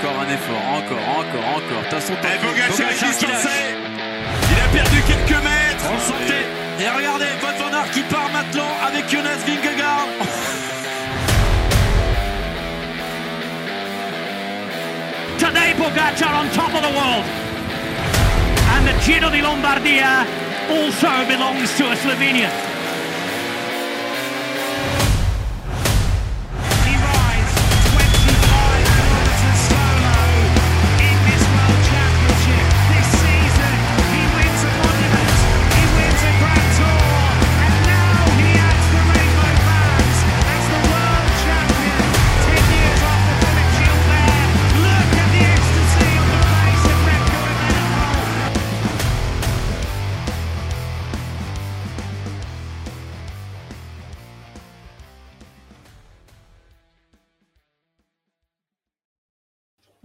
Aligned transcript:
encore 0.00 0.20
un 0.20 0.32
effort, 0.32 0.64
encore, 0.72 1.08
encore, 1.18 1.46
encore. 1.56 1.78
De 1.78 1.88
toute 1.88 2.00
façon, 2.00 2.14
Et 2.14 3.16
qui. 3.16 3.26
Il 4.52 4.60
a 4.60 4.68
perdu 4.72 5.02
quelques 5.06 5.42
mètres. 5.42 5.84
On 5.92 5.98
sentait. 5.98 6.46
Et 6.80 6.88
regardez, 6.88 7.26
van 7.40 7.76
Aert 7.76 7.90
qui 7.90 8.00
part 8.02 8.30
maintenant 8.32 8.70
avec 8.86 9.10
Jonas 9.10 9.44
Vingegaard. 9.46 10.08
Today 15.38 15.74
Pogacar 15.74 16.42
on 16.42 16.48
top 16.54 16.74
of 16.74 16.82
the 16.82 16.94
world. 16.94 17.24
And 18.74 18.86
the 18.86 18.94
Giro 19.02 19.30
di 19.30 19.42
Lombardia 19.42 20.24
also 20.70 21.26
belongs 21.28 21.76
to 21.76 21.90
a 21.90 21.96
Slovenian. 21.96 22.50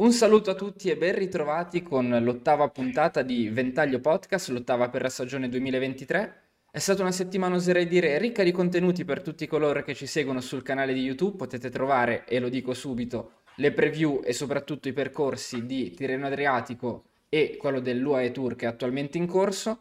Un 0.06 0.12
saluto 0.12 0.52
a 0.52 0.54
tutti 0.54 0.92
e 0.92 0.98
ben 0.98 1.16
ritrovati 1.16 1.82
con 1.82 2.08
l'ottava 2.22 2.70
puntata 2.70 3.24
di 3.24 3.50
Ventaglio 3.50 4.00
Podcast, 4.00 4.50
l'ottava 4.50 4.88
per 4.90 5.02
la 5.02 5.10
stagione 5.10 5.50
2023. 5.50 6.44
È 6.70 6.78
stata 6.78 7.02
una 7.02 7.12
settimana, 7.12 7.56
oserei 7.56 7.88
dire, 7.88 8.20
ricca 8.20 8.44
di 8.44 8.52
contenuti 8.52 9.04
per 9.04 9.24
tutti 9.24 9.48
coloro 9.48 9.82
che 9.82 9.96
ci 9.96 10.06
seguono 10.06 10.42
sul 10.42 10.62
canale 10.62 10.94
di 10.94 11.02
YouTube. 11.02 11.38
Potete 11.38 11.72
trovare, 11.72 12.24
e 12.28 12.40
lo 12.40 12.50
dico 12.50 12.76
subito, 12.76 13.42
le 13.56 13.72
preview 13.72 14.22
e 14.24 14.32
soprattutto 14.32 14.88
i 14.90 14.94
percorsi 14.94 15.66
di 15.66 15.90
Tirreno 15.90 16.28
Adriatico 16.28 17.06
e 17.28 17.58
quello 17.58 17.80
dell'UAE 17.80 18.30
Tour 18.30 18.56
che 18.56 18.66
è 18.66 18.70
attualmente 18.70 19.18
in 19.18 19.26
corso. 19.26 19.80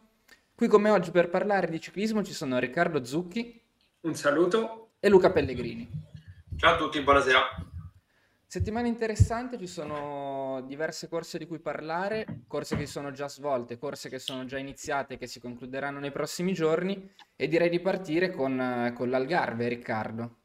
Qui 0.55 0.69
con 0.69 0.80
me 0.80 0.89
oggi 0.89 1.11
per 1.11 1.28
parlare 1.28 1.67
di 1.67 1.78
ciclismo 1.78 2.25
ci 2.25 2.33
sono 2.33 2.58
Riccardo 2.58 3.05
Zucchi 3.05 3.61
Un 4.00 4.14
saluto. 4.14 4.92
e 5.00 5.08
Luca 5.11 5.30
Pellegrini. 5.30 5.86
Ciao 6.56 6.77
a 6.77 6.78
tutti, 6.78 6.98
buonasera. 7.02 7.72
Settimana 8.55 8.86
interessante, 8.86 9.58
ci 9.58 9.66
sono 9.66 10.62
diverse 10.64 11.08
corse 11.08 11.38
di 11.38 11.47
cui 11.48 11.58
parlare, 11.58 12.44
corse 12.47 12.77
che 12.77 12.86
sono 12.86 13.11
già 13.11 13.28
svolte, 13.28 13.78
corse 13.78 14.08
che 14.08 14.20
sono 14.20 14.44
già 14.44 14.58
iniziate 14.58 15.14
e 15.14 15.16
che 15.19 15.27
si 15.27 15.41
concluderanno 15.41 15.98
nei 15.98 16.12
prossimi 16.12 16.52
giorni 16.52 17.12
e 17.34 17.48
direi 17.48 17.69
di 17.69 17.80
partire 17.80 18.30
con, 18.30 18.61
eh, 18.61 18.92
con 18.92 19.11
l'Algarve, 19.11 19.66
Riccardo. 19.66 20.44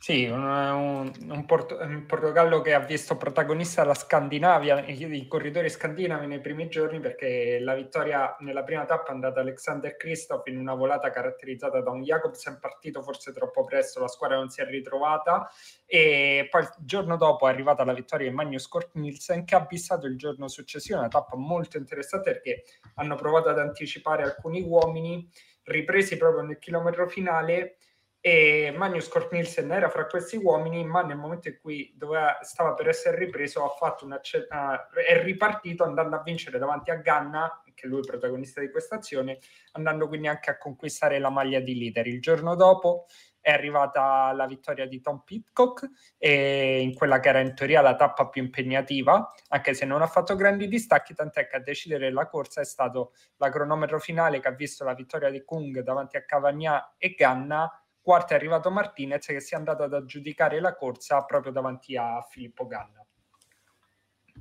Sì, 0.00 0.26
un, 0.26 0.44
un- 0.44 1.44
Porto- 1.44 1.76
un 1.80 2.06
Portogallo 2.06 2.60
che 2.60 2.72
ha 2.72 2.78
visto 2.78 3.16
protagonista 3.16 3.82
la 3.82 3.94
Scandinavia, 3.94 4.84
i, 4.86 5.26
corridori 5.26 5.68
scandinavi 5.68 6.26
nei 6.28 6.40
primi 6.40 6.68
giorni 6.68 7.00
perché 7.00 7.58
la 7.58 7.74
vittoria 7.74 8.36
nella 8.40 8.62
prima 8.62 8.84
tappa 8.84 9.10
è 9.10 9.14
andata 9.14 9.40
Alexander 9.40 9.96
Kristoff 9.96 10.46
in 10.46 10.56
una 10.56 10.74
volata 10.74 11.10
caratterizzata 11.10 11.80
da 11.80 11.90
un 11.90 12.02
Jacobsen 12.04 12.58
partito 12.60 13.02
forse 13.02 13.32
troppo 13.32 13.64
presto, 13.64 13.98
la 13.98 14.06
squadra 14.06 14.36
non 14.36 14.50
si 14.50 14.60
è 14.60 14.66
ritrovata 14.66 15.50
e 15.84 16.46
poi 16.48 16.62
il 16.62 16.70
giorno 16.78 17.16
dopo 17.16 17.48
è 17.48 17.50
arrivata 17.50 17.84
la 17.84 17.92
vittoria 17.92 18.28
di 18.28 18.34
Magnus 18.34 18.68
Kort 18.68 18.90
Nielsen 18.94 19.44
che 19.44 19.56
ha 19.56 19.58
avvisato 19.58 20.06
il 20.06 20.16
giorno 20.16 20.46
successivo 20.46 20.98
una 21.00 21.08
tappa 21.08 21.36
molto 21.36 21.76
interessante 21.76 22.30
perché 22.30 22.62
hanno 22.94 23.16
provato 23.16 23.48
ad 23.48 23.58
anticipare 23.58 24.22
alcuni 24.22 24.62
uomini 24.62 25.28
ripresi 25.64 26.16
proprio 26.16 26.42
nel 26.42 26.58
chilometro 26.58 27.08
finale 27.08 27.77
e 28.20 28.72
Magnus 28.76 29.08
Kort 29.08 29.32
Nielsen 29.32 29.70
era 29.70 29.88
fra 29.88 30.06
questi 30.06 30.36
uomini, 30.36 30.84
ma 30.84 31.02
nel 31.02 31.16
momento 31.16 31.48
in 31.48 31.58
cui 31.60 31.92
doveva- 31.96 32.38
stava 32.42 32.74
per 32.74 32.88
essere 32.88 33.16
ripreso 33.16 33.64
ha 33.64 33.68
fatto 33.68 34.04
una 34.04 34.20
ce- 34.20 34.46
ah, 34.48 34.88
è 34.90 35.22
ripartito 35.22 35.84
andando 35.84 36.16
a 36.16 36.22
vincere 36.22 36.58
davanti 36.58 36.90
a 36.90 36.96
Ganna, 36.96 37.62
che 37.74 37.86
lui 37.86 37.98
è 37.98 38.00
il 38.00 38.06
protagonista 38.06 38.60
di 38.60 38.70
questa 38.70 38.96
azione, 38.96 39.38
andando 39.72 40.08
quindi 40.08 40.26
anche 40.26 40.50
a 40.50 40.58
conquistare 40.58 41.18
la 41.20 41.30
maglia 41.30 41.60
di 41.60 41.78
leader. 41.78 42.08
Il 42.08 42.20
giorno 42.20 42.56
dopo 42.56 43.06
è 43.40 43.52
arrivata 43.52 44.32
la 44.32 44.46
vittoria 44.46 44.86
di 44.86 45.00
Tom 45.00 45.22
Pitcock 45.24 45.88
e 46.18 46.80
in 46.80 46.94
quella 46.94 47.20
che 47.20 47.28
era 47.28 47.38
in 47.38 47.54
teoria 47.54 47.80
la 47.80 47.94
tappa 47.94 48.28
più 48.28 48.42
impegnativa, 48.42 49.32
anche 49.48 49.74
se 49.74 49.86
non 49.86 50.02
ha 50.02 50.06
fatto 50.06 50.34
grandi 50.34 50.68
distacchi, 50.68 51.14
tant'è 51.14 51.46
che 51.46 51.56
a 51.56 51.60
decidere 51.60 52.10
la 52.10 52.26
corsa 52.26 52.60
è 52.60 52.64
stato 52.64 53.12
la 53.36 53.48
cronometro 53.48 54.00
finale 54.00 54.40
che 54.40 54.48
ha 54.48 54.52
visto 54.52 54.84
la 54.84 54.94
vittoria 54.94 55.30
di 55.30 55.44
Kung 55.44 55.80
davanti 55.80 56.16
a 56.16 56.24
Cavagna 56.24 56.94
e 56.98 57.14
Ganna. 57.14 57.70
Quarto 58.08 58.32
è 58.32 58.36
arrivato 58.36 58.70
Martinez 58.70 59.26
che 59.26 59.38
si 59.38 59.52
è 59.52 59.58
andato 59.58 59.82
ad 59.82 59.92
aggiudicare 59.92 60.60
la 60.60 60.74
corsa 60.74 61.24
proprio 61.24 61.52
davanti 61.52 61.94
a 61.94 62.22
Filippo 62.22 62.66
Ganna. 62.66 63.04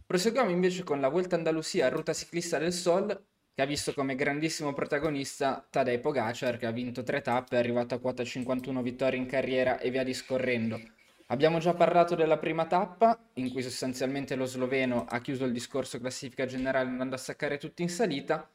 Proseguiamo 0.06 0.52
invece 0.52 0.84
con 0.84 1.02
la 1.02 1.10
Volta 1.10 1.36
Andalusia, 1.36 1.90
ruta 1.90 2.14
ciclista 2.14 2.58
del 2.60 2.72
Sol, 2.72 3.26
che 3.54 3.62
ha 3.62 3.66
visto 3.66 3.94
come 3.94 4.16
grandissimo 4.16 4.72
protagonista 4.72 5.68
Tadej 5.70 6.00
Pogacar, 6.00 6.56
che 6.56 6.66
ha 6.66 6.72
vinto 6.72 7.04
tre 7.04 7.20
tappe, 7.20 7.58
è 7.58 7.60
arrivato 7.60 7.94
a 7.94 8.00
quota 8.00 8.24
51 8.24 8.82
vittorie 8.82 9.20
in 9.20 9.26
carriera 9.26 9.80
e 9.80 9.90
via 9.90 10.06
discorrendo. 10.06 10.80
Abbiamo 11.26 11.60
già 11.60 11.74
parlato 11.74 12.16
della 12.16 12.38
prima 12.38 12.68
tappa, 12.68 13.20
in 13.34 13.52
cui 13.52 13.64
sostanzialmente 13.64 14.36
lo 14.36 14.46
sloveno 14.46 15.04
ha 15.10 15.20
chiuso 15.20 15.44
il 15.44 15.52
discorso 15.52 16.00
classifica 16.00 16.46
generale 16.46 16.88
andando 16.88 17.16
a 17.16 17.18
staccare 17.18 17.58
tutti 17.58 17.82
in 17.82 17.90
salita, 17.90 18.50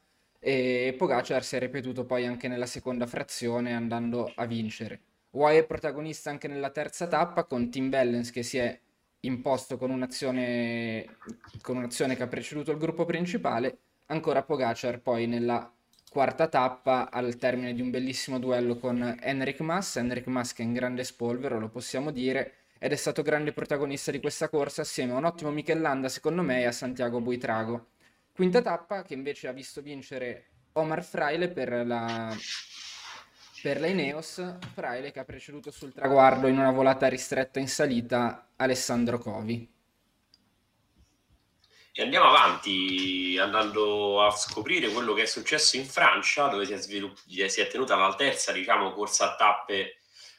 e 0.45 0.93
Pogacar 0.97 1.41
si 1.41 1.55
è 1.55 1.59
ripetuto 1.59 2.03
poi 2.05 2.25
anche 2.25 2.49
nella 2.49 2.65
seconda 2.65 3.07
frazione 3.07 3.73
andando 3.73 4.29
a 4.35 4.45
vincere. 4.45 4.99
UAE 5.31 5.59
è 5.59 5.65
protagonista 5.65 6.29
anche 6.29 6.49
nella 6.49 6.69
terza 6.69 7.07
tappa 7.07 7.45
con 7.45 7.69
Tim 7.69 7.89
Wellens 7.89 8.29
che 8.29 8.43
si 8.43 8.57
è 8.57 8.77
imposto 9.21 9.77
con 9.77 9.89
un'azione 9.89 11.17
con 11.61 11.77
un'azione 11.77 12.17
che 12.17 12.23
ha 12.23 12.27
preceduto 12.27 12.71
il 12.71 12.77
gruppo 12.77 13.05
principale, 13.05 13.77
ancora 14.07 14.43
Pogacar 14.43 14.99
poi 14.99 15.27
nella 15.27 15.71
quarta 16.09 16.47
tappa 16.49 17.09
al 17.09 17.37
termine 17.37 17.73
di 17.73 17.81
un 17.81 17.89
bellissimo 17.89 18.37
duello 18.37 18.77
con 18.77 19.17
Enric 19.21 19.61
Mas, 19.61 19.95
Enric 19.95 20.27
Mas 20.27 20.51
che 20.51 20.61
è 20.61 20.65
in 20.65 20.73
grande 20.73 21.05
spolvero, 21.05 21.57
lo 21.57 21.69
possiamo 21.69 22.11
dire, 22.11 22.55
ed 22.77 22.91
è 22.91 22.97
stato 22.97 23.21
grande 23.21 23.53
protagonista 23.53 24.11
di 24.11 24.19
questa 24.19 24.49
corsa 24.49 24.81
assieme 24.81 25.13
a 25.13 25.17
un 25.17 25.23
ottimo 25.23 25.51
Mikel 25.51 25.79
Landa 25.79 26.09
secondo 26.09 26.41
me 26.41 26.59
e 26.59 26.65
a 26.65 26.73
Santiago 26.73 27.21
Buitrago. 27.21 27.87
Quinta 28.35 28.63
tappa 28.63 29.03
che 29.03 29.13
invece 29.13 29.47
ha 29.47 29.51
visto 29.51 29.83
vincere 29.83 30.47
Omar 30.73 31.03
Fraile 31.03 31.49
per 31.49 31.85
la, 31.85 32.35
per 33.61 33.79
la 33.79 34.21
Fraile 34.73 35.11
che 35.11 35.19
ha 35.19 35.23
preceduto 35.23 35.69
sul 35.69 35.93
traguardo 35.93 36.47
in 36.47 36.57
una 36.57 36.71
volata 36.71 37.07
ristretta 37.07 37.59
in 37.59 37.67
salita 37.67 38.53
Alessandro 38.55 39.19
Covi. 39.19 39.71
E 41.95 42.01
andiamo 42.01 42.25
avanti 42.25 43.37
andando 43.39 44.23
a 44.23 44.31
scoprire 44.31 44.89
quello 44.89 45.13
che 45.13 45.21
è 45.21 45.27
successo 45.27 45.77
in 45.77 45.85
Francia, 45.85 46.47
dove 46.47 46.65
si 46.65 46.73
è, 46.73 46.77
svilupp- 46.77 47.19
si 47.27 47.61
è 47.61 47.67
tenuta 47.67 47.95
la 47.95 48.15
terza, 48.15 48.51
diciamo, 48.51 48.93
corsa 48.93 49.33
a 49.33 49.35
tappe 49.35 49.97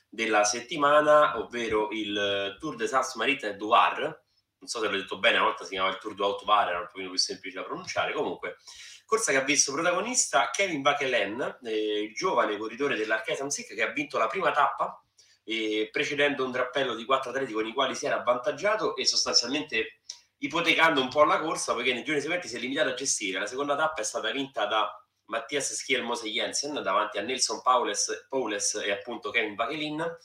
della 0.08 0.42
settimana, 0.42 1.38
ovvero 1.38 1.90
il 1.92 2.56
Tour 2.58 2.74
de 2.74 2.88
Sainte-Marite 2.88 3.50
et 3.50 3.56
Duvar. 3.56 4.23
Non 4.64 4.72
so 4.72 4.80
se 4.80 4.88
l'ho 4.88 4.96
detto 4.96 5.18
bene, 5.18 5.36
una 5.36 5.44
volta 5.44 5.64
si 5.64 5.72
chiamava 5.72 5.92
il 5.92 6.00
Tour 6.00 6.14
de 6.14 6.22
Haute-Var, 6.22 6.68
era 6.70 6.78
un 6.78 6.86
pochino 6.90 7.10
più 7.10 7.18
semplice 7.18 7.56
da 7.56 7.64
pronunciare. 7.64 8.14
Comunque, 8.14 8.56
corsa 9.04 9.30
che 9.30 9.36
ha 9.36 9.42
visto 9.42 9.72
protagonista 9.72 10.48
Kevin 10.48 10.80
Vachelen, 10.80 11.58
eh, 11.64 12.00
il 12.04 12.14
giovane 12.14 12.56
corridore 12.56 12.96
dell'Archesa 12.96 13.42
Amsic 13.42 13.74
che 13.74 13.82
ha 13.82 13.92
vinto 13.92 14.16
la 14.16 14.26
prima 14.26 14.52
tappa, 14.52 14.98
eh, 15.44 15.90
precedendo 15.92 16.46
un 16.46 16.50
drappello 16.50 16.94
di 16.94 17.04
quattro 17.04 17.30
atleti 17.30 17.52
con 17.52 17.66
i 17.66 17.74
quali 17.74 17.94
si 17.94 18.06
era 18.06 18.20
avvantaggiato 18.20 18.96
e 18.96 19.04
sostanzialmente 19.04 19.98
ipotecando 20.38 21.02
un 21.02 21.10
po' 21.10 21.24
la 21.24 21.38
corsa 21.40 21.74
perché 21.74 21.92
nei 21.92 22.02
giorni 22.02 22.22
seguenti 22.22 22.48
si 22.48 22.56
è 22.56 22.58
limitato 22.58 22.88
a 22.88 22.94
gestire. 22.94 23.38
La 23.38 23.46
seconda 23.46 23.76
tappa 23.76 24.00
è 24.00 24.04
stata 24.04 24.30
vinta 24.30 24.64
da 24.64 24.98
Mattias 25.26 25.74
Schielmose 25.74 26.28
Jensen 26.28 26.80
davanti 26.82 27.18
a 27.18 27.20
Nelson 27.20 27.60
Paules, 27.60 28.26
Paules 28.30 28.76
e 28.76 28.90
appunto 28.90 29.28
Kevin 29.28 29.56
Vachelin. 29.56 30.16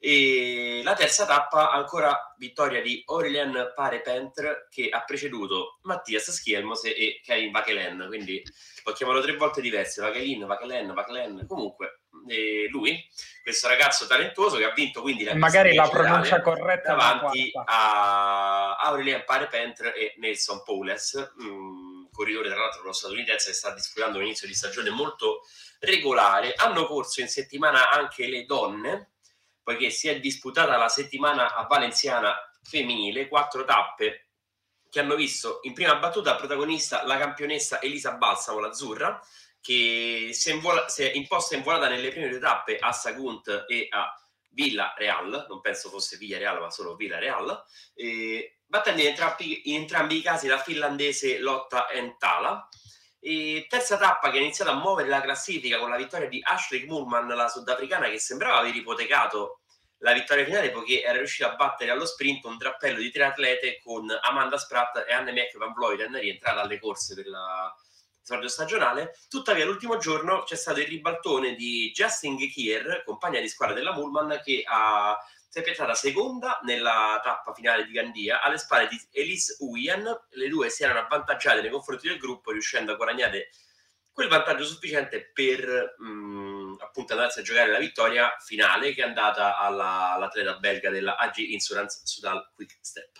E 0.00 0.80
la 0.84 0.94
terza 0.94 1.26
tappa 1.26 1.72
ancora 1.72 2.34
vittoria 2.38 2.80
di 2.80 3.02
Aurelien 3.06 3.72
Parepentre 3.74 4.68
che 4.70 4.88
ha 4.90 5.02
preceduto 5.02 5.78
Mattias 5.82 6.30
Schielmose 6.30 6.94
e 6.94 7.20
Kevin 7.24 7.50
Vachelen, 7.50 8.04
quindi 8.06 8.40
lo 8.84 8.92
chiamano 8.92 9.20
tre 9.20 9.34
volte 9.36 9.60
diverse, 9.60 10.00
Vachelin, 10.00 10.46
Vachelen, 10.46 10.94
Vachelen, 10.94 11.46
comunque 11.48 12.02
eh, 12.28 12.68
lui, 12.70 13.04
questo 13.42 13.68
ragazzo 13.68 14.06
talentuoso 14.06 14.56
che 14.56 14.64
ha 14.64 14.72
vinto 14.72 15.02
quindi 15.02 15.24
la 15.24 15.34
magari 15.34 15.74
la 15.74 15.88
pronuncia 15.88 16.40
corretta 16.40 16.94
davanti 16.94 17.50
a 17.64 18.76
Aurelien 18.76 19.24
Parepentre 19.24 19.94
e 19.94 20.14
Nelson 20.18 20.62
Paules, 20.64 21.34
mm, 21.42 22.06
corridore 22.12 22.48
tra 22.48 22.58
l'altro 22.58 22.92
statunitense 22.92 23.50
che 23.50 23.56
sta 23.56 23.72
disputando 23.74 24.18
un 24.18 24.24
inizio 24.24 24.46
di 24.46 24.54
stagione 24.54 24.90
molto 24.90 25.42
regolare. 25.80 26.54
Hanno 26.56 26.86
corso 26.86 27.20
in 27.20 27.28
settimana 27.28 27.90
anche 27.90 28.26
le 28.26 28.44
donne, 28.44 29.12
poiché 29.68 29.90
si 29.90 30.08
è 30.08 30.18
disputata 30.18 30.78
la 30.78 30.88
settimana 30.88 31.54
a 31.54 31.64
Valenziana 31.64 32.34
femminile, 32.62 33.28
quattro 33.28 33.66
tappe 33.66 34.28
che 34.88 34.98
hanno 34.98 35.14
visto 35.14 35.58
in 35.64 35.74
prima 35.74 35.96
battuta 35.96 36.36
protagonista 36.36 37.04
la 37.04 37.18
campionessa 37.18 37.78
Elisa 37.82 38.12
Balsamo, 38.12 38.60
l'azzurra, 38.60 39.20
che 39.60 40.30
si 40.32 40.48
è, 40.48 40.54
invola- 40.54 40.88
si 40.88 41.02
è 41.02 41.12
imposta 41.12 41.54
in 41.54 41.62
volata 41.62 41.86
nelle 41.86 42.08
prime 42.08 42.30
due 42.30 42.38
tappe 42.38 42.78
a 42.78 42.92
Sagunt 42.92 43.66
e 43.68 43.88
a 43.90 44.10
Villa 44.52 44.94
Real, 44.96 45.44
non 45.50 45.60
penso 45.60 45.90
fosse 45.90 46.16
Villa 46.16 46.38
Real, 46.38 46.60
ma 46.60 46.70
solo 46.70 46.96
Villa 46.96 47.18
Real, 47.18 47.62
battendo 48.64 49.02
in 49.02 49.08
entrambi, 49.08 49.68
in 49.68 49.80
entrambi 49.82 50.16
i 50.16 50.22
casi 50.22 50.46
la 50.46 50.62
finlandese 50.62 51.40
Lotta 51.40 51.90
Entala. 51.90 52.66
E 53.20 53.66
terza 53.68 53.96
tappa 53.96 54.30
che 54.30 54.38
ha 54.38 54.40
iniziato 54.40 54.70
a 54.70 54.74
muovere 54.74 55.08
la 55.08 55.20
classifica 55.20 55.78
con 55.78 55.90
la 55.90 55.96
vittoria 55.96 56.28
di 56.28 56.40
Ashley 56.42 56.86
Moorman, 56.86 57.26
la 57.28 57.48
sudafricana, 57.48 58.08
che 58.08 58.18
sembrava 58.18 58.58
aver 58.58 58.74
ipotecato 58.74 59.60
la 59.98 60.12
vittoria 60.12 60.44
finale 60.44 60.70
poiché 60.70 61.02
era 61.02 61.18
riuscita 61.18 61.52
a 61.52 61.56
battere 61.56 61.90
allo 61.90 62.06
sprint 62.06 62.44
un 62.44 62.56
drappello 62.56 62.98
di 62.98 63.10
tre 63.10 63.24
atlete 63.24 63.80
con 63.82 64.06
Amanda 64.22 64.56
Spratt 64.56 65.04
e 65.08 65.12
Anne 65.12 65.32
Mac 65.32 65.56
Van 65.56 65.72
Vleuten, 65.72 66.18
rientrata 66.18 66.60
alle 66.60 66.78
corse 66.78 67.14
per 67.14 67.26
la 67.26 67.74
esordio 68.28 68.48
stagionale. 68.48 69.18
Tuttavia, 69.28 69.64
l'ultimo 69.64 69.96
giorno 69.96 70.42
c'è 70.42 70.54
stato 70.54 70.80
il 70.80 70.86
ribaltone 70.86 71.54
di 71.54 71.90
Justin 71.92 72.36
Gekier, 72.36 73.02
compagna 73.04 73.40
di 73.40 73.48
squadra 73.48 73.74
della 73.74 73.94
Mullman, 73.94 74.40
che 74.44 74.62
ha, 74.66 75.16
si 75.48 75.58
è 75.58 75.62
piazzata 75.62 75.94
seconda 75.94 76.60
nella 76.62 77.20
tappa 77.22 77.54
finale 77.54 77.84
di 77.86 77.92
Gandia 77.92 78.42
alle 78.42 78.58
spalle 78.58 78.86
di 78.88 79.00
Elise 79.10 79.56
Uyen. 79.60 80.04
Le 80.30 80.48
due 80.48 80.68
si 80.68 80.82
erano 80.82 81.00
avvantaggiate 81.00 81.62
nei 81.62 81.70
confronti 81.70 82.06
del 82.06 82.18
gruppo, 82.18 82.52
riuscendo 82.52 82.92
a 82.92 82.96
guadagnare 82.96 83.48
quel 84.12 84.28
vantaggio 84.28 84.64
sufficiente 84.64 85.30
per 85.32 85.94
mh, 85.96 86.78
appunto 86.80 87.12
andarsi 87.12 87.38
a 87.38 87.42
giocare 87.42 87.70
la 87.70 87.78
vittoria 87.78 88.34
finale 88.44 88.92
che 88.92 89.02
è 89.02 89.06
andata 89.06 89.56
alla, 89.56 90.12
all'atleta 90.12 90.58
belga 90.58 90.90
della 90.90 91.16
AG 91.16 91.36
Insurance 91.38 92.00
Sudal 92.04 92.50
Quick 92.52 92.78
Step. 92.80 93.12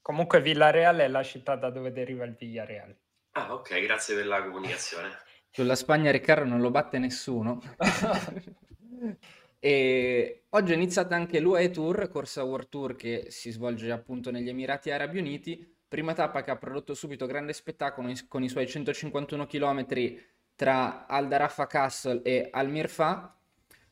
Comunque 0.00 0.40
Villarreal 0.40 0.96
è 0.96 1.08
la 1.08 1.22
città 1.22 1.54
da 1.54 1.70
dove 1.70 1.92
deriva 1.92 2.24
il 2.24 2.34
Villarreal. 2.34 2.96
Ah, 3.32 3.52
ok, 3.52 3.80
grazie 3.82 4.16
per 4.16 4.26
la 4.26 4.42
comunicazione. 4.42 5.16
Sulla 5.50 5.76
Spagna 5.76 6.10
Riccardo 6.10 6.48
non 6.48 6.60
lo 6.60 6.70
batte 6.70 6.98
nessuno. 6.98 7.60
e 9.62 10.46
oggi 10.50 10.72
è 10.72 10.74
iniziata 10.74 11.14
anche 11.14 11.38
l'UAE 11.38 11.70
Tour, 11.70 12.08
corsa 12.08 12.42
World 12.44 12.70
Tour 12.70 12.96
che 12.96 13.26
si 13.28 13.50
svolge 13.50 13.90
appunto 13.90 14.30
negli 14.30 14.48
Emirati 14.48 14.90
Arabi 14.90 15.18
Uniti. 15.18 15.76
Prima 15.86 16.14
tappa 16.14 16.42
che 16.42 16.50
ha 16.50 16.56
prodotto 16.56 16.94
subito 16.94 17.26
grande 17.26 17.52
spettacolo 17.52 18.10
con 18.26 18.42
i 18.42 18.48
suoi 18.48 18.66
151 18.66 19.46
km 19.46 19.86
tra 20.54 21.06
Al 21.06 21.28
Darafa 21.28 21.66
Castle 21.66 22.22
e 22.22 22.48
Al 22.50 22.70
Mirfa, 22.70 23.38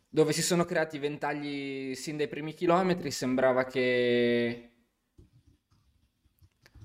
dove 0.08 0.32
si 0.32 0.42
sono 0.42 0.64
creati 0.64 0.98
ventagli 0.98 1.94
sin 1.94 2.16
dai 2.16 2.28
primi 2.28 2.54
chilometri. 2.54 3.10
Sembrava 3.10 3.64
che 3.64 4.70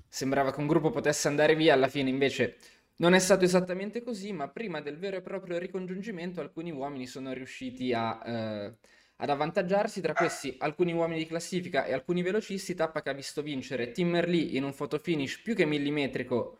sembrava 0.08 0.52
che 0.52 0.60
un 0.60 0.66
gruppo 0.66 0.90
potesse 0.90 1.26
andare 1.26 1.54
via, 1.56 1.72
alla 1.72 1.88
fine 1.88 2.10
invece 2.10 2.56
non 2.96 3.14
è 3.14 3.18
stato 3.18 3.44
esattamente 3.44 4.02
così, 4.02 4.32
ma 4.32 4.48
prima 4.48 4.80
del 4.80 4.98
vero 4.98 5.16
e 5.16 5.22
proprio 5.22 5.58
ricongiungimento 5.58 6.40
alcuni 6.40 6.70
uomini 6.70 7.06
sono 7.06 7.32
riusciti 7.32 7.92
a, 7.92 8.20
eh, 8.24 8.74
ad 9.16 9.30
avvantaggiarsi, 9.30 10.00
tra 10.00 10.12
questi 10.12 10.54
alcuni 10.58 10.92
uomini 10.92 11.20
di 11.20 11.26
classifica 11.26 11.84
e 11.84 11.92
alcuni 11.92 12.22
velocisti, 12.22 12.74
tappa 12.74 13.02
che 13.02 13.10
ha 13.10 13.14
visto 13.14 13.42
vincere 13.42 13.90
Timmerly 13.90 14.56
in 14.56 14.64
un 14.64 14.72
fotofinish 14.72 15.40
più 15.40 15.54
che 15.54 15.64
millimetrico 15.64 16.58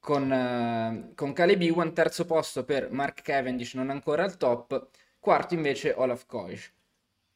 con, 0.00 0.32
eh, 0.32 1.12
con 1.14 1.32
Caleb 1.32 1.62
Ewan, 1.62 1.92
terzo 1.92 2.24
posto 2.24 2.64
per 2.64 2.90
Mark 2.90 3.22
Cavendish 3.22 3.74
non 3.74 3.90
ancora 3.90 4.24
al 4.24 4.36
top, 4.36 4.88
quarto 5.18 5.54
invece 5.54 5.92
Olaf 5.96 6.26
Koij. 6.26 6.72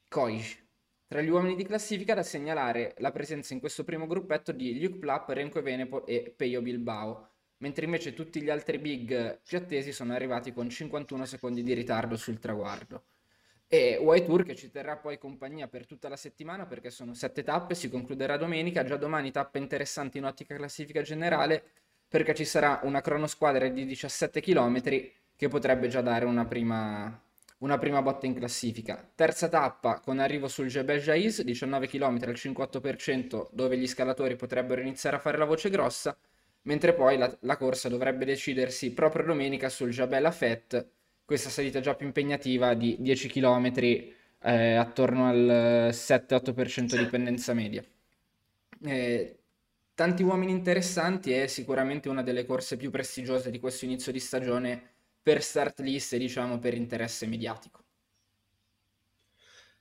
Koij. 0.09 0.59
Tra 1.09 1.21
gli 1.21 1.29
uomini 1.29 1.57
di 1.57 1.65
classifica 1.65 2.15
da 2.15 2.23
segnalare 2.23 2.95
la 2.99 3.11
presenza 3.11 3.53
in 3.55 3.59
questo 3.61 3.83
primo 3.83 4.07
gruppetto 4.07 4.53
di 4.53 4.81
Luke 4.81 4.99
Plapp, 4.99 5.29
Renko 5.31 5.59
Evenepoel 5.59 6.05
e 6.07 6.33
Peio 6.37 6.63
Bilbao, 6.63 7.29
mentre 7.61 7.85
invece 7.85 8.13
tutti 8.13 8.43
gli 8.43 8.51
altri 8.51 8.79
big 8.79 9.41
più 9.47 9.59
attesi 9.59 9.93
sono 9.93 10.13
arrivati 10.13 10.53
con 10.53 10.69
51 10.69 11.25
secondi 11.25 11.63
di 11.63 11.73
ritardo 11.73 12.17
sul 12.17 12.39
traguardo. 12.39 13.05
E 13.67 13.99
White 14.01 14.43
che 14.43 14.57
ci 14.57 14.71
terrà 14.71 14.97
poi 14.97 15.17
compagnia 15.17 15.69
per 15.69 15.87
tutta 15.87 16.09
la 16.09 16.17
settimana 16.17 16.67
perché 16.67 16.91
sono 16.91 17.15
sette 17.15 17.45
tappe, 17.45 17.75
si 17.75 17.89
concluderà 17.89 18.37
domenica, 18.37 18.83
già 18.83 18.97
domani 18.97 19.31
tappe 19.31 19.59
interessanti 19.59 20.19
in 20.19 20.25
ottica 20.25 20.57
classifica 20.57 21.03
generale 21.03 21.63
perché 22.09 22.35
ci 22.35 22.45
sarà 22.45 22.81
una 22.83 23.01
cronosquadra 23.01 23.69
di 23.69 23.87
17 23.87 24.41
km 24.41 24.83
che 25.37 25.49
potrebbe 25.49 25.87
già 25.87 26.01
dare 26.01 26.25
una 26.25 26.45
prima, 26.45 27.23
una 27.59 27.79
prima 27.79 28.03
botta 28.03 28.27
in 28.27 28.35
classifica. 28.35 29.09
Terza 29.15 29.49
tappa 29.49 30.01
con 30.01 30.19
arrivo 30.19 30.49
sul 30.49 30.67
Jebel 30.67 31.01
Jais, 31.01 31.43
19 31.43 31.87
km 31.87 32.19
al 32.23 32.35
58%, 32.35 33.51
dove 33.53 33.79
gli 33.79 33.87
scalatori 33.87 34.35
potrebbero 34.35 34.81
iniziare 34.81 35.17
a 35.17 35.21
fare 35.21 35.39
la 35.39 35.45
voce 35.45 35.71
grossa, 35.71 36.17
mentre 36.63 36.95
poi 36.95 37.17
la, 37.19 37.37
la 37.43 37.57
corsa 37.57 37.89
dovrebbe 37.89 38.25
decidersi 38.25 38.93
proprio 38.93 39.25
domenica 39.27 39.69
sul 39.69 39.91
Jebel 39.91 40.25
Afet, 40.27 40.89
questa 41.25 41.49
salita 41.51 41.81
già 41.81 41.95
più 41.95 42.07
impegnativa 42.07 42.75
di 42.75 42.97
10 42.99 43.29
km 43.29 43.73
eh, 44.43 44.75
attorno 44.75 45.29
al 45.29 45.91
7-8% 45.93 46.97
di 46.97 47.07
pendenza 47.07 47.55
media. 47.55 47.85
Eh, 48.83 49.39
tanti 49.95 50.23
uomini 50.23 50.53
interessanti 50.53 51.33
è 51.33 51.47
sicuramente 51.47 52.09
una 52.09 52.23
delle 52.23 52.45
corse 52.47 52.77
più 52.77 52.91
prestigiose 52.91 53.51
di 53.51 53.61
questo 53.61 53.85
inizio 53.85 54.13
di 54.13 54.21
stagione 54.21 54.83
per 55.23 55.43
start 55.43 55.81
list 55.81 56.15
e 56.15 56.19
diciamo 56.19 56.59
per 56.59 56.75
interesse 56.75 57.27
mediatico. 57.27 57.85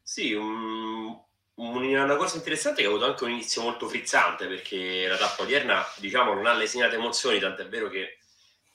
Sì, 0.02 0.34
un, 0.34 1.18
una 1.62 2.16
cosa 2.16 2.38
interessante 2.38 2.82
che 2.82 2.88
ha 2.88 2.90
avuto 2.90 3.06
anche 3.06 3.24
un 3.26 3.32
inizio 3.32 3.62
molto 3.62 3.88
frizzante 3.90 4.48
perché 4.48 5.08
la 5.08 5.18
tappa 5.18 5.44
odierna 5.44 5.86
diciamo 5.98 6.34
non 6.34 6.46
ha 6.46 6.54
lesinate 6.54 6.96
emozioni, 6.96 7.40
tant'è 7.40 7.68
vero 7.68 7.90
che 7.90 8.20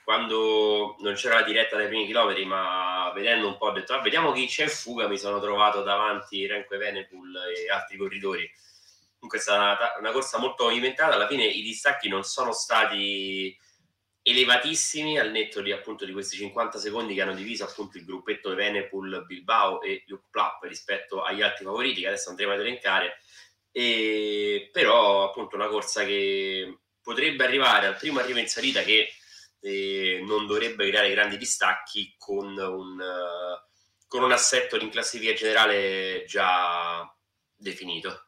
quando 0.05 0.97
non 1.01 1.15
c'era 1.15 1.37
la 1.37 1.47
diretta 1.47 1.77
dai 1.77 1.87
primi 1.87 2.05
chilometri, 2.05 2.45
ma 2.45 3.11
vedendo 3.15 3.49
un 3.49 3.57
po' 3.57 3.67
ho 3.67 3.73
detto 3.73 3.95
ah, 3.95 4.03
vediamo 4.03 4.33
chi 4.33 4.47
c'è 4.47 4.65
in 4.65 4.69
fuga, 4.69 5.09
mi 5.09 5.17
sono 5.17 5.41
trovato 5.41 5.83
davanti 5.83 6.47
Renko 6.47 6.75
Evenepoel 6.75 7.37
e 7.57 7.71
altri 7.71 7.97
corridori. 7.97 8.51
Comunque 9.15 9.39
è 9.39 9.41
stata 9.41 9.63
una, 9.63 9.79
una 10.01 10.13
corsa 10.13 10.39
molto 10.39 10.65
movimentata, 10.65 11.15
alla 11.15 11.27
fine 11.27 11.45
i 11.45 11.63
distacchi 11.63 12.11
non 12.11 12.23
sono 12.23 12.53
stati 12.53 13.59
elevatissimi 14.27 15.19
al 15.19 15.31
netto 15.31 15.61
di, 15.61 15.71
appunto, 15.71 16.07
di 16.07 16.13
questi 16.13 16.37
50 16.37 16.79
secondi 16.79 17.15
che 17.15 17.21
hanno 17.21 17.35
diviso 17.35 17.65
appunto 17.65 17.99
il 17.99 18.07
gruppetto 18.07 18.55
Venepool, 18.55 19.25
Bilbao 19.27 19.83
e 19.83 20.03
Luke 20.07 20.29
Plapp 20.31 20.63
rispetto 20.65 21.23
agli 21.23 21.43
altri 21.43 21.67
favoriti 21.67 22.01
che 22.01 22.07
adesso 22.07 22.31
andremo 22.31 22.53
ad 22.53 22.61
elencare 22.61 23.19
e, 23.71 24.71
però 24.73 25.29
appunto 25.29 25.57
una 25.57 25.69
corsa 25.69 26.05
che 26.05 26.79
potrebbe 27.03 27.45
arrivare 27.45 27.87
al 27.87 27.97
primo 27.97 28.19
arrivo 28.19 28.39
in 28.39 28.49
salita 28.49 28.83
che 28.83 29.11
eh, 29.61 30.23
non 30.25 30.47
dovrebbe 30.47 30.89
creare 30.89 31.11
grandi 31.11 31.37
distacchi 31.37 32.15
con 32.17 32.57
un, 32.57 32.99
uh, 32.99 34.07
con 34.07 34.23
un 34.23 34.33
assetto 34.33 34.77
in 34.77 34.89
classifica 34.89 35.35
generale 35.35 36.25
già 36.27 37.07
definito. 37.55 38.24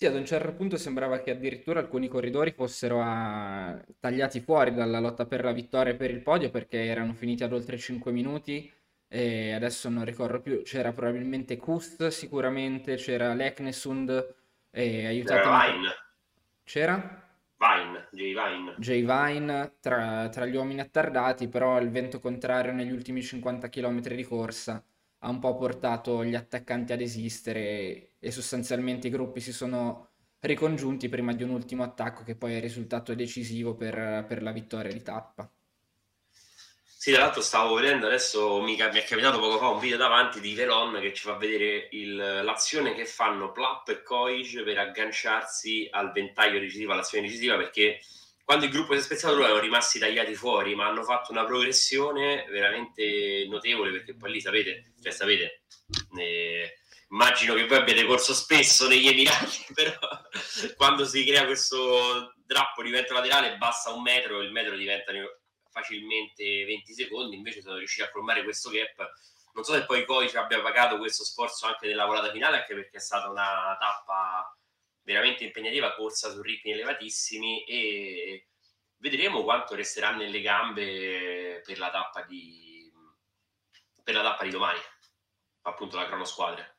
Sì, 0.00 0.06
ad 0.06 0.14
un 0.14 0.24
certo 0.24 0.54
punto 0.54 0.76
sembrava 0.76 1.18
che 1.18 1.32
addirittura 1.32 1.80
alcuni 1.80 2.06
corridori 2.06 2.52
fossero 2.52 3.00
a... 3.02 3.76
tagliati 3.98 4.38
fuori 4.40 4.72
dalla 4.72 5.00
lotta 5.00 5.26
per 5.26 5.42
la 5.42 5.50
vittoria 5.50 5.92
e 5.92 5.96
per 5.96 6.12
il 6.12 6.22
podio 6.22 6.50
perché 6.50 6.84
erano 6.84 7.14
finiti 7.14 7.42
ad 7.42 7.52
oltre 7.52 7.76
5 7.76 8.12
minuti 8.12 8.72
e 9.08 9.52
adesso 9.52 9.88
non 9.88 10.04
ricordo 10.04 10.40
più, 10.40 10.62
c'era 10.62 10.92
probabilmente 10.92 11.56
Kust 11.56 12.06
sicuramente, 12.08 12.94
c'era 12.94 13.34
Leknesund 13.34 14.36
e 14.70 15.04
aiutato... 15.04 15.48
Vine. 15.48 15.90
C'era? 16.62 17.28
Vine, 17.56 18.08
J 18.12 18.18
Vine. 18.18 18.74
J 18.78 19.04
Vine 19.04 19.78
tra, 19.80 20.28
tra 20.28 20.46
gli 20.46 20.54
uomini 20.54 20.78
attardati, 20.78 21.48
però 21.48 21.80
il 21.80 21.90
vento 21.90 22.20
contrario 22.20 22.70
negli 22.70 22.92
ultimi 22.92 23.20
50 23.20 23.68
km 23.68 24.00
di 24.14 24.22
corsa 24.22 24.80
ha 25.20 25.28
un 25.28 25.38
po' 25.38 25.56
portato 25.56 26.24
gli 26.24 26.34
attaccanti 26.34 26.92
ad 26.92 27.00
esistere 27.00 28.12
e, 28.18 28.30
sostanzialmente 28.30 29.08
i 29.08 29.10
gruppi 29.10 29.40
si 29.40 29.52
sono 29.52 30.10
ricongiunti 30.40 31.08
prima 31.08 31.32
di 31.32 31.42
un 31.42 31.50
ultimo 31.50 31.82
attacco 31.82 32.22
che 32.22 32.36
poi 32.36 32.54
è 32.54 32.60
risultato 32.60 33.14
decisivo 33.14 33.74
per, 33.74 34.24
per 34.28 34.42
la 34.42 34.52
vittoria 34.52 34.92
di 34.92 35.02
tappa. 35.02 35.50
Sì, 37.00 37.12
tra 37.12 37.22
l'altro 37.22 37.42
stavo 37.42 37.74
vedendo 37.76 38.06
adesso, 38.06 38.60
mi, 38.60 38.74
mi, 38.74 38.76
è 38.76 39.04
capitato 39.04 39.38
poco 39.38 39.58
fa 39.58 39.68
un 39.68 39.78
video 39.78 39.96
davanti 39.96 40.40
di 40.40 40.54
Velon 40.54 40.98
che 41.00 41.14
ci 41.14 41.22
fa 41.22 41.34
vedere 41.34 41.88
il, 41.92 42.16
l'azione 42.16 42.94
che 42.94 43.06
fanno 43.06 43.52
Plapp 43.52 43.88
e 43.88 44.02
Koic 44.02 44.62
per 44.64 44.78
agganciarsi 44.78 45.88
al 45.90 46.10
ventaglio 46.10 46.58
decisivo, 46.58 46.92
all'azione 46.92 47.26
decisiva, 47.26 47.56
perché 47.56 48.00
quando 48.48 48.64
il 48.64 48.70
gruppo 48.70 48.94
si 48.94 49.00
è 49.00 49.02
spezzato 49.02 49.34
loro 49.34 49.44
erano 49.44 49.60
rimasti 49.60 49.98
tagliati 49.98 50.34
fuori, 50.34 50.74
ma 50.74 50.86
hanno 50.86 51.02
fatto 51.02 51.32
una 51.32 51.44
progressione 51.44 52.46
veramente 52.48 53.46
notevole 53.46 53.90
perché 53.90 54.16
poi 54.16 54.30
lì 54.32 54.40
sapete, 54.40 54.94
cioè 55.02 55.12
sapete, 55.12 55.64
eh, 56.16 56.78
immagino 57.10 57.52
che 57.52 57.66
voi 57.66 57.76
abbiate 57.76 58.06
corso 58.06 58.32
spesso 58.32 58.88
negli 58.88 59.06
Emirati, 59.06 59.66
però 59.74 59.98
quando 60.76 61.04
si 61.04 61.26
crea 61.26 61.44
questo 61.44 62.32
drappo 62.46 62.82
di 62.82 62.88
vento 62.88 63.12
laterale 63.12 63.58
basta 63.58 63.90
un 63.90 64.00
metro, 64.00 64.40
il 64.40 64.50
metro 64.50 64.78
diventa 64.78 65.12
facilmente 65.70 66.64
20 66.64 66.94
secondi, 66.94 67.36
invece 67.36 67.60
sono 67.60 67.76
riusciti 67.76 68.00
a 68.00 68.10
colmare 68.10 68.44
questo 68.44 68.70
gap. 68.70 69.12
Non 69.52 69.62
so 69.62 69.74
se 69.74 69.84
poi 69.84 70.06
Coi 70.06 70.26
ci 70.26 70.38
abbia 70.38 70.62
pagato 70.62 70.96
questo 70.96 71.22
sforzo 71.22 71.66
anche 71.66 71.86
nella 71.86 72.06
volata 72.06 72.30
finale, 72.30 72.60
anche 72.60 72.74
perché 72.74 72.96
è 72.96 73.00
stata 73.00 73.28
una 73.28 73.76
tappa 73.78 74.57
veramente 75.08 75.42
impegnativa, 75.42 75.94
corsa 75.94 76.30
su 76.30 76.42
ritmi 76.42 76.72
elevatissimi 76.72 77.64
e 77.64 78.48
vedremo 78.98 79.42
quanto 79.42 79.74
resterà 79.74 80.14
nelle 80.14 80.42
gambe 80.42 81.62
per 81.64 81.78
la 81.78 81.90
tappa 81.90 82.22
di, 82.24 82.92
per 84.04 84.14
la 84.14 84.22
tappa 84.22 84.44
di 84.44 84.50
domani, 84.50 84.78
appunto 85.62 85.96
la 85.96 86.06
cronosquadra. 86.06 86.76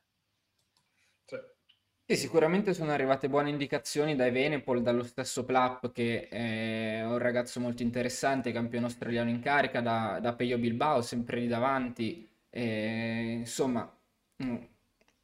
Sì, 2.04 2.16
sicuramente 2.16 2.72
sono 2.72 2.90
arrivate 2.90 3.28
buone 3.28 3.50
indicazioni 3.50 4.16
dai 4.16 4.32
Venepol, 4.32 4.82
dallo 4.82 5.04
stesso 5.04 5.44
Plap 5.44 5.92
che 5.92 6.26
è 6.28 7.04
un 7.04 7.18
ragazzo 7.18 7.60
molto 7.60 7.82
interessante, 7.82 8.50
campione 8.50 8.86
australiano 8.86 9.30
in 9.30 9.40
carica, 9.40 9.80
da, 9.80 10.18
da 10.20 10.34
Peyo 10.34 10.58
Bilbao, 10.58 11.02
sempre 11.02 11.38
lì 11.38 11.46
davanti. 11.46 12.28
E, 12.50 13.32
insomma, 13.38 13.88
mm, 14.42 14.56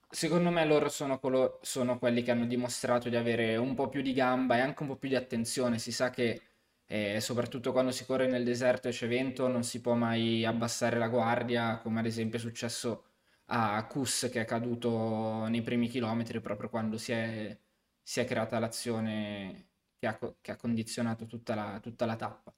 secondo 0.09 0.51
me 0.51 0.65
loro 0.65 0.89
sono, 0.89 1.19
colo- 1.19 1.59
sono 1.63 1.99
quelli 1.99 2.23
che 2.23 2.31
hanno 2.31 2.47
dimostrato 2.47 3.09
di 3.09 3.17
avere 3.17 3.57
un 3.57 3.75
po' 3.75 3.89
più 3.89 4.03
di 4.03 4.13
gamba 4.13 4.57
e 4.57 4.61
anche 4.61 4.83
un 4.83 4.89
po' 4.89 4.97
più 4.97 5.09
di 5.09 5.17
attenzione. 5.17 5.79
Si 5.79 5.93
sa 5.93 6.11
che 6.11 6.43
eh, 6.87 7.21
soprattutto 7.21 7.73
quando 7.73 7.91
si 7.93 8.05
corre 8.07 8.27
nel 8.29 8.45
deserto 8.45 8.89
e 8.89 8.93
c'è 8.93 9.09
vento 9.09 9.49
non 9.49 9.65
si 9.65 9.81
può 9.81 9.95
mai 9.95 10.45
abbassare 10.45 10.99
la 10.99 11.09
guardia, 11.09 11.79
come 11.79 12.01
ad 12.01 12.07
esempio 12.07 12.39
è 12.39 12.41
successo 12.41 13.05
a 13.47 13.85
Kus 13.87 14.29
che 14.33 14.41
è 14.41 14.45
caduto 14.45 15.47
nei 15.49 15.63
primi 15.63 15.89
chilometri 15.89 16.41
proprio 16.41 16.69
quando 16.69 16.99
si 16.99 17.13
è, 17.13 17.59
si 18.03 18.21
è 18.21 18.25
creata 18.25 18.59
l'azione 18.59 19.69
che 19.99 20.07
ha, 20.07 20.19
che 20.41 20.51
ha 20.53 20.57
condizionato 20.57 21.27
tutta 21.27 21.55
la, 21.55 21.79
tutta 21.81 22.07
la 22.07 22.17
tappa. 22.17 22.55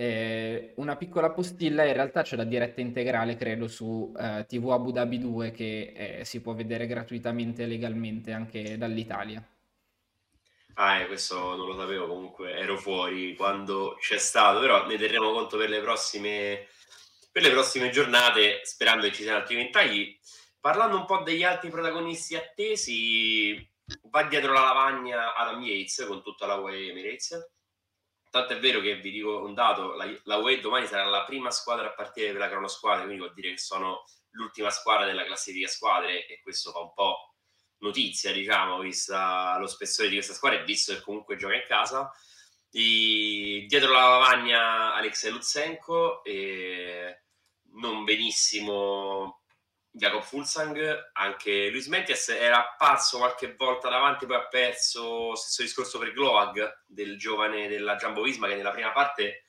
Eh, 0.00 0.72
una 0.76 0.96
piccola 0.96 1.30
postilla, 1.30 1.84
in 1.84 1.92
realtà 1.92 2.22
c'è 2.22 2.34
la 2.34 2.44
diretta 2.44 2.80
integrale, 2.80 3.36
credo, 3.36 3.68
su 3.68 4.10
eh, 4.18 4.46
TV 4.48 4.70
Abu 4.70 4.92
Dhabi 4.92 5.18
2 5.18 5.50
che 5.50 5.92
eh, 5.94 6.24
si 6.24 6.40
può 6.40 6.54
vedere 6.54 6.86
gratuitamente 6.86 7.64
e 7.64 7.66
legalmente 7.66 8.32
anche 8.32 8.78
dall'Italia. 8.78 9.46
Ah, 10.76 11.00
eh, 11.00 11.06
questo 11.06 11.54
non 11.54 11.66
lo 11.66 11.78
sapevo, 11.78 12.06
comunque 12.06 12.52
ero 12.54 12.78
fuori 12.78 13.36
quando 13.36 13.98
c'è 14.00 14.16
stato, 14.16 14.60
però 14.60 14.86
ne 14.86 14.96
terremo 14.96 15.32
conto 15.32 15.58
per 15.58 15.68
le 15.68 15.82
prossime, 15.82 16.68
per 17.30 17.42
le 17.42 17.50
prossime 17.50 17.90
giornate, 17.90 18.60
sperando 18.62 19.06
che 19.06 19.12
ci 19.12 19.22
siano 19.24 19.40
altri 19.40 19.56
ventagli. 19.56 20.18
Parlando 20.58 20.96
un 20.96 21.04
po' 21.04 21.18
degli 21.18 21.42
altri 21.42 21.68
protagonisti 21.68 22.36
attesi, 22.36 23.70
va 24.04 24.22
dietro 24.22 24.54
la 24.54 24.62
lavagna 24.62 25.34
Adam 25.34 25.60
Yates 25.62 26.06
con 26.08 26.22
tutta 26.22 26.46
la 26.46 26.54
UE 26.54 26.88
Emirates. 26.88 27.58
Tanto 28.30 28.52
è 28.52 28.58
vero 28.60 28.80
che 28.80 28.96
vi 28.96 29.10
dico 29.10 29.42
un 29.42 29.54
dato, 29.54 29.94
la, 29.94 30.08
la 30.24 30.36
UE 30.36 30.60
domani 30.60 30.86
sarà 30.86 31.04
la 31.04 31.24
prima 31.24 31.50
squadra 31.50 31.88
a 31.88 31.92
partire 31.92 32.30
per 32.30 32.40
la 32.40 32.48
cronosquadra, 32.48 33.02
quindi 33.02 33.20
vuol 33.20 33.34
dire 33.34 33.50
che 33.50 33.58
sono 33.58 34.04
l'ultima 34.30 34.70
squadra 34.70 35.04
della 35.04 35.24
classifica 35.24 35.66
squadre 35.66 36.26
e 36.26 36.40
questo 36.40 36.70
fa 36.70 36.78
un 36.78 36.92
po' 36.94 37.34
notizia, 37.78 38.32
diciamo, 38.32 38.78
vista 38.78 39.58
lo 39.58 39.66
spessore 39.66 40.08
di 40.08 40.14
questa 40.14 40.34
squadra 40.34 40.60
e 40.60 40.64
visto 40.64 40.94
che 40.94 41.00
comunque 41.00 41.36
gioca 41.36 41.54
in 41.54 41.64
casa. 41.66 42.10
I, 42.72 43.66
dietro 43.66 43.90
la 43.90 44.08
lavagna 44.08 44.94
Alexei 44.94 45.32
Lutsenko 45.32 46.22
e 46.22 47.24
non 47.72 48.04
benissimo 48.04 49.39
Jacob 49.92 50.22
Fulsang, 50.22 51.10
anche 51.14 51.68
Luis 51.70 51.88
Mentias 51.88 52.28
era 52.28 52.58
apparso 52.58 53.18
qualche 53.18 53.54
volta 53.54 53.88
davanti, 53.88 54.26
poi 54.26 54.36
ha 54.36 54.46
perso, 54.46 55.34
stesso 55.34 55.62
discorso 55.62 55.98
per 55.98 56.12
Gloag, 56.12 56.84
del 56.86 57.18
giovane 57.18 57.68
della 57.68 57.96
Jumbo 57.96 58.22
Visma 58.22 58.46
che 58.46 58.54
nella 58.54 58.70
prima 58.70 58.92
parte 58.92 59.44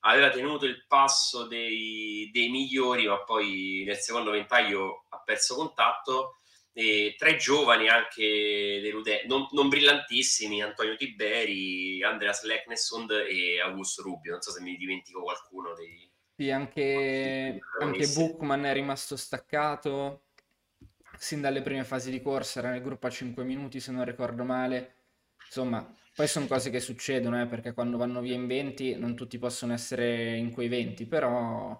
aveva 0.00 0.30
tenuto 0.30 0.64
il 0.64 0.86
passo 0.86 1.46
dei, 1.46 2.30
dei 2.32 2.48
migliori, 2.48 3.06
ma 3.06 3.22
poi 3.24 3.82
nel 3.84 3.98
secondo 3.98 4.30
ventaglio 4.30 5.06
ha 5.08 5.20
perso 5.22 5.56
contatto 5.56 6.36
e 6.72 7.16
tre 7.18 7.36
giovani 7.36 7.88
anche 7.88 8.80
deludenti, 8.80 9.26
non, 9.26 9.46
non, 9.50 9.68
brillantissimi, 9.68 10.62
Antonio 10.62 10.96
Tiberi, 10.96 12.02
Andreas 12.02 12.44
Leknessund 12.44 13.10
e 13.10 13.60
Augusto 13.60 14.02
Rubio. 14.02 14.32
Non 14.32 14.40
so 14.40 14.52
se 14.52 14.62
mi 14.62 14.76
dimentico 14.76 15.22
qualcuno 15.22 15.74
dei... 15.74 16.09
Sì, 16.40 16.50
anche, 16.50 17.60
anche 17.80 18.08
Bookman 18.08 18.64
è 18.64 18.72
rimasto 18.72 19.14
staccato 19.14 20.22
sin 21.18 21.42
dalle 21.42 21.60
prime 21.60 21.84
fasi 21.84 22.10
di 22.10 22.22
corsa, 22.22 22.60
era 22.60 22.70
nel 22.70 22.80
gruppo 22.80 23.06
a 23.06 23.10
5 23.10 23.44
minuti 23.44 23.78
se 23.78 23.92
non 23.92 24.06
ricordo 24.06 24.42
male. 24.42 24.94
Insomma, 25.44 25.86
poi 26.14 26.26
sono 26.26 26.46
cose 26.46 26.70
che 26.70 26.80
succedono, 26.80 27.42
eh, 27.42 27.46
perché 27.46 27.74
quando 27.74 27.98
vanno 27.98 28.22
via 28.22 28.36
in 28.36 28.46
20 28.46 28.96
non 28.96 29.14
tutti 29.14 29.36
possono 29.36 29.74
essere 29.74 30.34
in 30.38 30.50
quei 30.50 30.68
20, 30.68 31.04
però 31.04 31.78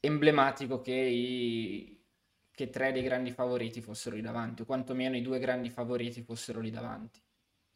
emblematico 0.00 0.80
che 0.80 0.94
i, 0.94 2.04
che 2.50 2.68
tre 2.68 2.90
dei 2.90 3.04
grandi 3.04 3.30
favoriti 3.30 3.80
fossero 3.80 4.16
lì 4.16 4.22
davanti, 4.22 4.62
o 4.62 4.64
quantomeno 4.64 5.14
i 5.14 5.22
due 5.22 5.38
grandi 5.38 5.70
favoriti 5.70 6.22
fossero 6.22 6.58
lì 6.58 6.70
davanti. 6.70 7.22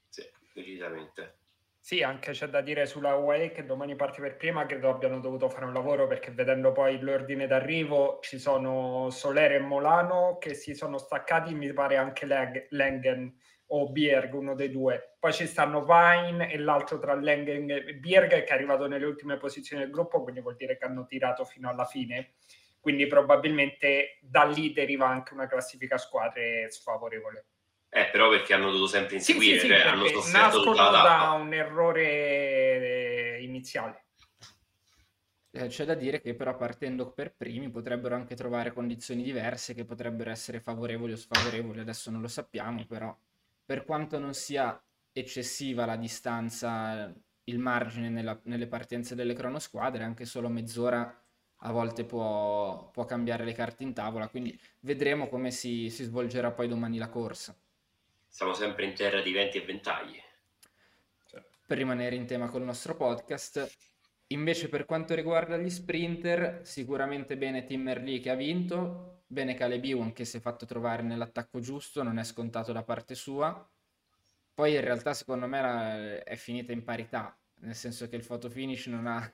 Sì, 0.08 0.28
decisamente. 0.52 1.45
Sì, 1.88 2.02
anche 2.02 2.32
c'è 2.32 2.48
da 2.48 2.62
dire 2.62 2.84
sulla 2.84 3.14
UAE 3.14 3.52
che 3.52 3.64
domani 3.64 3.94
parte 3.94 4.20
per 4.20 4.36
prima, 4.36 4.66
credo 4.66 4.90
abbiano 4.90 5.20
dovuto 5.20 5.48
fare 5.48 5.66
un 5.66 5.72
lavoro 5.72 6.08
perché 6.08 6.32
vedendo 6.32 6.72
poi 6.72 6.98
l'ordine 6.98 7.46
d'arrivo 7.46 8.18
ci 8.22 8.40
sono 8.40 9.08
Solere 9.10 9.54
e 9.54 9.58
Molano 9.60 10.36
che 10.38 10.54
si 10.54 10.74
sono 10.74 10.98
staccati, 10.98 11.54
mi 11.54 11.72
pare 11.72 11.96
anche 11.96 12.26
Leg- 12.26 12.66
Lengen 12.70 13.32
o 13.66 13.88
Bierg, 13.92 14.34
uno 14.34 14.56
dei 14.56 14.72
due. 14.72 15.14
Poi 15.20 15.32
ci 15.32 15.46
stanno 15.46 15.84
Vine 15.84 16.50
e 16.50 16.58
l'altro 16.58 16.98
tra 16.98 17.14
Lengen 17.14 17.70
e 17.70 17.94
Bierg 17.94 18.30
che 18.30 18.44
è 18.46 18.52
arrivato 18.52 18.88
nelle 18.88 19.04
ultime 19.06 19.36
posizioni 19.36 19.82
del 19.84 19.92
gruppo, 19.92 20.22
quindi 20.22 20.40
vuol 20.40 20.56
dire 20.56 20.76
che 20.76 20.84
hanno 20.86 21.06
tirato 21.06 21.44
fino 21.44 21.68
alla 21.68 21.84
fine 21.84 22.32
quindi 22.80 23.06
probabilmente 23.06 24.18
da 24.22 24.42
lì 24.44 24.72
deriva 24.72 25.06
anche 25.08 25.34
una 25.34 25.46
classifica 25.48 25.98
squadre 25.98 26.68
sfavorevole. 26.70 27.46
Eh, 27.96 28.10
però 28.10 28.28
perché 28.28 28.52
hanno 28.52 28.70
dovuto 28.70 28.88
sempre 28.88 29.16
inseguire, 29.16 29.58
sì, 29.58 29.66
sì, 29.66 29.72
sì, 29.72 29.80
cioè, 29.80 29.88
hanno 29.88 30.04
nascono 30.30 30.74
da 30.74 31.30
un 31.40 31.54
errore 31.54 33.38
iniziale. 33.40 34.04
Eh, 35.50 35.68
c'è 35.68 35.86
da 35.86 35.94
dire 35.94 36.20
che 36.20 36.34
però 36.34 36.54
partendo 36.56 37.10
per 37.12 37.34
primi 37.34 37.70
potrebbero 37.70 38.14
anche 38.14 38.34
trovare 38.34 38.74
condizioni 38.74 39.22
diverse 39.22 39.72
che 39.72 39.86
potrebbero 39.86 40.28
essere 40.28 40.60
favorevoli 40.60 41.12
o 41.12 41.16
sfavorevoli, 41.16 41.80
adesso 41.80 42.10
non 42.10 42.20
lo 42.20 42.28
sappiamo, 42.28 42.84
però 42.84 43.16
per 43.64 43.86
quanto 43.86 44.18
non 44.18 44.34
sia 44.34 44.78
eccessiva 45.10 45.86
la 45.86 45.96
distanza, 45.96 47.10
il 47.44 47.58
margine 47.58 48.10
nella, 48.10 48.38
nelle 48.42 48.66
partenze 48.66 49.14
delle 49.14 49.32
cronosquadre, 49.32 50.04
anche 50.04 50.26
solo 50.26 50.50
mezz'ora 50.50 51.18
a 51.60 51.72
volte 51.72 52.04
può, 52.04 52.90
può, 52.90 53.06
cambiare 53.06 53.44
le 53.46 53.54
carte 53.54 53.84
in 53.84 53.94
tavola, 53.94 54.28
quindi 54.28 54.58
vedremo 54.80 55.28
come 55.28 55.50
si, 55.50 55.88
si, 55.88 56.04
svolgerà 56.04 56.52
poi 56.52 56.68
domani 56.68 56.98
la 56.98 57.08
corsa. 57.08 57.56
Siamo 58.36 58.52
sempre 58.52 58.84
in 58.84 58.92
terra 58.92 59.22
di 59.22 59.32
venti 59.32 59.56
e 59.56 59.64
ventagli. 59.64 60.20
Per 61.66 61.78
rimanere 61.78 62.16
in 62.16 62.26
tema 62.26 62.50
col 62.50 62.64
nostro 62.64 62.94
podcast, 62.94 63.66
invece 64.26 64.68
per 64.68 64.84
quanto 64.84 65.14
riguarda 65.14 65.56
gli 65.56 65.70
sprinter, 65.70 66.60
sicuramente 66.62 67.38
bene 67.38 67.64
Timmer 67.64 68.02
Lee 68.02 68.20
che 68.20 68.28
ha 68.28 68.34
vinto, 68.34 69.22
bene 69.26 69.54
Caleb 69.54 69.82
Ewan 69.82 70.12
che 70.12 70.26
si 70.26 70.36
è 70.36 70.40
fatto 70.40 70.66
trovare 70.66 71.00
nell'attacco 71.00 71.60
giusto, 71.60 72.02
non 72.02 72.18
è 72.18 72.24
scontato 72.24 72.72
da 72.74 72.82
parte 72.82 73.14
sua. 73.14 73.66
Poi 74.52 74.74
in 74.74 74.82
realtà 74.82 75.14
secondo 75.14 75.46
me 75.46 76.22
è 76.22 76.36
finita 76.36 76.72
in 76.72 76.84
parità, 76.84 77.34
nel 77.60 77.74
senso 77.74 78.06
che 78.06 78.16
il 78.16 78.26
photo 78.26 78.50
finish 78.50 78.88
non 78.88 79.06
ha 79.06 79.32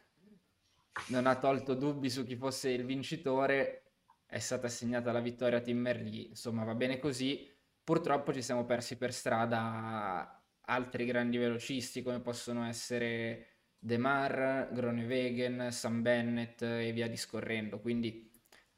non 1.08 1.26
ha 1.26 1.36
tolto 1.40 1.74
dubbi 1.74 2.08
su 2.08 2.24
chi 2.24 2.36
fosse 2.36 2.70
il 2.70 2.84
vincitore, 2.84 3.82
è 4.26 4.38
stata 4.38 4.68
assegnata 4.68 5.10
la 5.10 5.18
vittoria 5.18 5.58
a 5.58 5.60
Tim 5.60 5.80
Merli, 5.80 6.28
insomma 6.28 6.62
va 6.62 6.76
bene 6.76 7.00
così. 7.00 7.51
Purtroppo 7.84 8.32
ci 8.32 8.42
siamo 8.42 8.64
persi 8.64 8.96
per 8.96 9.12
strada 9.12 10.40
altri 10.66 11.04
grandi 11.04 11.36
velocisti 11.36 12.02
come 12.02 12.20
possono 12.20 12.64
essere 12.64 13.48
De 13.78 13.98
Mar, 13.98 14.68
Gronewegen, 14.72 15.72
Sam 15.72 16.00
Bennett 16.02 16.62
e 16.62 16.92
via 16.92 17.08
discorrendo, 17.08 17.80
quindi 17.80 18.30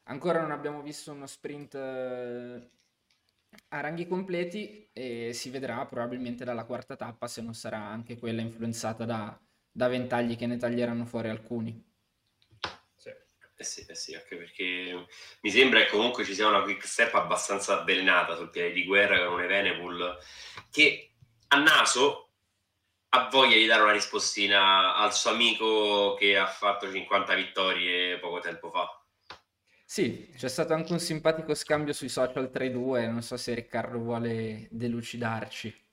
ancora 0.03 0.41
non 0.41 0.51
abbiamo 0.51 0.81
visto 0.81 1.11
uno 1.11 1.27
sprint 1.27 1.75
eh, 1.75 2.69
a 3.69 3.79
ranghi 3.79 4.07
completi 4.07 4.89
e 4.91 5.31
si 5.33 5.49
vedrà 5.51 5.85
probabilmente 5.85 6.43
dalla 6.43 6.65
quarta 6.65 6.95
tappa 6.95 7.27
se 7.27 7.41
non 7.43 7.53
sarà 7.53 7.77
anche 7.77 8.17
quella 8.17 8.41
influenzata 8.41 9.05
da, 9.05 9.39
da 9.71 9.87
ventagli 9.87 10.35
che 10.35 10.47
ne 10.47 10.57
taglieranno 10.57 11.05
fuori 11.05 11.29
alcuni. 11.29 11.84
Eh 13.57 13.63
sì, 13.63 13.85
eh 13.87 13.95
sì, 13.95 14.13
anche 14.13 14.35
perché 14.35 15.05
mi 15.41 15.49
sembra 15.49 15.79
che 15.79 15.89
comunque 15.89 16.25
ci 16.25 16.33
sia 16.33 16.47
una 16.47 16.61
quick 16.61 16.85
step 16.85 17.13
abbastanza 17.13 17.79
avvelenata 17.79 18.35
sul 18.35 18.49
piede 18.49 18.73
di 18.73 18.83
guerra 18.83 19.23
con 19.23 19.35
un 19.35 19.41
Evenepoel 19.41 20.17
che 20.69 21.11
a 21.47 21.57
naso 21.57 22.31
ha 23.09 23.29
voglia 23.31 23.55
di 23.55 23.65
dare 23.65 23.83
una 23.83 23.93
rispostina 23.93 24.95
al 24.95 25.13
suo 25.13 25.31
amico 25.31 26.15
che 26.15 26.37
ha 26.37 26.47
fatto 26.47 26.91
50 26.91 27.33
vittorie 27.33 28.19
poco 28.19 28.39
tempo 28.39 28.69
fa. 28.71 28.89
Sì, 29.85 30.33
c'è 30.35 30.49
stato 30.49 30.73
anche 30.73 30.91
un 30.91 30.99
simpatico 30.99 31.53
scambio 31.53 31.93
sui 31.93 32.09
social 32.09 32.49
tra 32.49 32.65
i 32.65 32.71
due, 32.71 33.07
non 33.07 33.21
so 33.21 33.37
se 33.37 33.53
Riccardo 33.53 33.99
vuole 33.99 34.67
delucidarci. 34.69 35.83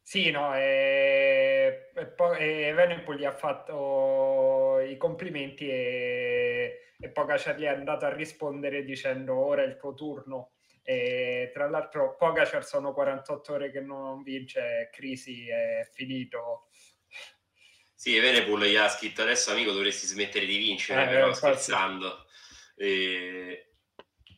Sì, 0.00 0.30
no, 0.32 0.52
e, 0.56 1.92
e 1.94 2.06
poi 2.06 2.64
Evenepoel 2.64 3.18
gli 3.18 3.24
ha 3.24 3.32
fatto 3.32 4.80
i 4.80 4.96
complimenti 4.96 5.68
e 5.68 6.91
e 7.02 7.08
Pogacar 7.10 7.58
gli 7.58 7.64
è 7.64 7.68
andato 7.68 8.04
a 8.06 8.14
rispondere 8.14 8.84
dicendo 8.84 9.34
ora 9.34 9.62
è 9.62 9.66
il 9.66 9.76
tuo 9.76 9.92
turno 9.92 10.52
E 10.84 11.50
tra 11.52 11.68
l'altro 11.68 12.16
Pogacar 12.16 12.64
sono 12.64 12.92
48 12.92 13.52
ore 13.52 13.70
che 13.70 13.80
non 13.80 14.22
vince, 14.22 14.88
crisi 14.92 15.48
è 15.48 15.88
finito. 15.92 16.68
Sì, 17.94 18.16
Evenepoel 18.16 18.68
gli 18.68 18.74
ha 18.76 18.88
scritto 18.88 19.22
adesso 19.22 19.52
amico 19.52 19.70
dovresti 19.72 20.06
smettere 20.06 20.44
di 20.44 20.56
vincere, 20.56 21.04
Eh, 21.04 21.08
però 21.08 21.28
infatti. 21.28 21.58
scherzando. 21.58 22.26
E, 22.76 23.74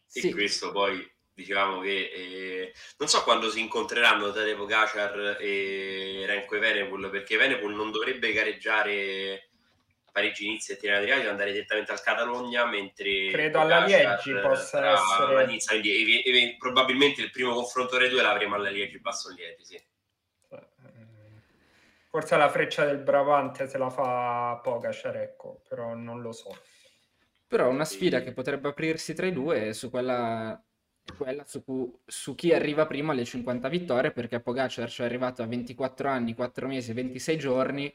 Sì. 0.06 0.28
e 0.28 0.32
questo 0.32 0.70
poi 0.70 1.10
diciamo 1.32 1.80
che 1.80 2.10
eh, 2.14 2.72
non 2.98 3.08
so 3.08 3.22
quando 3.24 3.50
si 3.50 3.60
incontreranno 3.60 4.30
Tadej 4.30 4.54
Pogacar 4.56 5.38
e 5.40 6.24
Renko 6.26 6.54
Evenepoel 6.56 7.10
perché 7.10 7.34
Evenepoel 7.34 7.74
non 7.74 7.90
dovrebbe 7.90 8.32
gareggiare 8.32 9.48
Parigi 10.14 10.46
Nizza 10.48 10.74
e 10.74 10.76
Tirana 10.76 11.00
di 11.04 11.10
Rally 11.10 11.26
andare 11.26 11.50
direttamente 11.50 11.90
al 11.90 12.00
Catalogna 12.00 12.64
mentre 12.66 13.30
Credo 13.32 13.58
alla 13.58 13.84
Liegi 13.84 14.32
possa 14.32 14.64
sarà 14.64 14.92
essere- 14.92 15.46
Nizza, 15.46 15.70
quindi 15.72 15.90
evi- 16.02 16.22
evi- 16.22 16.56
probabilmente 16.56 17.20
il 17.20 17.32
primo 17.32 17.52
confronto 17.52 17.98
dei 17.98 18.08
due 18.08 18.22
l'avremo 18.22 18.54
alla 18.54 18.70
Liegi 18.70 19.00
Basson 19.00 19.34
Lieti 19.34 19.64
sì. 19.64 19.82
Forse 22.08 22.36
la 22.36 22.48
freccia 22.48 22.84
del 22.84 22.98
Bravante 22.98 23.66
se 23.66 23.76
la 23.76 23.90
fa 23.90 24.60
Pogacar, 24.62 25.16
ecco, 25.16 25.62
però 25.68 25.94
non 25.94 26.20
lo 26.22 26.30
so. 26.30 26.56
Però 27.48 27.68
una 27.68 27.84
sfida 27.84 28.18
Sì. 28.18 28.24
che 28.26 28.32
potrebbe 28.32 28.68
aprirsi 28.68 29.14
tra 29.14 29.26
i 29.26 29.32
due 29.32 29.70
è 29.70 29.72
su 29.72 29.90
quella, 29.90 30.62
quella 31.18 31.44
su, 31.44 31.64
cu- 31.64 32.02
su 32.06 32.36
chi 32.36 32.54
arriva 32.54 32.86
prima 32.86 33.10
alle 33.10 33.24
50 33.24 33.68
vittorie, 33.68 34.12
perché 34.12 34.38
Pogacar 34.38 34.88
ci 34.88 35.02
è 35.02 35.04
arrivato 35.04 35.42
a 35.42 35.46
24 35.46 36.08
anni, 36.08 36.34
4 36.34 36.68
mesi 36.68 36.92
e 36.92 36.94
26 36.94 37.36
giorni. 37.36 37.92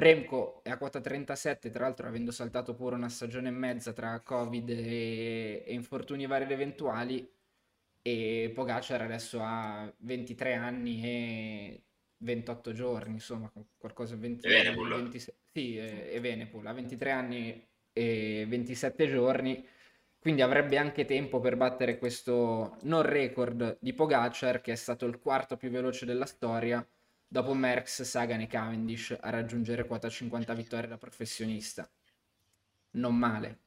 Remco 0.00 0.62
è 0.62 0.70
a 0.70 0.78
quota 0.78 0.98
37, 0.98 1.68
tra 1.68 1.84
l'altro 1.84 2.08
avendo 2.08 2.30
saltato 2.30 2.74
pure 2.74 2.94
una 2.94 3.10
stagione 3.10 3.48
e 3.48 3.52
mezza 3.52 3.92
tra 3.92 4.18
Covid 4.20 4.70
e, 4.70 5.62
e 5.66 5.74
infortuni 5.74 6.26
vari 6.26 6.44
ed 6.44 6.52
eventuali. 6.52 7.30
E 8.02 8.50
Pogacar 8.54 9.02
adesso 9.02 9.40
ha 9.42 9.92
23 9.98 10.54
anni 10.54 11.04
e 11.04 11.82
28 12.16 12.72
giorni, 12.72 13.12
insomma, 13.12 13.52
qualcosa 13.76 14.16
20, 14.16 14.48
Evenepoel. 14.48 14.88
26 15.02 15.34
sì, 15.52 15.76
è, 15.76 16.08
è 16.08 16.20
Venepool, 16.20 16.66
ha 16.66 16.72
23 16.72 17.10
anni 17.10 17.68
e 17.92 18.46
27 18.48 19.06
giorni, 19.06 19.62
quindi 20.18 20.40
avrebbe 20.40 20.78
anche 20.78 21.04
tempo 21.04 21.40
per 21.40 21.56
battere 21.56 21.98
questo 21.98 22.78
non 22.82 23.02
record 23.02 23.76
di 23.80 23.92
Pogacar, 23.92 24.62
che 24.62 24.72
è 24.72 24.76
stato 24.76 25.04
il 25.04 25.18
quarto 25.18 25.58
più 25.58 25.68
veloce 25.68 26.06
della 26.06 26.24
storia, 26.24 26.86
dopo 27.32 27.54
Merckx, 27.54 28.02
Sagan 28.02 28.40
e 28.40 28.48
Cavendish, 28.48 29.16
a 29.20 29.30
raggiungere 29.30 29.86
quota 29.86 30.08
50 30.08 30.52
vittorie 30.52 30.88
da 30.88 30.98
professionista. 30.98 31.88
Non 32.92 33.14
male. 33.14 33.58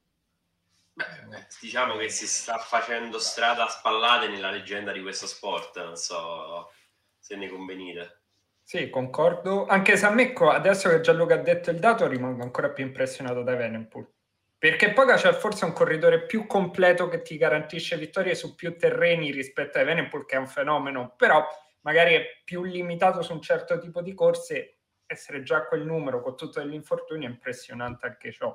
Beh, 0.92 1.46
diciamo 1.62 1.96
che 1.96 2.10
si 2.10 2.26
sta 2.26 2.58
facendo 2.58 3.18
strada 3.18 3.64
a 3.64 3.68
spallate 3.68 4.28
nella 4.28 4.50
leggenda 4.50 4.92
di 4.92 5.00
questo 5.00 5.26
sport, 5.26 5.82
non 5.82 5.96
so 5.96 6.70
se 7.18 7.36
ne 7.36 7.48
convenite. 7.48 8.20
Sì, 8.62 8.90
concordo. 8.90 9.64
Anche 9.66 9.96
se 9.96 10.04
a 10.04 10.10
me, 10.10 10.34
adesso 10.34 10.90
che 10.90 11.00
Gianluca 11.00 11.34
ha 11.34 11.38
detto 11.38 11.70
il 11.70 11.78
dato, 11.78 12.06
rimango 12.06 12.42
ancora 12.42 12.68
più 12.68 12.84
impressionato 12.84 13.42
da 13.42 13.52
Evenepoel. 13.52 14.12
Perché 14.58 14.92
Pogacar 14.92 15.34
forse 15.34 15.64
è 15.64 15.68
un 15.68 15.74
corridore 15.74 16.26
più 16.26 16.46
completo 16.46 17.08
che 17.08 17.22
ti 17.22 17.38
garantisce 17.38 17.96
vittorie 17.96 18.34
su 18.34 18.54
più 18.54 18.76
terreni 18.76 19.30
rispetto 19.30 19.78
a 19.78 19.80
Evenepoel, 19.80 20.26
che 20.26 20.36
è 20.36 20.38
un 20.38 20.46
fenomeno, 20.46 21.14
però 21.16 21.46
magari 21.84 22.14
è 22.14 22.26
più 22.44 22.64
limitato 22.64 23.22
su 23.22 23.32
un 23.32 23.40
certo 23.40 23.78
tipo 23.78 24.02
di 24.02 24.14
corse. 24.14 24.78
Essere 25.06 25.42
già 25.42 25.58
a 25.58 25.66
quel 25.66 25.84
numero 25.84 26.22
con 26.22 26.36
tutto 26.36 26.62
l'infortunio 26.62 27.28
è 27.28 27.30
impressionante 27.30 28.06
anche 28.06 28.32
ciò. 28.32 28.54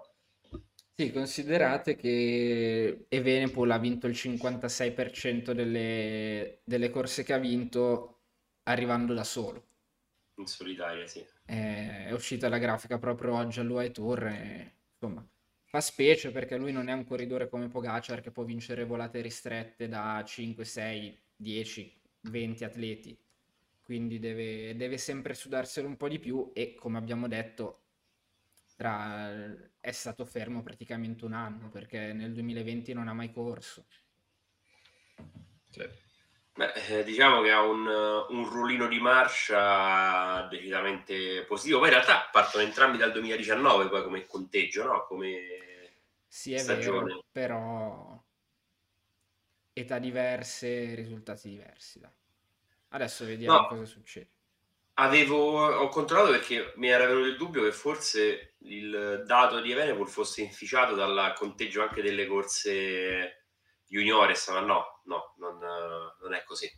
Sì, 0.95 1.11
considerate 1.11 1.95
che 1.95 3.05
Evenepoel 3.07 3.71
ha 3.71 3.77
vinto 3.77 4.07
il 4.07 4.13
56% 4.13 5.51
delle, 5.51 6.59
delle 6.65 6.89
corse 6.89 7.23
che 7.23 7.33
ha 7.33 7.37
vinto 7.37 8.23
arrivando 8.63 9.13
da 9.13 9.23
solo. 9.23 9.65
In 10.35 10.45
solitaria, 10.47 11.07
sì. 11.07 11.25
Eh, 11.45 12.07
è 12.07 12.11
uscita 12.11 12.49
la 12.49 12.57
grafica 12.57 12.97
proprio 12.97 13.35
oggi 13.35 13.59
all'UAE 13.61 13.91
Tour 13.91 14.25
e, 14.25 14.75
insomma, 14.91 15.25
fa 15.63 15.79
specie 15.79 16.31
perché 16.31 16.57
lui 16.57 16.71
non 16.71 16.89
è 16.89 16.93
un 16.93 17.05
corridore 17.05 17.47
come 17.47 17.69
Pogacar 17.69 18.19
che 18.19 18.31
può 18.31 18.43
vincere 18.43 18.83
volate 18.83 19.21
ristrette 19.21 19.87
da 19.87 20.21
5, 20.25 20.65
6, 20.65 21.23
10, 21.35 21.98
20 22.21 22.63
atleti. 22.63 23.17
Quindi 23.81 24.19
deve, 24.19 24.75
deve 24.75 24.97
sempre 24.97 25.33
sudarselo 25.33 25.87
un 25.87 25.97
po' 25.97 26.07
di 26.07 26.19
più 26.19 26.51
e, 26.53 26.75
come 26.75 26.97
abbiamo 26.97 27.27
detto, 27.27 27.83
tra- 28.75 29.31
è 29.79 29.91
stato 29.91 30.25
fermo 30.25 30.61
praticamente 30.63 31.25
un 31.25 31.33
anno 31.33 31.69
perché 31.69 32.13
nel 32.13 32.33
2020 32.33 32.93
non 32.93 33.07
ha 33.07 33.13
mai 33.13 33.31
corso. 33.31 33.85
Beh, 36.53 36.73
eh, 36.99 37.03
diciamo 37.05 37.41
che 37.41 37.51
ha 37.51 37.61
un, 37.63 37.87
un 37.87 38.49
ruolino 38.49 38.87
di 38.87 38.99
marcia 38.99 40.45
decisamente 40.49 41.43
positivo. 41.45 41.79
Poi 41.79 41.87
in 41.87 41.93
realtà 41.93 42.27
partono 42.31 42.63
entrambi 42.63 42.97
dal 42.97 43.11
2019 43.13 43.87
poi 43.87 44.03
come 44.03 44.25
conteggio, 44.25 44.83
no? 44.83 45.05
Come 45.07 45.93
Sì, 46.27 46.53
è 46.53 46.63
stagione. 46.63 46.63
vero, 46.63 47.25
però 47.31 48.18
età 49.73 49.99
diverse, 49.99 50.95
risultati 50.95 51.49
diversi, 51.49 51.99
dai. 51.99 52.11
Adesso 52.89 53.25
vediamo 53.25 53.63
No. 53.63 53.65
cosa 53.65 53.85
succede. 53.85 54.31
Avevo, 54.95 55.65
ho 55.65 55.87
controllato 55.87 56.31
perché 56.31 56.73
mi 56.75 56.89
era 56.89 57.05
venuto 57.07 57.25
il 57.27 57.37
dubbio 57.37 57.63
che 57.63 57.71
forse 57.71 58.55
il 58.63 59.23
dato 59.25 59.61
di 59.61 59.71
Evenepoel 59.71 60.07
fosse 60.09 60.41
inficiato 60.41 60.93
dal 60.93 61.33
conteggio 61.37 61.81
anche 61.81 62.01
delle 62.01 62.27
corse 62.27 63.45
juniores, 63.87 64.49
ma 64.49 64.59
no, 64.59 65.01
no, 65.05 65.35
non, 65.37 65.57
non 65.57 66.33
è 66.33 66.43
così. 66.43 66.69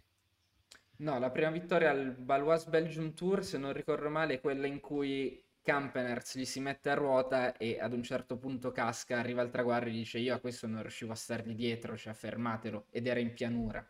No, 1.00 1.18
la 1.20 1.32
prima 1.32 1.50
vittoria 1.50 1.90
al 1.90 2.12
Baloise 2.16 2.70
Belgium 2.70 3.14
Tour, 3.14 3.44
se 3.44 3.58
non 3.58 3.74
ricordo 3.74 4.10
male, 4.10 4.36
è 4.36 4.40
quella 4.40 4.68
in 4.68 4.80
cui 4.80 5.44
Campenerz 5.64 6.38
gli 6.38 6.46
si 6.46 6.60
mette 6.60 6.90
a 6.90 6.94
ruota 6.94 7.58
e 7.58 7.80
ad 7.80 7.94
un 7.94 8.04
certo 8.04 8.38
punto 8.38 8.72
casca, 8.72 9.18
arriva 9.20 9.42
al 9.42 9.50
traguardo 9.50 9.90
e 9.90 9.94
dice 9.94 10.20
io 10.20 10.36
a 10.36 10.40
questo 10.40 10.68
non 10.68 10.82
riuscivo 10.82 11.12
a 11.14 11.16
stargli 11.16 11.56
dietro, 11.56 11.98
cioè 11.98 12.14
fermatelo, 12.14 12.88
ed 12.92 13.08
era 13.08 13.20
in 13.20 13.34
pianura. 13.34 13.88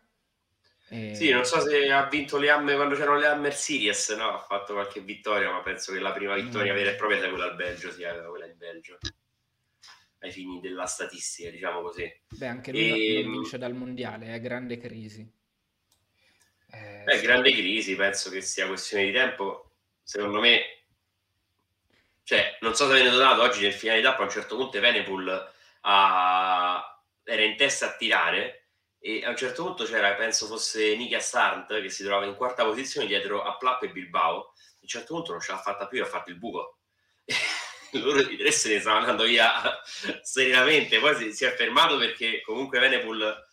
E- 0.88 1.14
Sì, 1.14 1.30
non 1.30 1.44
so 1.44 1.60
se 1.60 1.90
ha 1.92 2.08
vinto 2.08 2.38
le 2.38 2.50
Hammer 2.50 2.74
quando 2.76 2.96
c'erano 2.96 3.18
le 3.18 3.26
Hammer 3.26 3.54
Series, 3.54 4.08
no, 4.16 4.30
ha 4.34 4.38
fatto 4.38 4.72
qualche 4.72 5.00
vittoria, 5.00 5.50
ma 5.52 5.62
penso 5.62 5.92
che 5.92 6.00
la 6.00 6.12
prima 6.12 6.34
vittoria 6.34 6.72
Mm. 6.72 6.76
vera 6.76 6.90
e 6.90 6.94
propria 6.96 7.18
sia 7.20 7.28
quella 7.28 7.44
al 7.44 7.54
Belgio, 7.56 7.88
aveva 7.90 8.28
quella 8.28 8.46
in 8.46 8.56
Belgio. 8.56 8.98
Ai 10.20 10.30
fini 10.32 10.60
della 10.60 10.86
statistica, 10.86 11.50
diciamo 11.50 11.82
così. 11.82 12.10
Beh, 12.28 12.46
anche 12.46 12.72
lui 12.72 13.06
E- 13.06 13.22
non 13.22 13.30
vince 13.32 13.58
dal 13.58 13.74
mondiale, 13.74 14.34
è 14.34 14.40
grande 14.40 14.76
crisi. 14.78 15.30
Eh, 16.72 17.04
Beh, 17.04 17.18
sì. 17.18 17.26
grande 17.26 17.52
crisi, 17.52 17.96
penso 17.96 18.30
che 18.30 18.40
sia 18.40 18.66
questione 18.66 19.04
di 19.06 19.12
tempo. 19.12 19.72
Secondo 20.02 20.40
me, 20.40 20.81
cioè, 22.24 22.56
non 22.60 22.74
so 22.74 22.86
se 22.86 22.92
avete 22.92 23.10
notato, 23.10 23.42
oggi 23.42 23.62
nel 23.62 23.72
finale 23.72 23.98
di 24.00 24.04
tappa 24.04 24.22
a 24.22 24.24
un 24.24 24.30
certo 24.30 24.56
punto 24.56 24.76
Evenepoel 24.76 25.52
ha- 25.82 27.02
era 27.24 27.42
in 27.42 27.56
testa 27.56 27.86
a 27.86 27.96
tirare 27.96 28.68
e 28.98 29.24
a 29.24 29.30
un 29.30 29.36
certo 29.36 29.64
punto 29.64 29.84
c'era, 29.84 30.14
penso 30.14 30.46
fosse 30.46 30.94
Nicky 30.96 31.14
Assarnt 31.14 31.80
che 31.80 31.88
si 31.90 32.04
trovava 32.04 32.26
in 32.26 32.36
quarta 32.36 32.64
posizione 32.64 33.06
dietro 33.06 33.42
a 33.42 33.56
Plapp 33.56 33.82
e 33.82 33.90
Bilbao. 33.90 34.38
A 34.38 34.78
un 34.82 34.88
certo 34.88 35.14
punto 35.14 35.32
non 35.32 35.40
ce 35.40 35.52
l'ha 35.52 35.58
fatta 35.58 35.86
più 35.88 36.02
ha 36.02 36.06
fatto 36.06 36.30
il 36.30 36.38
buco. 36.38 36.78
Loro 37.94 38.22
di 38.22 38.36
tre 38.36 38.50
se 38.52 38.72
ne 38.72 38.80
stavano 38.80 39.00
andando 39.02 39.24
via 39.24 39.52
serenamente. 40.22 40.98
Poi 41.00 41.14
si, 41.16 41.32
si 41.32 41.44
è 41.44 41.52
fermato 41.54 41.98
perché 41.98 42.40
comunque 42.42 42.78
Evenepoel 42.78 43.46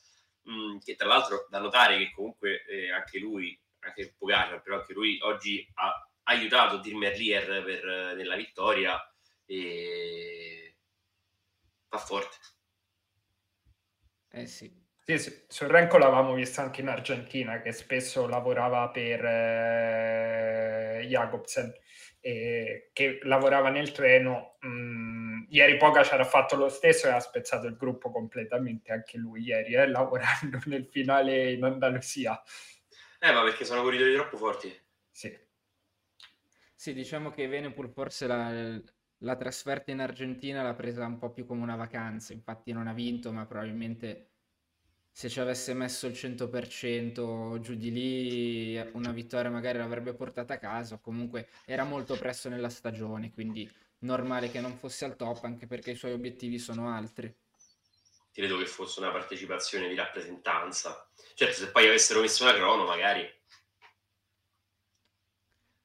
mh, 0.44 0.78
che 0.84 0.96
tra 0.96 1.08
l'altro 1.08 1.48
da 1.50 1.60
notare 1.60 1.98
che 1.98 2.12
comunque 2.12 2.64
eh, 2.66 2.92
anche 2.92 3.20
lui, 3.20 3.60
anche 3.80 4.14
Pogacar, 4.18 4.62
però 4.62 4.78
anche 4.78 4.94
lui 4.94 5.18
oggi 5.22 5.68
ha 5.76 6.09
aiutato 6.30 6.78
Dir 6.78 6.96
Merlier 6.96 7.64
per, 7.64 8.16
nella 8.16 8.36
vittoria 8.36 8.98
e 9.46 10.76
fa 11.88 11.98
forte. 11.98 12.38
Eh 14.32 14.46
sì. 14.46 14.88
Sì, 15.10 15.18
sì, 15.18 15.46
su 15.48 15.66
Renko 15.66 15.98
l'avevamo 15.98 16.36
visto 16.36 16.62
anche 16.62 16.82
in 16.82 16.88
Argentina, 16.88 17.62
che 17.62 17.72
spesso 17.72 18.28
lavorava 18.28 18.90
per 18.90 19.26
eh, 19.26 21.06
Jacobsen, 21.08 21.74
e 22.20 22.92
che 22.94 23.20
lavorava 23.24 23.70
nel 23.70 23.92
treno. 23.92 24.58
Mm, 24.64 25.46
ieri 25.50 25.78
Pogacar 25.78 26.20
ha 26.20 26.26
fatto 26.26 26.56
lo 26.56 26.70
stesso 26.70 27.08
e 27.08 27.12
ha 27.12 27.20
spezzato 27.20 27.66
il 27.66 27.76
gruppo 27.76 28.12
completamente 28.12 28.92
anche 28.92 29.18
lui 29.18 29.42
ieri, 29.42 29.74
eh, 29.74 29.88
lavorando 29.88 30.60
nel 30.68 30.86
finale 30.86 31.54
in 31.54 31.64
Andalusia. 31.64 32.40
Eh, 33.20 33.32
ma 33.32 33.42
perché 33.42 33.66
sono 33.66 33.82
corridori 33.82 34.14
troppo 34.14 34.38
forti. 34.38 34.72
Sì. 35.10 35.36
Sì, 36.82 36.94
diciamo 36.94 37.30
che 37.32 37.46
Venepool 37.48 37.90
forse 37.92 38.26
la, 38.26 38.82
la 39.18 39.36
trasferta 39.36 39.92
in 39.92 40.00
Argentina 40.00 40.64
l'ha 40.64 40.74
presa 40.74 41.06
un 41.06 41.18
po' 41.18 41.30
più 41.30 41.46
come 41.46 41.62
una 41.62 41.76
vacanza, 41.76 42.32
infatti 42.32 42.72
non 42.72 42.88
ha 42.88 42.94
vinto, 42.94 43.34
ma 43.34 43.46
probabilmente 43.46 44.30
se 45.12 45.28
ci 45.28 45.42
avesse 45.42 45.74
messo 45.74 46.08
il 46.08 46.14
100% 46.14 47.60
giù 47.60 47.76
di 47.76 47.92
lì 47.92 48.78
una 48.94 49.12
vittoria 49.12 49.50
magari 49.52 49.78
l'avrebbe 49.78 50.14
portata 50.14 50.54
a 50.54 50.58
casa, 50.58 51.00
comunque 51.00 51.50
era 51.66 51.84
molto 51.84 52.18
presto 52.18 52.48
nella 52.48 52.70
stagione, 52.70 53.32
quindi 53.34 53.70
normale 54.00 54.50
che 54.50 54.62
non 54.62 54.78
fosse 54.78 55.04
al 55.04 55.18
top 55.18 55.44
anche 55.44 55.68
perché 55.68 55.92
i 55.92 55.96
suoi 55.96 56.14
obiettivi 56.14 56.60
sono 56.60 56.88
altri. 56.90 57.36
credo 58.32 58.58
che 58.58 58.66
fosse 58.66 59.00
una 59.02 59.12
partecipazione 59.12 59.88
di 59.90 59.96
rappresentanza. 59.96 61.10
Certo, 61.36 61.56
se 61.56 61.72
poi 61.72 61.88
avessero 61.88 62.22
messo 62.22 62.44
una 62.44 62.54
crono, 62.54 62.86
magari. 62.86 63.28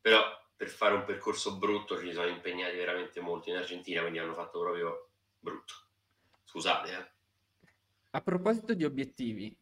Però 0.00 0.43
per 0.56 0.68
fare 0.68 0.94
un 0.94 1.04
percorso 1.04 1.56
brutto 1.56 1.98
ci 1.98 2.12
sono 2.12 2.28
impegnati 2.28 2.76
veramente 2.76 3.20
molti 3.20 3.50
in 3.50 3.56
Argentina, 3.56 4.00
quindi 4.00 4.18
hanno 4.18 4.34
fatto 4.34 4.60
proprio 4.60 5.10
brutto. 5.38 5.74
Scusate, 6.44 6.90
eh. 6.90 7.12
A 8.10 8.20
proposito 8.20 8.74
di 8.74 8.84
obiettivi, 8.84 9.56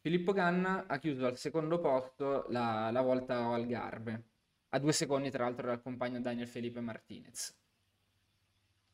Filippo 0.00 0.32
Ganna 0.32 0.86
ha 0.86 0.98
chiuso 0.98 1.26
al 1.26 1.36
secondo 1.36 1.78
posto 1.78 2.46
la, 2.48 2.90
la 2.90 3.02
volta 3.02 3.38
al 3.38 3.60
Algarve, 3.60 4.22
a 4.70 4.78
due 4.78 4.92
secondi 4.92 5.30
tra 5.30 5.44
l'altro 5.44 5.66
dal 5.66 5.82
compagno 5.82 6.20
Daniel 6.20 6.48
Felipe 6.48 6.80
Martinez. 6.80 7.54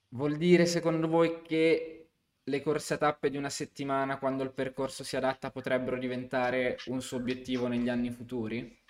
Vuol 0.09 0.37
dire 0.37 0.67
secondo 0.67 1.07
voi 1.09 1.43
che 1.43 2.09
le 2.43 2.61
corse 2.61 2.95
a 2.95 2.99
tappe 2.99 3.31
di 3.31 3.37
una 3.37 3.51
settimana, 3.51 4.19
quando 4.19 4.43
il 4.43 4.53
percorso 4.53 5.05
si 5.05 5.17
adatta, 5.17 5.51
potrebbero 5.51 5.97
diventare 5.97 6.79
un 6.87 7.01
suo 7.01 7.19
obiettivo 7.19 7.69
negli 7.69 7.89
anni 7.89 8.11
futuri? 8.11 8.81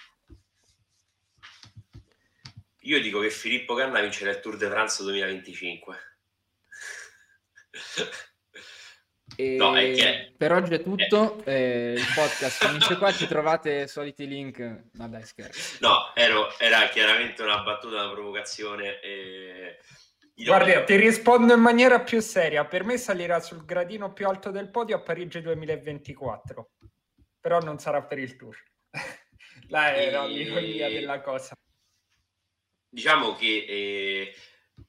Io 2.83 3.01
dico 3.01 3.21
che 3.21 3.31
Filippo 3.31 3.75
Ganna 3.75 4.01
vincerà 4.01 4.31
il 4.31 4.41
Tour 4.41 4.57
de 4.57 4.69
France 4.69 5.03
2025. 5.03 5.97
E 9.37 9.57
No, 9.57 9.77
è 9.77 9.93
che- 9.95 10.35
per 10.37 10.53
oggi 10.53 10.75
è 10.75 10.83
tutto. 10.83 11.43
eh, 11.45 11.95
il 11.97 12.05
podcast 12.15 12.67
finisce 12.67 12.97
qua. 12.99 13.13
Ci 13.13 13.27
trovate 13.27 13.83
i 13.83 13.89
soliti 13.89 14.27
link. 14.27 14.59
No, 14.93 15.09
dai, 15.09 15.25
scherzo. 15.25 15.79
No, 15.81 16.13
ero- 16.15 16.59
era 16.59 16.89
chiaramente 16.89 17.43
una 17.43 17.63
battuta, 17.63 18.03
una 18.05 18.13
provocazione. 18.13 19.01
E... 19.01 19.79
Guarda, 20.35 20.85
ti 20.85 20.97
rispondo 20.97 21.55
in 21.55 21.61
maniera 21.61 22.01
più 22.01 22.21
seria. 22.21 22.65
Per 22.67 22.85
me 22.85 22.99
salirà 22.99 23.41
sul 23.41 23.65
gradino 23.65 24.13
più 24.13 24.27
alto 24.27 24.51
del 24.51 24.71
podio 24.71 24.97
a 24.97 25.01
Parigi 25.03 25.41
2024, 25.41 26.73
però 27.41 27.61
non 27.61 27.79
sarà 27.79 28.03
per 28.03 28.19
il 28.19 28.37
tour. 28.37 28.57
Là 29.69 29.95
era 29.95 30.25
E- 30.25 30.29
l'ironia 30.29 30.89
della 30.91 31.21
cosa. 31.23 31.55
Diciamo 32.93 33.35
che 33.35 33.65
eh, 33.67 34.35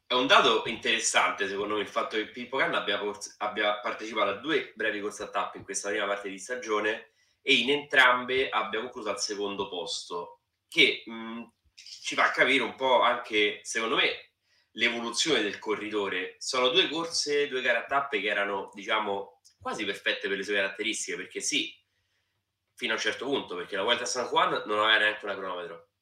è 0.05 0.13
un 0.13 0.27
dato 0.27 0.63
interessante 0.65 1.47
secondo 1.47 1.75
me 1.75 1.81
il 1.81 1.87
fatto 1.87 2.17
che 2.17 2.27
Pippo 2.27 2.57
Canna 2.57 2.79
abbia, 2.79 2.99
pors- 2.99 3.35
abbia 3.37 3.79
partecipato 3.79 4.31
a 4.31 4.39
due 4.39 4.73
brevi 4.75 4.99
corse 4.99 5.23
a 5.23 5.29
tappe 5.29 5.57
in 5.57 5.63
questa 5.63 5.89
prima 5.89 6.05
parte 6.05 6.29
di 6.29 6.37
stagione 6.37 7.13
e 7.41 7.55
in 7.55 7.69
entrambe 7.69 8.49
abbia 8.49 8.81
concluso 8.81 9.09
al 9.09 9.21
secondo 9.21 9.69
posto 9.69 10.41
che 10.67 11.03
mh, 11.05 11.43
ci 11.73 12.15
fa 12.15 12.29
capire 12.31 12.63
un 12.63 12.75
po' 12.75 13.01
anche 13.01 13.61
secondo 13.63 13.95
me 13.95 14.31
l'evoluzione 14.71 15.41
del 15.41 15.59
corridore. 15.59 16.35
Sono 16.39 16.69
due 16.69 16.89
corse, 16.89 17.47
due 17.47 17.61
gare 17.61 17.77
a 17.77 17.85
tappe 17.85 18.19
che 18.19 18.27
erano 18.27 18.69
diciamo 18.73 19.39
quasi 19.59 19.85
perfette 19.85 20.27
per 20.27 20.37
le 20.37 20.43
sue 20.43 20.55
caratteristiche 20.55 21.15
perché 21.15 21.39
sì 21.39 21.73
fino 22.75 22.93
a 22.93 22.95
un 22.95 23.01
certo 23.01 23.25
punto 23.25 23.55
perché 23.55 23.77
la 23.77 23.83
Vuelta 23.83 24.03
a 24.03 24.07
San 24.07 24.27
Juan 24.27 24.63
non 24.65 24.79
aveva 24.79 24.97
neanche 24.97 25.25
un 25.25 25.31
cronometro 25.31 25.92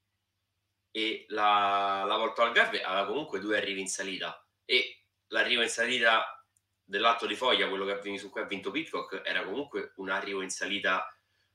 e 0.91 1.25
la, 1.29 2.03
la 2.05 2.17
volta 2.17 2.43
al 2.43 2.51
Garve 2.51 2.83
aveva 2.83 3.05
comunque 3.05 3.39
due 3.39 3.57
arrivi 3.57 3.81
in 3.81 3.87
salita 3.87 4.45
e 4.65 5.03
l'arrivo 5.27 5.61
in 5.61 5.69
salita 5.69 6.45
dell'alto 6.83 7.25
di 7.25 7.35
foglia, 7.35 7.69
quello 7.69 7.85
che 7.85 8.17
su 8.17 8.29
cui 8.29 8.41
ha 8.41 8.45
vinto 8.45 8.69
Pitcock, 8.69 9.21
era 9.23 9.43
comunque 9.43 9.93
un 9.95 10.09
arrivo 10.09 10.41
in 10.41 10.49
salita 10.49 11.07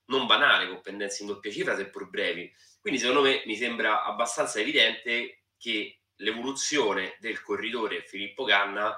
non 0.07 0.27
banale, 0.27 0.69
con 0.69 0.81
pendenze 0.81 1.23
in 1.23 1.29
doppia 1.29 1.53
cifra, 1.53 1.77
seppur 1.77 2.09
brevi. 2.09 2.51
Quindi 2.81 2.99
secondo 2.99 3.23
me 3.23 3.43
mi 3.45 3.57
sembra 3.57 4.05
abbastanza 4.05 4.61
evidente 4.61 5.43
che 5.59 6.01
l'evoluzione 6.17 7.17
del 7.21 7.43
corridore 7.43 8.03
Filippo 8.03 8.45
Ganna 8.45 8.97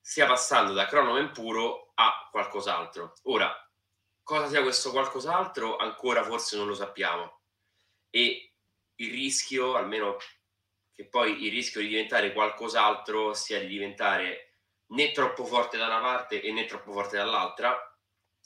stia 0.00 0.26
passando 0.26 0.72
da 0.72 0.86
cronomen 0.86 1.30
puro 1.30 1.92
a 1.94 2.28
qualcos'altro. 2.30 3.14
Ora, 3.24 3.54
cosa 4.22 4.48
sia 4.48 4.62
questo 4.62 4.90
qualcos'altro 4.90 5.76
ancora 5.76 6.22
forse 6.22 6.56
non 6.56 6.66
lo 6.66 6.74
sappiamo. 6.74 7.40
E 8.10 8.47
il 9.00 9.10
rischio, 9.10 9.74
almeno 9.74 10.16
che 10.92 11.08
poi 11.08 11.44
il 11.44 11.50
rischio 11.50 11.80
di 11.80 11.88
diventare 11.88 12.32
qualcos'altro 12.32 13.34
sia 13.34 13.60
di 13.60 13.66
diventare 13.66 14.56
né 14.88 15.12
troppo 15.12 15.44
forte 15.44 15.76
da 15.76 15.86
una 15.86 16.00
parte 16.00 16.40
e 16.40 16.52
né 16.52 16.64
troppo 16.64 16.92
forte 16.92 17.16
dall'altra 17.16 17.76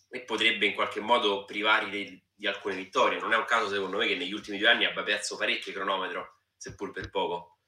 e 0.08 0.22
potrebbe 0.22 0.66
in 0.66 0.74
qualche 0.74 1.00
modo 1.00 1.44
privarli 1.44 2.04
di, 2.04 2.24
di 2.34 2.46
alcune 2.46 2.76
vittorie. 2.76 3.18
Non 3.18 3.32
è 3.32 3.36
un 3.36 3.44
caso 3.44 3.68
secondo 3.68 3.96
me 3.96 4.06
che 4.06 4.16
negli 4.16 4.32
ultimi 4.32 4.58
due 4.58 4.68
anni 4.68 4.84
abbia 4.84 5.02
perso 5.02 5.36
parecchio 5.36 5.72
cronometro, 5.72 6.42
seppur 6.56 6.90
per 6.90 7.08
poco. 7.10 7.60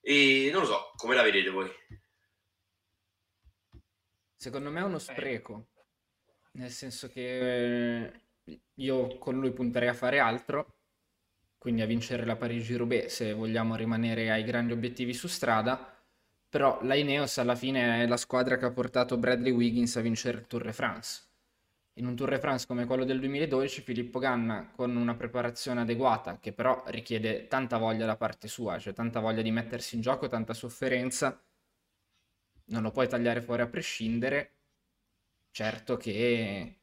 E 0.00 0.48
non 0.52 0.62
lo 0.62 0.66
so, 0.66 0.92
come 0.96 1.14
la 1.14 1.22
vedete 1.22 1.50
voi? 1.50 1.70
Secondo 4.36 4.70
me 4.70 4.80
è 4.80 4.84
uno 4.84 4.98
spreco, 4.98 5.68
nel 6.52 6.70
senso 6.70 7.08
che 7.08 8.04
eh, 8.04 8.20
io 8.74 9.18
con 9.18 9.38
lui 9.38 9.52
punterei 9.52 9.88
a 9.88 9.94
fare 9.94 10.18
altro, 10.18 10.73
quindi 11.64 11.80
a 11.80 11.86
vincere 11.86 12.26
la 12.26 12.36
Parigi-Roubaix 12.36 13.06
se 13.06 13.32
vogliamo 13.32 13.74
rimanere 13.74 14.30
ai 14.30 14.44
grandi 14.44 14.74
obiettivi 14.74 15.14
su 15.14 15.28
strada, 15.28 15.98
però 16.46 16.78
la 16.82 16.94
Ineos 16.94 17.38
alla 17.38 17.54
fine 17.54 18.02
è 18.02 18.06
la 18.06 18.18
squadra 18.18 18.58
che 18.58 18.66
ha 18.66 18.70
portato 18.70 19.16
Bradley 19.16 19.50
Wiggins 19.50 19.96
a 19.96 20.02
vincere 20.02 20.36
il 20.36 20.46
Tour 20.46 20.64
de 20.64 20.74
France. 20.74 21.22
In 21.94 22.06
un 22.06 22.16
Tour 22.16 22.28
de 22.28 22.38
France 22.38 22.66
come 22.66 22.84
quello 22.84 23.06
del 23.06 23.18
2012, 23.18 23.80
Filippo 23.80 24.18
Ganna, 24.18 24.72
con 24.76 24.94
una 24.94 25.14
preparazione 25.14 25.80
adeguata, 25.80 26.38
che 26.38 26.52
però 26.52 26.82
richiede 26.88 27.48
tanta 27.48 27.78
voglia 27.78 28.04
da 28.04 28.16
parte 28.16 28.46
sua, 28.46 28.78
cioè 28.78 28.92
tanta 28.92 29.20
voglia 29.20 29.40
di 29.40 29.50
mettersi 29.50 29.94
in 29.94 30.02
gioco, 30.02 30.28
tanta 30.28 30.52
sofferenza, 30.52 31.42
non 32.66 32.82
lo 32.82 32.90
puoi 32.90 33.08
tagliare 33.08 33.40
fuori 33.40 33.62
a 33.62 33.68
prescindere. 33.68 34.52
Certo 35.50 35.96
che 35.96 36.80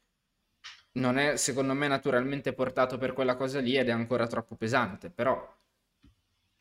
non 0.94 1.18
è, 1.18 1.38
secondo 1.38 1.74
me, 1.74 1.88
naturalmente 1.88 2.54
portato 2.54 2.98
per 2.98 3.14
quella 3.14 3.36
cosa 3.36 3.60
lì 3.60 3.78
ed 3.78 3.88
è 3.88 3.92
ancora 3.92 4.28
troppo 4.28 4.56
pesante, 4.56 5.10
però 5.10 5.60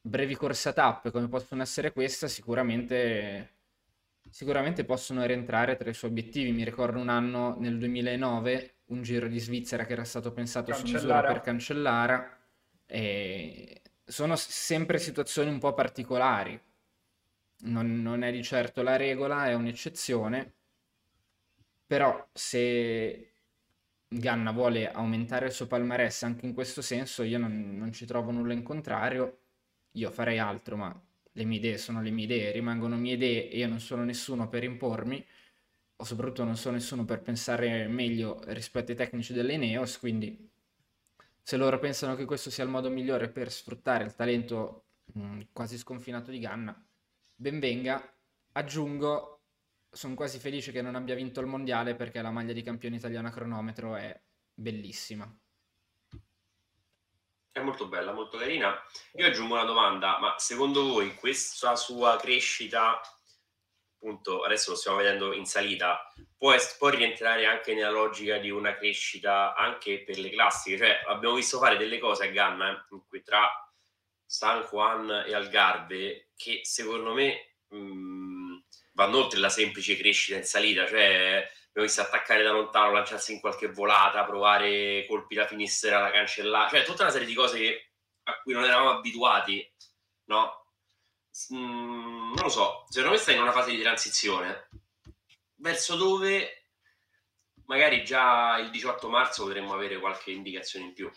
brevi 0.03 0.35
corse 0.35 0.71
a 0.71 0.73
tappe 0.73 1.11
come 1.11 1.29
possono 1.29 1.63
essere 1.63 1.93
questa, 1.93 2.29
sicuramente, 2.29 3.55
sicuramente 4.31 4.85
possono 4.85 5.25
rientrare 5.25 5.77
tra 5.77 5.91
i 5.91 5.95
suoi 5.95 6.11
obiettivi. 6.11 6.53
Mi 6.53 6.65
ricordo 6.65 6.99
un 6.99 7.09
anno 7.09 7.57
nel 7.59 7.79
2009, 7.79 8.75
un 8.87 9.03
giro 9.03 9.27
di 9.29 9.39
Svizzera 9.39 9.85
che 9.85 9.93
era 9.93 10.05
stato 10.05 10.33
pensato 10.33 10.73
su 10.73 10.87
misura 10.87 11.23
per 11.23 11.41
Cancellara, 11.41 12.39
e 12.87 13.83
sono 14.05 14.37
sempre 14.37 14.99
situazioni 14.99 15.51
un 15.51 15.59
po' 15.59 15.75
particolari. 15.75 16.61
Non, 17.63 18.01
non 18.01 18.23
è 18.23 18.33
di 18.33 18.43
certo 18.43 18.83
la 18.83 18.97
regola, 18.97 19.47
è 19.47 19.55
un'eccezione, 19.55 20.53
però 21.87 22.27
se 22.33 23.30
Ganna 24.13 24.51
vuole 24.51 24.91
aumentare 24.91 25.47
il 25.47 25.53
suo 25.53 25.67
palmarès 25.67 26.25
anche 26.25 26.45
in 26.45 26.53
questo 26.53 26.83
senso, 26.83 27.23
io 27.23 27.39
non, 27.39 27.77
non 27.77 27.93
ci 27.93 28.07
trovo 28.07 28.31
nulla 28.33 28.53
in 28.53 28.63
contrario. 28.63 29.39
Io 29.93 30.11
farei 30.11 30.39
altro, 30.39 30.77
ma 30.77 31.03
le 31.33 31.45
mie 31.45 31.59
idee 31.59 31.79
sono 31.79 32.03
le 32.03 32.11
mie 32.11 32.25
idee, 32.25 32.51
rimangono 32.53 32.97
mie 32.97 33.15
idee 33.15 33.51
e 33.51 33.59
io 33.59 33.69
non 33.69 33.81
sono 33.81 34.05
nessuno 34.05 34.49
per 34.49 34.65
impormi, 34.65 35.25
o 35.97 36.05
soprattutto 36.05 36.45
non 36.45 36.57
sono 36.57 36.75
nessuno 36.77 37.05
per 37.05 37.23
pensare 37.23 37.87
meglio 37.89 38.41
rispetto 38.47 38.91
ai 38.91 38.97
tecnici 38.97 39.33
delle 39.33 39.55
Ineos, 39.55 39.99
quindi 39.99 40.51
se 41.43 41.57
loro 41.57 41.79
pensano 41.79 42.15
che 42.17 42.25
questo 42.25 42.51
sia 42.51 42.65
il 42.65 42.71
modo 42.71 42.91
migliore 42.91 43.29
per 43.29 43.51
sfruttare 43.51 44.05
il 44.05 44.15
talento 44.15 44.85
mh, 45.15 45.41
quasi 45.53 45.79
sconfinato 45.79 46.31
di 46.31 46.39
Ganna, 46.39 46.75
ben 47.37 47.59
venga. 47.61 48.03
Aggiungo, 48.53 49.40
sono 49.91 50.15
quasi 50.15 50.39
felice 50.39 50.73
che 50.73 50.83
non 50.83 50.95
abbia 50.95 51.15
vinto 51.15 51.41
il 51.41 51.47
mondiale 51.47 51.95
perché 51.95 52.23
la 52.23 52.31
maglia 52.31 52.53
di 52.53 52.63
campione 52.63 52.97
italiano 52.97 53.29
a 53.29 53.33
cronometro 53.33 53.97
è 53.97 54.19
bellissima. 54.55 55.33
È 57.53 57.61
molto 57.61 57.89
bella, 57.89 58.13
molto 58.13 58.39
carina. 58.39 58.81
Io 59.15 59.27
aggiungo 59.27 59.55
una 59.55 59.65
domanda, 59.65 60.19
ma 60.21 60.39
secondo 60.39 60.85
voi 60.87 61.15
questa 61.15 61.75
sua 61.75 62.17
crescita, 62.17 63.01
appunto, 63.97 64.45
adesso 64.45 64.71
lo 64.71 64.77
stiamo 64.77 64.99
vedendo 64.99 65.33
in 65.33 65.45
salita, 65.45 66.13
può, 66.39 66.55
può 66.79 66.89
rientrare 66.91 67.47
anche 67.47 67.75
nella 67.75 67.91
logica 67.91 68.39
di 68.39 68.51
una 68.51 68.77
crescita 68.77 69.55
anche 69.57 70.05
per 70.05 70.19
le 70.19 70.31
classiche? 70.31 70.77
Cioè, 70.79 71.03
abbiamo 71.09 71.35
visto 71.35 71.59
fare 71.59 71.77
delle 71.77 71.99
cose 71.99 72.29
a 72.29 72.31
Ganna, 72.31 72.87
eh, 73.11 73.23
tra 73.25 73.49
San 74.25 74.63
Juan 74.71 75.25
e 75.27 75.35
Algarve, 75.35 76.31
che 76.37 76.61
secondo 76.63 77.13
me 77.13 77.57
mh, 77.67 77.77
vanno 78.93 79.19
oltre 79.19 79.39
la 79.39 79.49
semplice 79.49 79.97
crescita 79.97 80.37
in 80.37 80.45
salita, 80.45 80.87
cioè 80.87 81.49
abbiamo 81.69 81.87
visto 81.87 82.01
attaccare 82.01 82.43
da 82.43 82.51
lontano, 82.51 82.93
lanciarsi 82.93 83.33
in 83.33 83.41
qualche 83.41 83.69
volata, 83.69 84.25
provare 84.25 85.07
colpi 85.07 85.35
da 85.35 85.47
finestra 85.47 86.01
da 86.01 86.11
cancellare, 86.11 86.71
cioè 86.71 86.85
tutta 86.85 87.03
una 87.03 87.13
serie 87.13 87.27
di 87.27 87.35
cose 87.35 87.93
a 88.25 88.41
cui 88.41 88.53
non 88.53 88.65
eravamo 88.65 88.91
abituati, 88.91 89.67
no? 90.25 90.67
Mm, 91.55 92.33
non 92.35 92.43
lo 92.43 92.49
so, 92.49 92.87
secondo 92.89 93.15
me 93.15 93.21
sta 93.21 93.33
in 93.33 93.41
una 93.41 93.53
fase 93.53 93.71
di 93.71 93.81
transizione 93.81 94.69
verso 95.61 95.97
dove 95.97 96.67
magari 97.67 98.05
già 98.05 98.59
il 98.59 98.71
18 98.71 99.09
marzo 99.09 99.45
potremmo 99.45 99.73
avere 99.73 99.99
qualche 99.99 100.33
indicazione 100.33 100.87
in 100.87 100.93
più. 100.93 101.11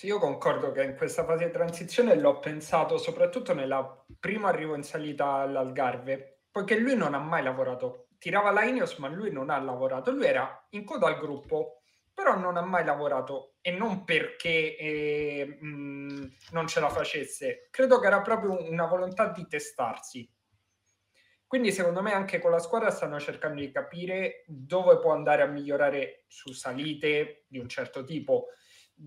Sì, 0.00 0.06
io 0.06 0.18
concordo 0.18 0.72
che 0.72 0.82
in 0.82 0.96
questa 0.96 1.26
fase 1.26 1.44
di 1.44 1.52
transizione 1.52 2.16
l'ho 2.16 2.38
pensato 2.38 2.96
soprattutto 2.96 3.52
nella 3.52 4.02
primo 4.18 4.46
arrivo 4.46 4.74
in 4.74 4.82
salita 4.82 5.34
all'Algarve, 5.34 6.44
poiché 6.50 6.78
lui 6.78 6.96
non 6.96 7.12
ha 7.12 7.18
mai 7.18 7.42
lavorato 7.42 8.06
tirava 8.16 8.50
la 8.50 8.64
Ineos, 8.64 8.96
ma 8.96 9.08
lui 9.08 9.30
non 9.30 9.50
ha 9.50 9.60
lavorato. 9.60 10.10
Lui 10.10 10.24
era 10.24 10.66
in 10.70 10.86
coda 10.86 11.06
al 11.06 11.18
gruppo, 11.18 11.82
però 12.14 12.34
non 12.38 12.56
ha 12.56 12.62
mai 12.62 12.82
lavorato 12.82 13.56
e 13.60 13.72
non 13.72 14.04
perché 14.04 14.74
eh, 14.78 15.58
mh, 15.60 16.32
non 16.52 16.66
ce 16.66 16.80
la 16.80 16.88
facesse. 16.88 17.68
Credo 17.70 17.98
che 18.00 18.06
era 18.06 18.22
proprio 18.22 18.56
una 18.70 18.86
volontà 18.86 19.28
di 19.28 19.46
testarsi. 19.46 20.26
Quindi 21.46 21.72
secondo 21.72 22.00
me 22.00 22.14
anche 22.14 22.38
con 22.38 22.52
la 22.52 22.58
squadra 22.58 22.90
stanno 22.90 23.20
cercando 23.20 23.60
di 23.60 23.70
capire 23.70 24.44
dove 24.46 24.98
può 24.98 25.12
andare 25.12 25.42
a 25.42 25.46
migliorare 25.46 26.24
su 26.26 26.52
salite 26.52 27.44
di 27.48 27.58
un 27.58 27.68
certo 27.68 28.02
tipo 28.02 28.46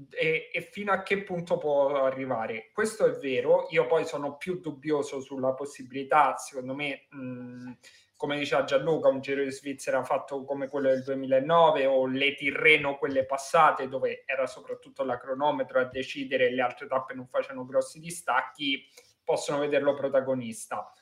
e, 0.10 0.50
e, 0.52 0.62
fino 0.62 0.92
a 0.92 1.04
che 1.04 1.24
punto 1.24 1.58
può 1.58 2.04
arrivare. 2.04 2.72
Questo 2.74 3.06
è 3.06 3.12
vero, 3.12 3.68
io 3.70 3.86
poi 3.86 4.06
sono 4.06 4.38
più 4.38 4.60
dubbioso 4.60 5.22
sulla 5.22 5.54
possibilità, 5.54 6.38
secondo 6.38 6.74
me, 6.74 7.06
mh, 7.10 7.72
come 8.16 8.38
diceva 8.38 8.64
Gianluca, 8.64 9.10
un 9.10 9.20
giro 9.20 9.44
di 9.44 9.52
Svizzera 9.52 10.04
fatto 10.04 10.46
come 10.46 10.68
quello 10.70 10.90
del 10.90 11.04
2009 11.04 11.86
o 11.86 12.06
le 12.08 12.36
Tirreno, 12.36 12.98
quelle 12.98 13.26
passate, 13.26 13.90
dove 13.90 14.24
era 14.26 14.48
soprattutto 14.48 15.04
la 15.04 15.18
cronometro 15.18 15.80
a 15.80 15.86
decidere 15.86 16.48
e 16.48 16.54
le 16.54 16.62
altre 16.62 16.88
tappe 16.88 17.14
non 17.14 17.28
facevano 17.28 17.66
grossi 17.66 18.00
distacchi, 18.00 18.88
possono 19.24 19.60
vederlo 19.60 19.94
protagonista. 19.94 20.94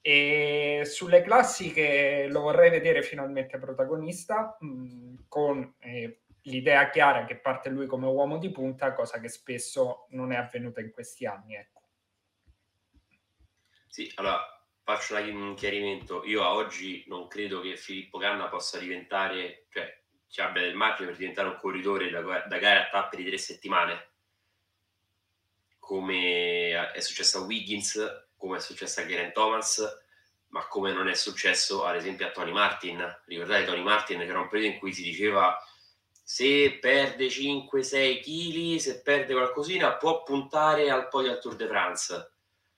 E 0.00 0.82
sulle 0.84 1.22
classiche 1.22 2.26
lo 2.28 2.40
vorrei 2.40 2.70
vedere 2.70 3.02
finalmente 3.02 3.58
protagonista, 3.58 4.56
mh, 4.58 5.26
con 5.28 5.76
eh, 5.78 6.21
l'idea 6.42 6.90
chiara 6.90 7.24
che 7.24 7.36
parte 7.36 7.68
lui 7.68 7.86
come 7.86 8.06
uomo 8.06 8.38
di 8.38 8.50
punta, 8.50 8.92
cosa 8.94 9.20
che 9.20 9.28
spesso 9.28 10.06
non 10.10 10.32
è 10.32 10.36
avvenuta 10.36 10.80
in 10.80 10.90
questi 10.90 11.26
anni. 11.26 11.54
Ecco. 11.54 11.80
Sì, 13.88 14.10
allora 14.16 14.40
faccio 14.82 15.16
un 15.16 15.54
chiarimento. 15.54 16.24
Io 16.24 16.42
a 16.42 16.54
oggi 16.54 17.04
non 17.06 17.28
credo 17.28 17.60
che 17.60 17.76
Filippo 17.76 18.18
Ganna 18.18 18.48
possa 18.48 18.78
diventare, 18.78 19.66
cioè 19.70 20.00
ci 20.28 20.40
abbia 20.40 20.62
del 20.62 20.74
margine 20.74 21.08
per 21.08 21.18
diventare 21.18 21.48
un 21.48 21.56
corridore 21.56 22.10
da, 22.10 22.20
da 22.20 22.58
gare 22.58 22.80
a 22.80 22.88
tappe 22.88 23.16
di 23.16 23.24
tre 23.24 23.38
settimane, 23.38 24.10
come 25.78 26.90
è 26.92 27.00
successo 27.00 27.38
a 27.38 27.42
Wiggins, 27.42 28.30
come 28.36 28.56
è 28.56 28.60
successo 28.60 29.00
a 29.00 29.06
Geraint 29.06 29.32
Thomas, 29.32 30.00
ma 30.48 30.66
come 30.66 30.92
non 30.92 31.08
è 31.08 31.14
successo 31.14 31.84
ad 31.84 31.96
esempio 31.96 32.26
a 32.26 32.30
Tony 32.30 32.52
Martin. 32.52 33.22
Ricordate 33.26 33.64
Tony 33.64 33.82
Martin 33.82 34.18
che 34.18 34.24
era 34.24 34.40
un 34.40 34.48
periodo 34.48 34.74
in 34.74 34.78
cui 34.78 34.92
si 34.92 35.02
diceva 35.02 35.56
se 36.32 36.78
perde 36.80 37.26
5-6 37.26 38.22
kg, 38.22 38.80
se 38.80 39.02
perde 39.02 39.34
qualcosina, 39.34 39.96
può 39.98 40.22
puntare 40.22 40.88
al 40.88 41.08
podio 41.08 41.30
al 41.30 41.38
Tour 41.38 41.56
de 41.56 41.66
France. 41.66 42.32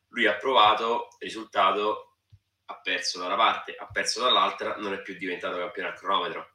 Lui 0.08 0.26
ha 0.26 0.34
provato, 0.34 1.06
risultato, 1.20 2.16
ha 2.64 2.80
perso 2.80 3.20
da 3.20 3.26
una 3.26 3.36
parte, 3.36 3.76
ha 3.76 3.86
perso 3.86 4.22
dall'altra, 4.22 4.74
non 4.78 4.92
è 4.92 5.02
più 5.02 5.16
diventato 5.16 5.56
campione 5.56 5.90
al 5.90 5.96
cronometro. 5.96 6.54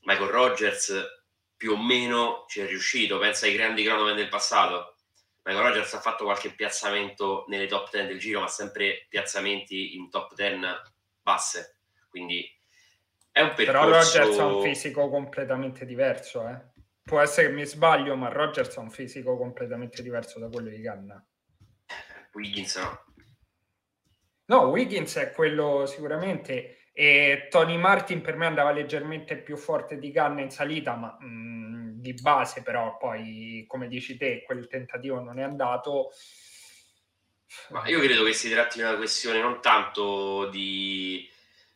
Michael 0.00 0.28
Rogers 0.28 1.02
più 1.56 1.72
o 1.72 1.82
meno 1.82 2.44
ci 2.46 2.60
è 2.60 2.66
riuscito, 2.66 3.18
pensa 3.18 3.46
ai 3.46 3.54
grandi 3.54 3.82
cronometri 3.82 4.20
del 4.20 4.28
passato. 4.28 4.96
Michael 5.44 5.68
Rogers 5.68 5.94
ha 5.94 6.00
fatto 6.00 6.24
qualche 6.24 6.54
piazzamento 6.54 7.46
nelle 7.48 7.66
top 7.66 7.90
10 7.90 8.06
del 8.08 8.18
giro, 8.18 8.40
ma 8.40 8.48
sempre 8.48 9.06
piazzamenti 9.08 9.96
in 9.96 10.10
top 10.10 10.34
10 10.34 10.60
basse. 11.22 11.78
Quindi 12.10 12.54
è 13.32 13.40
un 13.40 13.54
percorso... 13.54 13.64
Però 13.72 13.84
Rogers 13.88 14.38
ha 14.38 14.46
un 14.46 14.62
fisico 14.62 15.08
completamente 15.08 15.86
diverso, 15.86 16.46
eh. 16.46 16.70
Può 17.02 17.18
essere 17.18 17.48
che 17.48 17.54
mi 17.54 17.64
sbaglio, 17.64 18.14
ma 18.14 18.28
Rogers 18.28 18.76
ha 18.76 18.80
un 18.80 18.90
fisico 18.90 19.36
completamente 19.36 20.02
diverso 20.02 20.38
da 20.38 20.48
quello 20.48 20.68
di 20.68 20.80
Ganna. 20.80 21.26
Wiggins 22.32 22.76
no. 22.76 23.04
No, 24.44 24.68
Wiggins 24.68 25.16
è 25.16 25.32
quello 25.32 25.86
sicuramente. 25.86 26.90
E 26.92 27.48
Tony 27.50 27.78
Martin 27.78 28.20
per 28.20 28.36
me 28.36 28.46
andava 28.46 28.70
leggermente 28.70 29.38
più 29.38 29.56
forte 29.56 29.98
di 29.98 30.10
Ganna 30.10 30.42
in 30.42 30.50
salita, 30.50 30.94
ma 30.94 31.16
mh, 31.18 31.26
mm, 31.26 31.90
di 32.00 32.12
base 32.14 32.62
però 32.62 32.98
poi, 32.98 33.64
come 33.66 33.88
dici 33.88 34.16
te, 34.18 34.42
quel 34.44 34.68
tentativo 34.68 35.20
non 35.20 35.38
è 35.38 35.42
andato. 35.42 36.10
Ma 37.70 37.86
io 37.88 37.98
credo 38.00 38.24
che 38.24 38.32
si 38.34 38.50
tratti 38.50 38.78
di 38.78 38.84
una 38.84 38.96
questione 38.96 39.40
non 39.40 39.60
tanto 39.60 40.48
di 40.50 41.28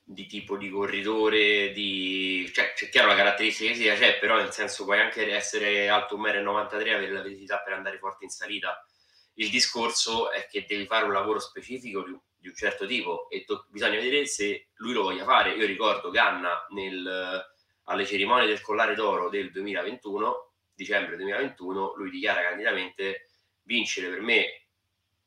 di 0.08 0.26
tipo 0.26 0.56
di 0.56 0.70
corridore, 0.70 1.72
di... 1.72 2.48
cioè 2.54 2.72
c'è 2.74 2.88
chiaro 2.88 3.08
la 3.08 3.16
caratteristica 3.16 3.72
fisica 3.72 3.94
c'è, 3.96 4.18
però 4.20 4.36
nel 4.36 4.52
senso 4.52 4.84
puoi 4.84 5.00
anche 5.00 5.32
essere 5.32 5.88
alto 5.88 6.16
1,93 6.16 6.20
m 6.20 6.94
avere 6.94 7.10
la 7.10 7.22
velocità 7.22 7.58
per 7.58 7.72
andare 7.72 7.98
forte 7.98 8.22
in 8.22 8.30
salita. 8.30 8.86
Il 9.34 9.50
discorso 9.50 10.30
è 10.30 10.46
che 10.48 10.64
devi 10.66 10.86
fare 10.86 11.06
un 11.06 11.12
lavoro 11.12 11.40
specifico 11.40 12.02
di, 12.02 12.16
di 12.36 12.46
un 12.46 12.54
certo 12.54 12.86
tipo 12.86 13.28
e 13.30 13.44
to- 13.44 13.66
bisogna 13.68 13.98
vedere 13.98 14.26
se 14.26 14.68
lui 14.74 14.92
lo 14.92 15.02
voglia 15.02 15.24
fare. 15.24 15.54
Io 15.54 15.66
ricordo 15.66 16.10
Ganna 16.10 16.64
nel, 16.70 17.44
alle 17.84 18.06
cerimonie 18.06 18.46
del 18.46 18.60
collare 18.60 18.94
d'oro 18.94 19.28
del 19.28 19.50
2021, 19.50 20.52
dicembre 20.72 21.16
2021, 21.16 21.94
lui 21.96 22.10
dichiara 22.10 22.42
candidamente 22.42 23.26
vincere 23.62 24.08
per 24.08 24.20
me 24.20 24.66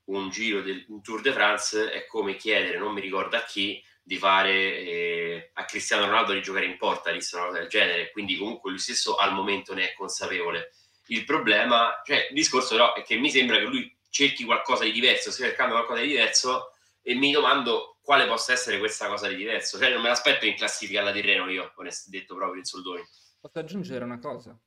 un 0.06 0.30
giro 0.30 0.62
del 0.62 0.86
un 0.88 1.02
Tour 1.02 1.20
de 1.22 1.34
France 1.34 1.92
è 1.92 2.06
come 2.06 2.38
chiedere, 2.38 2.80
non 2.80 2.94
mi 2.94 3.02
ricordo 3.02 3.36
a 3.36 3.44
chi, 3.44 3.84
di 4.10 4.18
fare 4.18 4.52
eh, 4.52 5.52
a 5.54 5.66
Cristiano 5.66 6.08
Ronaldo 6.08 6.34
di 6.34 6.42
giocare 6.42 6.66
in 6.66 6.78
porta, 6.78 7.12
disse 7.12 7.36
una 7.36 7.46
cosa 7.46 7.60
del 7.60 7.68
genere, 7.68 8.10
quindi 8.10 8.38
comunque 8.38 8.72
lui 8.72 8.80
stesso 8.80 9.18
al 9.18 9.36
momento 9.36 9.76
ne 9.76 9.92
è 9.92 9.94
consapevole. 9.94 10.72
Il 11.10 11.26
problema, 11.26 12.02
cioè 12.04 12.26
il 12.30 12.34
discorso 12.34 12.76
però 12.76 12.96
è 12.96 13.04
che 13.04 13.18
mi 13.18 13.30
sembra 13.30 13.58
che 13.58 13.66
lui 13.66 13.96
cerchi 14.10 14.46
qualcosa 14.46 14.84
di 14.84 14.94
diverso, 14.94 15.30
stia 15.30 15.46
cercando 15.46 15.76
qualcosa 15.76 16.02
di 16.02 16.08
diverso 16.08 16.72
e 17.04 17.14
mi 17.14 17.32
domando 17.32 18.00
quale 18.02 18.26
possa 18.26 18.52
essere 18.52 18.80
questa 18.80 19.08
cosa 19.08 19.28
di 19.28 19.36
diverso. 19.36 19.78
Cioè 19.78 19.92
non 19.92 20.02
me 20.02 20.08
l'aspetto 20.08 20.48
in 20.48 20.56
classifica 20.56 21.02
alla 21.02 21.12
Tirreno 21.12 21.48
io, 21.48 21.72
onest- 21.76 22.10
detto 22.10 22.34
proprio 22.34 22.58
in 22.58 22.66
soldoni. 22.66 23.04
Posso 23.40 23.60
aggiungere 23.60 24.04
una 24.04 24.18
cosa? 24.18 24.60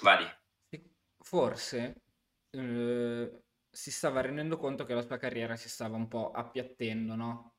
Vadi. 0.00 0.26
Forse 1.18 1.94
eh, 2.52 3.42
si 3.70 3.90
stava 3.90 4.22
rendendo 4.22 4.56
conto 4.56 4.86
che 4.86 4.94
la 4.94 5.02
sua 5.02 5.18
carriera 5.18 5.56
si 5.56 5.68
stava 5.68 5.96
un 5.96 6.08
po' 6.08 6.30
appiattendo, 6.30 7.14
no? 7.14 7.54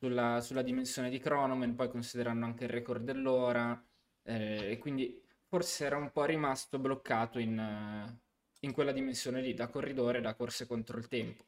Sulla, 0.00 0.40
sulla 0.40 0.62
dimensione 0.62 1.10
di 1.10 1.18
Chronoman, 1.18 1.74
poi 1.74 1.90
considerando 1.90 2.46
anche 2.46 2.64
il 2.64 2.70
record 2.70 3.04
dell'ora, 3.04 3.84
eh, 4.22 4.70
e 4.72 4.78
quindi 4.78 5.22
forse 5.46 5.84
era 5.84 5.98
un 5.98 6.10
po' 6.10 6.24
rimasto 6.24 6.78
bloccato 6.78 7.38
in, 7.38 8.18
in 8.60 8.72
quella 8.72 8.92
dimensione 8.92 9.42
lì, 9.42 9.52
da 9.52 9.68
corridore, 9.68 10.22
da 10.22 10.34
corse 10.34 10.66
contro 10.66 10.96
il 10.96 11.06
tempo, 11.06 11.44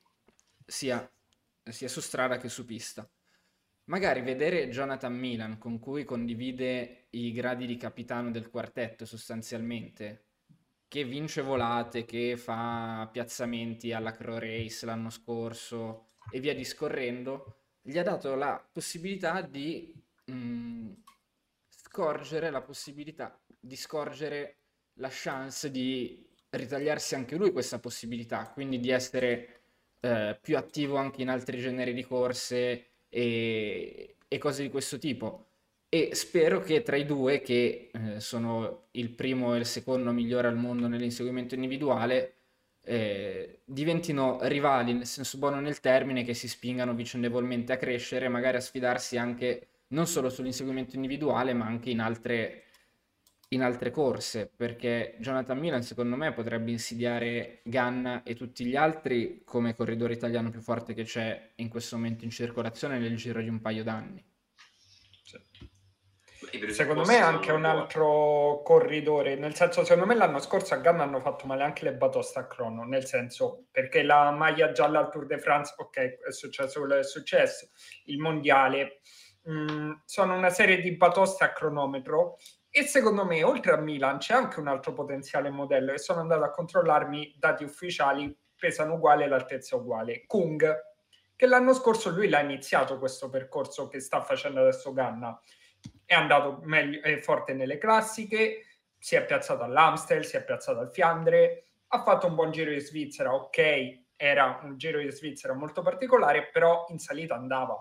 sia, 0.66 1.10
sia 1.64 1.88
su 1.88 2.00
strada 2.00 2.36
che 2.36 2.50
su 2.50 2.66
pista. 2.66 3.08
Magari 3.84 4.20
vedere 4.20 4.68
Jonathan 4.68 5.14
Milan, 5.14 5.56
con 5.56 5.78
cui 5.78 6.04
condivide 6.04 7.06
i 7.10 7.32
gradi 7.32 7.64
di 7.64 7.78
capitano 7.78 8.30
del 8.30 8.50
quartetto 8.50 9.06
sostanzialmente, 9.06 10.26
che 10.88 11.04
vince 11.04 11.40
volate, 11.40 12.04
che 12.04 12.36
fa 12.36 13.08
piazzamenti 13.10 13.94
alla 13.94 14.12
Crow 14.12 14.36
Race 14.36 14.84
l'anno 14.84 15.08
scorso 15.08 16.08
e 16.30 16.38
via 16.38 16.54
discorrendo, 16.54 17.61
gli 17.82 17.98
ha 17.98 18.02
dato 18.02 18.34
la 18.34 18.64
possibilità 18.72 19.42
di 19.42 19.92
mh, 20.26 20.34
mm, 20.34 20.92
scorgere 21.68 22.50
la 22.50 22.62
possibilità 22.62 23.38
di 23.64 23.76
scorgere 23.76 24.56
la 24.94 25.08
chance 25.10 25.70
di 25.70 26.26
ritagliarsi 26.50 27.14
anche 27.14 27.36
lui 27.36 27.52
questa 27.52 27.78
possibilità, 27.78 28.50
quindi 28.50 28.80
di 28.80 28.90
essere 28.90 29.60
eh, 30.00 30.36
più 30.40 30.56
attivo 30.56 30.96
anche 30.96 31.22
in 31.22 31.28
altri 31.28 31.58
generi 31.58 31.94
di 31.94 32.04
corse 32.04 32.86
e, 33.08 34.16
e, 34.26 34.38
cose 34.38 34.62
di 34.62 34.70
questo 34.70 34.98
tipo. 34.98 35.46
E 35.88 36.14
spero 36.14 36.60
che 36.60 36.82
tra 36.82 36.96
i 36.96 37.04
due, 37.04 37.40
che 37.40 37.90
eh, 37.92 38.20
sono 38.20 38.86
il 38.92 39.10
primo 39.10 39.54
e 39.54 39.58
il 39.58 39.66
secondo 39.66 40.10
migliore 40.10 40.48
al 40.48 40.56
mondo 40.56 40.88
nell'inseguimento 40.88 41.54
individuale, 41.54 42.34
eh, 42.84 43.60
diventino 43.64 44.38
rivali 44.42 44.92
nel 44.92 45.06
senso 45.06 45.38
buono 45.38 45.60
nel 45.60 45.80
termine, 45.80 46.24
che 46.24 46.34
si 46.34 46.48
spingano 46.48 46.94
vicendevolmente 46.94 47.72
a 47.72 47.76
crescere, 47.76 48.28
magari 48.28 48.56
a 48.56 48.60
sfidarsi 48.60 49.16
anche 49.16 49.68
non 49.88 50.06
solo 50.06 50.28
sull'inseguimento 50.28 50.96
individuale, 50.96 51.52
ma 51.52 51.66
anche 51.66 51.90
in 51.90 52.00
altre, 52.00 52.64
in 53.48 53.62
altre 53.62 53.90
corse, 53.90 54.50
perché 54.54 55.16
Jonathan 55.20 55.58
Milan 55.58 55.82
secondo 55.82 56.16
me 56.16 56.32
potrebbe 56.32 56.70
insidiare 56.70 57.60
Ganna 57.64 58.22
e 58.22 58.34
tutti 58.34 58.64
gli 58.64 58.76
altri 58.76 59.42
come 59.44 59.74
corridore 59.74 60.14
italiano 60.14 60.50
più 60.50 60.60
forte 60.60 60.94
che 60.94 61.04
c'è 61.04 61.52
in 61.56 61.68
questo 61.68 61.96
momento 61.96 62.24
in 62.24 62.30
circolazione 62.30 62.98
nel 62.98 63.16
giro 63.16 63.40
di 63.42 63.48
un 63.48 63.60
paio 63.60 63.84
d'anni. 63.84 64.24
Secondo 66.68 67.04
me 67.04 67.16
anche 67.16 67.50
un 67.50 67.64
altro 67.64 68.60
corridore, 68.62 69.36
nel 69.36 69.54
senso 69.54 69.84
secondo 69.84 70.06
me 70.06 70.14
l'anno 70.14 70.38
scorso 70.38 70.74
a 70.74 70.78
Ganna 70.78 71.02
hanno 71.02 71.20
fatto 71.20 71.46
male 71.46 71.62
anche 71.62 71.84
le 71.84 71.94
batoste 71.94 72.40
a 72.40 72.46
crono, 72.46 72.84
nel 72.84 73.06
senso 73.06 73.68
perché 73.70 74.02
la 74.02 74.30
maglia 74.32 74.70
gialla 74.72 74.98
al 74.98 75.10
Tour 75.10 75.24
de 75.24 75.38
France, 75.38 75.74
ok, 75.76 75.96
è 75.96 76.30
successo 76.30 76.80
quello 76.80 76.94
che 76.94 77.00
è 77.00 77.04
successo, 77.04 77.68
il 78.04 78.18
mondiale, 78.18 79.00
mh, 79.44 79.72
mm, 79.72 79.92
sono 80.04 80.36
una 80.36 80.50
serie 80.50 80.80
di 80.80 80.94
batoste 80.94 81.44
a 81.44 81.52
cronometro 81.52 82.36
e 82.68 82.82
secondo 82.82 83.24
me 83.24 83.42
oltre 83.42 83.72
a 83.72 83.78
Milan 83.78 84.18
c'è 84.18 84.34
anche 84.34 84.60
un 84.60 84.68
altro 84.68 84.92
potenziale 84.92 85.48
modello 85.48 85.92
e 85.92 85.98
sono 85.98 86.20
andato 86.20 86.44
a 86.44 86.50
controllarmi 86.50 87.34
dati 87.38 87.64
ufficiali, 87.64 88.34
pesano 88.54 88.94
uguale, 88.94 89.26
l'altezza 89.26 89.76
uguale, 89.76 90.24
Kung 90.26 90.90
che 91.42 91.48
l'anno 91.48 91.72
scorso 91.72 92.10
lui 92.10 92.28
l'ha 92.28 92.38
iniziato 92.38 93.00
questo 93.00 93.28
percorso 93.28 93.88
che 93.88 93.98
sta 93.98 94.20
facendo 94.20 94.60
adesso 94.60 94.92
Ganna. 94.92 95.36
È 96.04 96.14
andato 96.14 96.60
meglio, 96.62 97.00
è 97.02 97.18
forte 97.18 97.54
nelle 97.54 97.78
classiche, 97.78 98.66
si 98.98 99.16
è 99.16 99.24
piazzato 99.24 99.62
all'Amstel, 99.62 100.24
si 100.24 100.36
è 100.36 100.44
piazzato 100.44 100.78
al 100.78 100.92
Fiandre, 100.92 101.72
ha 101.88 102.02
fatto 102.02 102.26
un 102.26 102.34
buon 102.34 102.50
giro 102.52 102.70
di 102.70 102.80
Svizzera, 102.80 103.34
ok, 103.34 104.00
era 104.16 104.60
un 104.62 104.76
giro 104.76 105.00
di 105.00 105.10
Svizzera 105.10 105.54
molto 105.54 105.82
particolare, 105.82 106.48
però 106.50 106.86
in 106.90 106.98
salita 106.98 107.34
andava. 107.34 107.76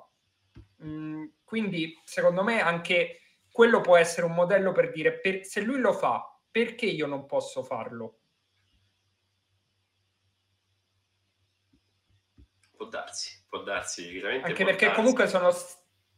Mm, 0.84 1.26
quindi 1.44 2.00
secondo 2.04 2.44
me 2.44 2.60
anche 2.60 3.20
quello 3.52 3.82
può 3.82 3.98
essere 3.98 4.26
un 4.26 4.34
modello 4.34 4.72
per 4.72 4.92
dire 4.92 5.20
per, 5.20 5.46
se 5.46 5.62
lui 5.62 5.80
lo 5.80 5.94
fa, 5.94 6.40
perché 6.50 6.86
io 6.88 7.06
non 7.06 7.26
posso 7.26 7.64
farlo? 7.64 8.20
Può 12.76 12.88
darsi, 12.88 13.46
può 13.48 13.62
darsi. 13.62 14.20
Anche 14.20 14.64
perché 14.64 14.86
darsi. 14.86 15.00
comunque 15.00 15.28
sono 15.28 15.52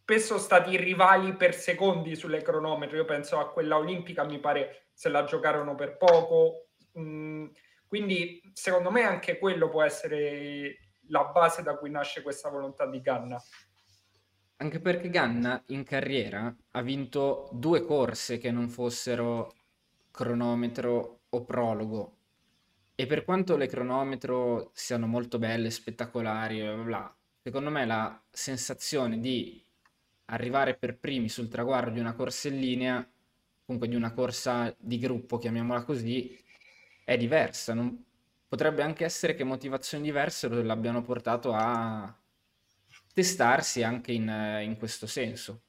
spesso 0.03 0.37
stati 0.37 0.75
rivali 0.75 1.33
per 1.37 1.55
secondi 1.55 2.17
sulle 2.17 2.41
cronometri. 2.41 2.97
Io 2.97 3.05
penso 3.05 3.39
a 3.39 3.49
quella 3.49 3.77
olimpica, 3.77 4.25
mi 4.25 4.37
pare 4.37 4.87
se 4.93 5.07
la 5.07 5.23
giocarono 5.23 5.75
per 5.75 5.95
poco. 5.95 6.67
Mm, 6.99 7.47
quindi 7.87 8.41
secondo 8.51 8.91
me 8.91 9.03
anche 9.03 9.39
quello 9.39 9.69
può 9.69 9.81
essere 9.81 10.89
la 11.07 11.23
base 11.25 11.63
da 11.63 11.77
cui 11.77 11.89
nasce 11.89 12.21
questa 12.21 12.49
volontà 12.49 12.85
di 12.85 12.99
Ganna. 12.99 13.41
Anche 14.57 14.79
perché 14.81 15.09
Ganna 15.09 15.63
in 15.67 15.85
carriera 15.85 16.53
ha 16.71 16.81
vinto 16.81 17.49
due 17.53 17.85
corse 17.85 18.37
che 18.37 18.51
non 18.51 18.67
fossero 18.67 19.53
cronometro 20.11 21.21
o 21.29 21.45
prologo. 21.45 22.17
E 22.93 23.07
per 23.07 23.23
quanto 23.23 23.55
le 23.55 23.67
cronometro 23.67 24.71
siano 24.73 25.07
molto 25.07 25.39
belle, 25.39 25.71
spettacolari, 25.71 26.61
bla 26.61 26.83
bla 26.83 27.17
secondo 27.41 27.69
me 27.69 27.85
la 27.85 28.21
sensazione 28.29 29.19
di 29.19 29.61
arrivare 30.25 30.75
per 30.75 30.97
primi 30.97 31.29
sul 31.29 31.49
traguardo 31.49 31.91
di 31.91 31.99
una 31.99 32.13
corsa 32.13 32.47
in 32.47 32.59
linea, 32.59 33.07
comunque 33.65 33.89
di 33.89 33.95
una 33.95 34.13
corsa 34.13 34.73
di 34.77 34.97
gruppo, 34.97 35.37
chiamiamola 35.37 35.83
così, 35.83 36.37
è 37.03 37.17
diversa. 37.17 37.73
Non... 37.73 38.03
Potrebbe 38.47 38.83
anche 38.83 39.03
essere 39.03 39.33
che 39.33 39.43
motivazioni 39.43 40.03
diverse 40.03 40.47
l'abbiano 40.47 41.01
portato 41.01 41.53
a 41.53 42.15
testarsi 43.13 43.81
anche 43.81 44.11
in, 44.11 44.59
in 44.61 44.77
questo 44.77 45.07
senso. 45.07 45.63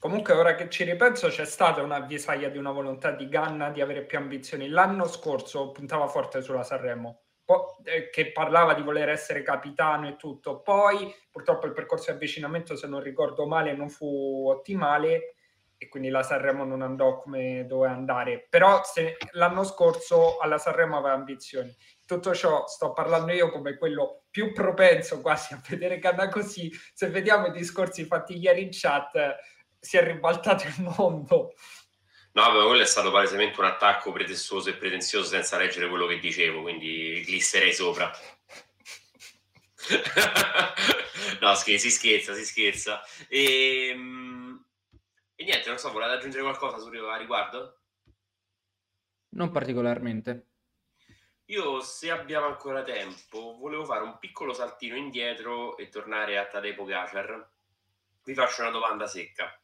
Comunque, 0.00 0.34
ora 0.34 0.54
che 0.54 0.68
ci 0.68 0.84
ripenso, 0.84 1.28
c'è 1.28 1.46
stata 1.46 1.80
un'avvisaglia 1.80 2.48
di 2.50 2.58
una 2.58 2.72
volontà 2.72 3.12
di 3.12 3.28
Ganna 3.28 3.70
di 3.70 3.80
avere 3.80 4.04
più 4.04 4.18
ambizioni. 4.18 4.68
L'anno 4.68 5.06
scorso 5.06 5.70
puntava 5.70 6.08
forte 6.08 6.42
sulla 6.42 6.62
Sanremo, 6.62 7.23
eh, 7.84 8.10
che 8.10 8.32
parlava 8.32 8.74
di 8.74 8.82
voler 8.82 9.08
essere 9.08 9.42
capitano 9.42 10.08
e 10.08 10.16
tutto. 10.16 10.60
Poi, 10.60 11.14
purtroppo, 11.30 11.66
il 11.66 11.72
percorso 11.72 12.10
di 12.10 12.16
avvicinamento, 12.16 12.76
se 12.76 12.86
non 12.86 13.00
ricordo 13.00 13.46
male, 13.46 13.74
non 13.74 13.90
fu 13.90 14.48
ottimale 14.48 15.34
e 15.76 15.88
quindi 15.88 16.08
la 16.08 16.22
Sanremo 16.22 16.64
non 16.64 16.82
andò 16.82 17.18
come 17.18 17.66
doveva 17.66 17.92
andare. 17.92 18.46
Però 18.48 18.82
se, 18.84 19.16
l'anno 19.32 19.64
scorso 19.64 20.38
alla 20.38 20.58
Sanremo 20.58 20.96
aveva 20.96 21.14
ambizioni. 21.14 21.74
Tutto 22.06 22.34
ciò 22.34 22.66
sto 22.66 22.92
parlando 22.92 23.32
io 23.32 23.50
come 23.50 23.76
quello 23.76 24.24
più 24.30 24.52
propenso 24.52 25.20
quasi 25.20 25.54
a 25.54 25.62
vedere 25.68 25.98
Canna 25.98 26.28
così. 26.28 26.70
Se 26.92 27.08
vediamo 27.08 27.46
i 27.46 27.52
discorsi 27.52 28.04
fatti 28.04 28.36
ieri 28.38 28.62
in 28.62 28.68
chat, 28.72 29.36
si 29.78 29.96
è 29.96 30.02
ribaltato 30.02 30.64
il 30.66 30.94
mondo. 30.96 31.52
No, 32.34 32.50
ma 32.50 32.66
quello 32.66 32.82
è 32.82 32.86
stato 32.86 33.12
palesemente 33.12 33.60
un 33.60 33.66
attacco 33.66 34.10
pretestuoso 34.10 34.68
e 34.68 34.74
pretenzioso 34.74 35.28
senza 35.28 35.56
leggere 35.56 35.88
quello 35.88 36.06
che 36.06 36.18
dicevo, 36.18 36.62
quindi 36.62 37.22
glisserei 37.24 37.72
sopra. 37.72 38.10
no, 41.40 41.54
scherzi, 41.54 41.78
si 41.78 41.90
scherza, 41.90 42.34
si 42.34 42.44
scherza. 42.44 43.00
E, 43.28 43.90
ehm, 43.90 44.64
e 45.36 45.44
niente, 45.44 45.68
non 45.68 45.78
so, 45.78 45.92
volete 45.92 46.14
aggiungere 46.14 46.42
qualcosa 46.42 46.78
su 46.78 46.88
a 46.88 47.16
riguardo? 47.16 47.82
Non 49.30 49.52
particolarmente. 49.52 50.48
Io, 51.46 51.80
se 51.82 52.10
abbiamo 52.10 52.46
ancora 52.46 52.82
tempo, 52.82 53.56
volevo 53.60 53.84
fare 53.84 54.02
un 54.02 54.18
piccolo 54.18 54.52
saltino 54.52 54.96
indietro 54.96 55.76
e 55.76 55.88
tornare 55.88 56.38
a 56.38 56.46
Tadej 56.46 56.74
Pogacar. 56.74 57.48
Vi 58.24 58.34
faccio 58.34 58.62
una 58.62 58.70
domanda 58.70 59.06
secca. 59.06 59.56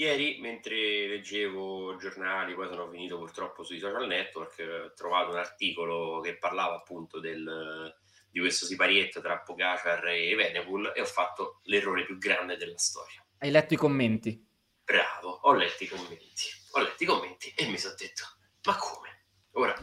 Ieri, 0.00 0.38
mentre 0.38 1.08
leggevo 1.08 1.96
giornali, 1.96 2.54
poi 2.54 2.68
sono 2.68 2.88
finito 2.88 3.18
purtroppo 3.18 3.64
sui 3.64 3.80
social 3.80 4.06
network, 4.06 4.84
ho 4.90 4.92
trovato 4.94 5.30
un 5.30 5.38
articolo 5.38 6.20
che 6.20 6.38
parlava 6.38 6.76
appunto 6.76 7.18
del, 7.18 7.92
di 8.30 8.38
questo 8.38 8.64
siparietto 8.64 9.20
tra 9.20 9.40
Pogacar 9.40 10.06
e 10.06 10.36
Venepul 10.36 10.92
e 10.94 11.00
ho 11.00 11.04
fatto 11.04 11.62
l'errore 11.64 12.04
più 12.04 12.16
grande 12.16 12.56
della 12.56 12.78
storia. 12.78 13.26
Hai 13.38 13.50
letto 13.50 13.74
i 13.74 13.76
commenti? 13.76 14.40
Bravo, 14.84 15.40
ho 15.42 15.52
letto 15.52 15.82
i 15.82 15.88
commenti. 15.88 16.44
Ho 16.74 16.80
letto 16.80 17.02
i 17.02 17.06
commenti 17.06 17.52
e 17.56 17.66
mi 17.66 17.76
sono 17.76 17.94
detto, 17.98 18.22
ma 18.66 18.76
come? 18.76 19.24
Ora, 19.54 19.74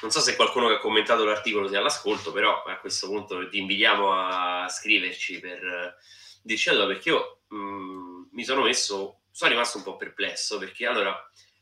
non 0.00 0.10
so 0.10 0.20
se 0.20 0.36
qualcuno 0.36 0.68
che 0.68 0.76
ha 0.76 0.78
commentato 0.78 1.22
l'articolo 1.22 1.68
sia 1.68 1.80
all'ascolto, 1.80 2.32
però 2.32 2.62
a 2.62 2.78
questo 2.78 3.08
punto 3.08 3.46
ti 3.50 3.58
invitiamo 3.58 4.10
a 4.10 4.66
scriverci 4.70 5.38
per 5.38 5.62
uh, 5.62 6.02
dirci 6.42 6.70
allora, 6.70 6.86
perché 6.86 7.10
io 7.10 7.42
mh, 7.48 7.56
mm, 7.56 8.22
mi 8.32 8.44
sono 8.44 8.62
messo, 8.62 9.19
sono 9.30 9.50
rimasto 9.50 9.78
un 9.78 9.84
po' 9.84 9.96
perplesso, 9.96 10.58
perché 10.58 10.86
allora 10.86 11.16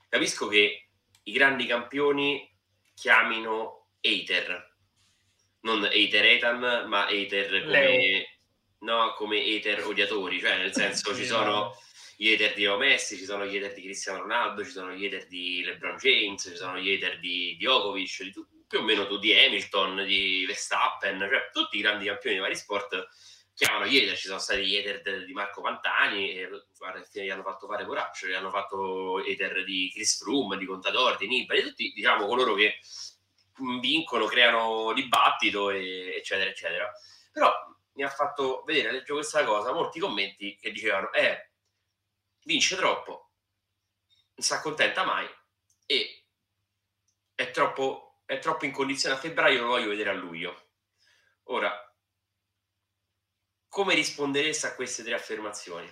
capisco 0.08 0.48
che 0.48 0.88
i 1.22 1.32
grandi 1.32 1.66
campioni 1.66 2.50
chiamino 2.94 3.90
hater, 4.00 4.76
non 5.60 5.84
hater 5.84 6.24
Ethan, 6.24 6.88
ma 6.88 7.06
hater 7.06 7.64
come, 7.64 8.40
no, 8.80 9.12
come 9.14 9.40
hater 9.40 9.84
odiatori, 9.84 10.40
cioè 10.40 10.58
nel 10.58 10.72
senso 10.72 11.14
ci 11.14 11.24
sono 11.24 11.74
gli 12.16 12.32
hater 12.32 12.54
di 12.54 12.66
Messi, 12.66 13.16
ci 13.16 13.24
sono 13.24 13.46
gli 13.46 13.56
hater 13.56 13.74
di 13.74 13.82
Cristiano 13.82 14.20
Ronaldo, 14.20 14.64
ci 14.64 14.70
sono 14.70 14.92
gli 14.92 15.06
hater 15.06 15.26
di 15.26 15.62
LeBron 15.62 15.96
James, 15.98 16.42
ci 16.42 16.56
sono 16.56 16.78
gli 16.78 16.92
hater 16.92 17.20
di 17.20 17.54
Djokovic, 17.56 18.22
di 18.22 18.32
tu, 18.32 18.46
più 18.66 18.80
o 18.80 18.82
meno 18.82 19.06
tu 19.06 19.18
di 19.18 19.32
Hamilton, 19.32 20.04
di 20.04 20.44
Verstappen, 20.46 21.18
cioè 21.18 21.50
tutti 21.52 21.78
i 21.78 21.80
grandi 21.80 22.06
campioni 22.06 22.36
di 22.36 22.42
vari 22.42 22.56
sport 22.56 23.08
chiamano 23.58 23.86
gli 23.86 23.98
hater, 23.98 24.16
ci 24.16 24.28
sono 24.28 24.38
stati 24.38 24.64
gli 24.64 24.76
hater 24.76 25.24
di 25.24 25.32
Marco 25.32 25.60
Pantani, 25.60 26.30
e 26.30 26.48
guarda 26.78 27.04
gli 27.10 27.28
hanno 27.28 27.42
fatto 27.42 27.66
fare 27.66 27.84
coraggio, 27.84 28.28
gli 28.28 28.32
hanno 28.32 28.50
fatto 28.50 29.16
hater 29.16 29.64
di 29.64 29.90
Chris 29.92 30.16
Froome, 30.18 30.56
di 30.58 30.64
Contador, 30.64 31.16
di 31.16 31.26
Nibali, 31.26 31.62
tutti 31.62 31.90
diciamo 31.92 32.24
coloro 32.28 32.54
che 32.54 32.78
vincono, 33.80 34.26
creano 34.26 34.92
dibattito, 34.92 35.70
e, 35.70 36.14
eccetera, 36.14 36.48
eccetera. 36.48 36.88
Però 37.32 37.52
mi 37.94 38.04
ha 38.04 38.08
fatto 38.08 38.62
vedere, 38.64 38.92
leggo 38.92 39.14
questa 39.14 39.42
cosa, 39.44 39.72
molti 39.72 39.98
commenti 39.98 40.54
che 40.54 40.70
dicevano, 40.70 41.12
eh, 41.12 41.50
vince 42.44 42.76
troppo, 42.76 43.32
non 44.36 44.46
si 44.46 44.52
accontenta 44.52 45.04
mai 45.04 45.28
e 45.84 46.26
è 47.34 47.50
troppo, 47.50 48.20
è 48.24 48.38
troppo 48.38 48.66
in 48.66 48.70
condizione 48.70 49.16
a 49.16 49.18
febbraio, 49.18 49.62
lo 49.62 49.66
voglio 49.66 49.88
vedere 49.88 50.10
a 50.10 50.14
luglio. 50.14 50.66
Ora, 51.50 51.87
come 53.68 53.94
rispondereste 53.94 54.66
a 54.66 54.74
queste 54.74 55.02
tre 55.02 55.14
affermazioni? 55.14 55.90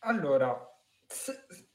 Allora, 0.00 0.56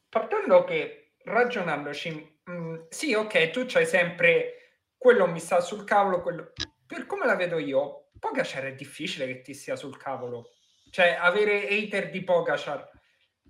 partendo 0.10 0.64
che 0.64 1.16
ragionandoci, 1.24 2.40
mh, 2.44 2.52
mm, 2.52 2.76
sì, 2.90 3.14
ok, 3.14 3.50
tu 3.52 3.66
c'hai 3.66 3.86
sempre 3.86 4.82
quello 4.98 5.28
mi 5.28 5.40
sta 5.40 5.60
sul 5.62 5.84
cavolo, 5.84 6.22
quello... 6.22 6.52
per 6.86 7.06
come 7.06 7.26
la 7.26 7.36
vedo 7.36 7.58
io, 7.58 8.10
Pogacar 8.20 8.64
è 8.64 8.76
difficile 8.76 9.28
che 9.28 9.42
ti 9.42 9.54
sia 9.54 9.76
sul 9.76 9.98
cavolo 9.98 10.50
cioè 10.90 11.18
avere 11.20 11.68
hater 11.68 12.10
di 12.10 12.24
Pogacar, 12.24 12.90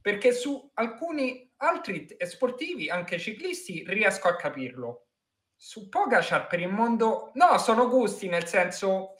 perché 0.01 0.33
su 0.33 0.69
alcuni 0.75 1.51
altri 1.57 2.07
sportivi, 2.19 2.89
anche 2.89 3.19
ciclisti, 3.19 3.83
riesco 3.87 4.27
a 4.27 4.35
capirlo. 4.35 5.07
Su 5.55 5.89
Pogacar 5.89 6.47
per 6.47 6.59
il 6.59 6.69
mondo, 6.69 7.31
no, 7.33 7.57
sono 7.57 7.89
gusti, 7.89 8.27
nel 8.27 8.45
senso, 8.45 9.15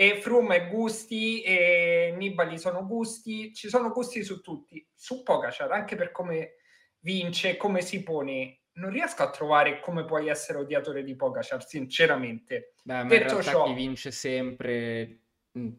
e 0.00 0.20
Froome 0.20 0.54
è 0.54 0.68
gusti, 0.68 1.42
e 1.42 2.14
Nibali 2.16 2.56
sono 2.56 2.86
gusti, 2.86 3.52
ci 3.52 3.68
sono 3.68 3.90
gusti 3.90 4.22
su 4.22 4.40
tutti. 4.40 4.88
Su 4.94 5.24
Pogacar, 5.24 5.72
anche 5.72 5.96
per 5.96 6.12
come 6.12 6.52
vince, 7.00 7.56
come 7.56 7.80
si 7.80 8.04
pone, 8.04 8.60
non 8.74 8.90
riesco 8.90 9.24
a 9.24 9.30
trovare 9.30 9.80
come 9.80 10.04
puoi 10.04 10.28
essere 10.28 10.58
odiatore 10.58 11.02
di 11.02 11.16
Pogacar, 11.16 11.66
sinceramente. 11.66 12.74
Beh, 12.84 13.02
ma 13.02 13.08
Detto 13.08 13.42
ciò, 13.42 13.64
chi 13.64 13.74
vince 13.74 14.12
sempre 14.12 15.22
mm, 15.58 15.72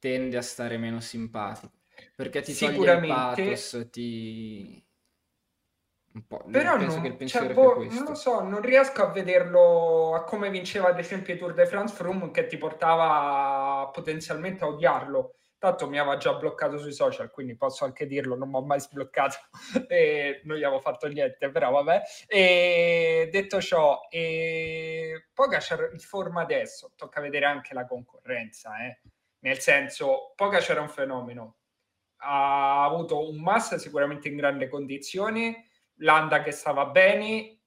tende 0.00 0.36
a 0.36 0.42
stare 0.42 0.76
meno 0.76 0.98
simpatico 0.98 1.78
perché 2.16 2.42
ti 2.42 2.52
toglie 2.52 2.92
il 2.94 3.06
pathos, 3.06 3.86
ti... 3.92 4.84
Un 6.12 6.26
po'. 6.26 6.42
Però 6.50 6.76
penso 6.76 6.94
non, 6.94 7.02
che 7.02 7.08
il 7.08 7.16
pensiero 7.16 7.46
cioè, 7.46 7.54
boh, 7.54 7.84
non 7.84 8.04
lo 8.04 8.14
so, 8.14 8.40
non 8.40 8.60
riesco 8.60 9.02
a 9.02 9.12
vederlo 9.12 10.14
a 10.14 10.24
come 10.24 10.50
vinceva 10.50 10.88
ad 10.88 10.98
esempio 10.98 11.34
i 11.34 11.38
Tour 11.38 11.54
de 11.54 11.66
France 11.66 11.94
Froome 11.94 12.32
che 12.32 12.46
ti 12.46 12.56
portava 12.56 13.88
potenzialmente 13.92 14.64
a 14.64 14.68
odiarlo. 14.68 15.34
Tanto 15.56 15.88
mi 15.88 15.98
aveva 15.98 16.16
già 16.16 16.34
bloccato 16.34 16.78
sui 16.78 16.92
social, 16.92 17.30
quindi 17.30 17.54
posso 17.54 17.84
anche 17.84 18.06
dirlo, 18.06 18.34
non 18.34 18.48
mi 18.48 18.56
ho 18.56 18.62
mai 18.62 18.80
sbloccato 18.80 19.36
e 19.88 20.40
non 20.44 20.56
gli 20.56 20.64
avevo 20.64 20.80
fatto 20.80 21.06
niente, 21.06 21.50
però 21.50 21.70
vabbè. 21.70 22.02
E 22.26 23.28
detto 23.30 23.60
ciò, 23.60 24.00
e... 24.08 25.28
Pogacar 25.32 25.90
in 25.92 25.98
forma 25.98 26.40
adesso, 26.40 26.92
tocca 26.96 27.20
vedere 27.20 27.44
anche 27.44 27.74
la 27.74 27.86
concorrenza, 27.86 28.84
eh. 28.84 29.00
nel 29.40 29.58
senso, 29.58 30.32
Pogacar 30.34 30.78
è 30.78 30.80
un 30.80 30.88
fenomeno, 30.88 31.58
ha 32.22 32.84
avuto 32.84 33.28
un 33.28 33.40
Massa 33.40 33.78
sicuramente 33.78 34.28
in 34.28 34.36
grandi 34.36 34.66
condizioni, 34.66 35.68
Landa 36.02 36.42
che 36.42 36.50
stava 36.50 36.86
bene, 36.86 37.58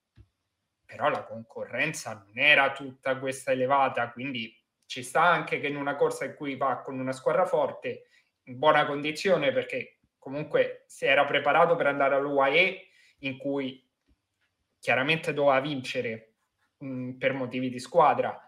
però 0.86 1.10
la 1.10 1.24
concorrenza 1.24 2.14
non 2.14 2.38
era 2.38 2.72
tutta 2.72 3.18
questa 3.18 3.52
elevata, 3.52 4.12
quindi 4.12 4.56
ci 4.86 5.04
sta 5.04 5.24
anche 5.24 5.60
che 5.60 5.68
in 5.68 5.76
una 5.76 5.96
corsa 5.96 6.26
in 6.26 6.36
cui 6.36 6.56
va 6.56 6.82
con 6.82 7.00
una 7.00 7.12
squadra 7.12 7.46
forte, 7.46 8.08
in 8.44 8.58
buona 8.58 8.86
condizione, 8.86 9.52
perché 9.52 10.00
comunque 10.18 10.84
si 10.88 11.06
era 11.06 11.26
preparato 11.26 11.76
per 11.76 11.88
andare 11.88 12.16
all'UAE, 12.16 12.88
in 13.20 13.38
cui 13.38 13.88
chiaramente 14.80 15.34
doveva 15.34 15.60
vincere 15.62 16.34
mh, 16.78 17.12
per 17.14 17.34
motivi 17.34 17.70
di 17.70 17.80
squadra. 17.80 18.43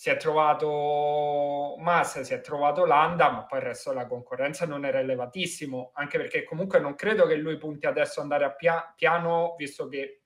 Si 0.00 0.10
è 0.10 0.16
trovato 0.16 1.74
Massa, 1.80 2.22
si 2.22 2.32
è 2.32 2.40
trovato 2.40 2.84
Landa, 2.84 3.32
ma 3.32 3.46
poi 3.46 3.58
il 3.58 3.64
resto 3.64 3.90
della 3.90 4.06
concorrenza 4.06 4.64
non 4.64 4.84
era 4.84 5.00
elevatissimo, 5.00 5.90
anche 5.94 6.18
perché 6.18 6.44
comunque 6.44 6.78
non 6.78 6.94
credo 6.94 7.26
che 7.26 7.34
lui 7.34 7.58
punti 7.58 7.86
adesso 7.86 8.20
andare 8.20 8.44
a 8.44 8.52
pia- 8.54 8.92
piano, 8.94 9.56
visto 9.58 9.88
che 9.88 10.22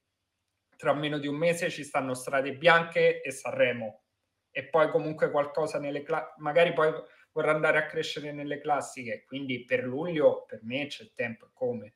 tra 0.77 0.93
meno 0.93 1.17
di 1.17 1.27
un 1.27 1.37
mese 1.37 1.71
ci 1.71 1.85
stanno 1.85 2.13
Strade 2.13 2.53
Bianche 2.55 3.23
e 3.23 3.31
Sanremo. 3.31 4.03
E 4.51 4.69
poi 4.69 4.91
comunque 4.91 5.31
qualcosa 5.31 5.79
nelle 5.79 6.03
classiche, 6.03 6.35
magari 6.43 6.75
poi 6.75 6.93
vorrà 7.33 7.53
andare 7.53 7.79
a 7.79 7.87
crescere 7.87 8.31
nelle 8.31 8.61
classiche, 8.61 9.25
quindi 9.25 9.65
per 9.65 9.85
luglio 9.85 10.45
per 10.45 10.61
me 10.65 10.85
c'è 10.87 11.13
tempo. 11.15 11.49
Come. 11.55 11.95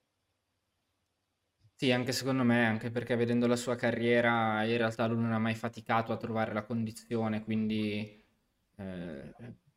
Sì, 1.78 1.92
anche 1.92 2.12
secondo 2.12 2.42
me, 2.42 2.64
anche 2.66 2.90
perché 2.90 3.16
vedendo 3.16 3.46
la 3.46 3.56
sua 3.56 3.76
carriera 3.76 4.64
in 4.64 4.76
realtà 4.78 5.06
lui 5.06 5.20
non 5.20 5.32
ha 5.32 5.38
mai 5.38 5.54
faticato 5.54 6.12
a 6.12 6.16
trovare 6.16 6.54
la 6.54 6.62
condizione, 6.64 7.44
quindi 7.44 8.24
eh, 8.78 9.34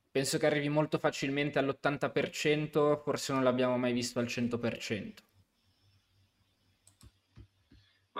penso 0.10 0.38
che 0.38 0.46
arrivi 0.46 0.70
molto 0.70 0.98
facilmente 0.98 1.60
all'80%, 1.60 3.02
forse 3.04 3.34
non 3.34 3.44
l'abbiamo 3.44 3.78
mai 3.78 3.92
visto 3.92 4.20
al 4.20 4.26
100% 4.26 5.14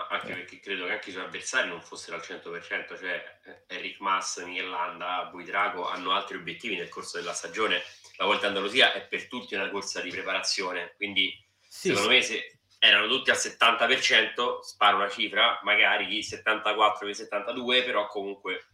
ma 0.00 0.06
anche 0.08 0.32
perché 0.32 0.60
credo 0.60 0.86
che 0.86 0.92
anche 0.92 1.10
i 1.10 1.12
suoi 1.12 1.24
avversari 1.24 1.68
non 1.68 1.82
fossero 1.82 2.16
al 2.16 2.22
100%, 2.22 2.98
cioè 2.98 3.40
Eric 3.66 3.94
eh, 3.94 4.02
Mass, 4.02 4.42
Michelanda, 4.44 5.28
Buitrago 5.30 5.88
hanno 5.88 6.12
altri 6.12 6.36
obiettivi 6.36 6.76
nel 6.76 6.88
corso 6.88 7.18
della 7.18 7.34
stagione. 7.34 7.82
La 8.16 8.24
Volta 8.24 8.46
Andalusia 8.46 8.92
è 8.92 9.06
per 9.06 9.28
tutti 9.28 9.54
una 9.54 9.68
corsa 9.68 10.00
di 10.00 10.10
preparazione, 10.10 10.94
quindi 10.96 11.32
sì, 11.60 11.88
secondo 11.88 12.08
sì. 12.08 12.14
me 12.14 12.22
se 12.22 12.59
erano 12.80 13.06
tutti 13.06 13.30
al 13.30 13.36
70%, 13.36 14.60
sparo 14.62 14.96
una 14.96 15.08
cifra, 15.08 15.60
magari 15.62 16.08
chi 16.08 16.22
74, 16.24 17.06
chi 17.06 17.14
72, 17.14 17.84
però 17.84 18.08
comunque 18.08 18.64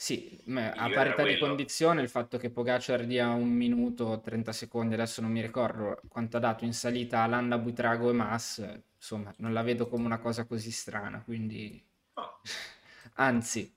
sì, 0.00 0.42
a 0.54 0.88
parità 0.88 1.22
di 1.24 1.36
condizione 1.36 2.00
il 2.00 2.08
fatto 2.08 2.38
che 2.38 2.48
Pogacar 2.48 3.04
dia 3.04 3.28
un 3.28 3.50
minuto, 3.50 4.18
30 4.18 4.50
secondi, 4.50 4.94
adesso 4.94 5.20
non 5.20 5.30
mi 5.30 5.42
ricordo 5.42 6.00
quanto 6.08 6.38
ha 6.38 6.40
dato 6.40 6.64
in 6.64 6.72
salita 6.72 7.22
a 7.22 7.26
Landa, 7.26 7.58
Buitrago 7.58 8.08
e 8.08 8.14
Mass, 8.14 8.66
insomma, 8.96 9.30
non 9.36 9.52
la 9.52 9.60
vedo 9.60 9.88
come 9.88 10.06
una 10.06 10.18
cosa 10.18 10.46
così 10.46 10.70
strana, 10.70 11.22
quindi... 11.22 11.86
Oh. 12.14 12.40
Anzi, 13.16 13.70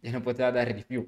gliene 0.00 0.20
poteva 0.20 0.50
dare 0.50 0.74
di 0.74 0.84
più. 0.84 1.06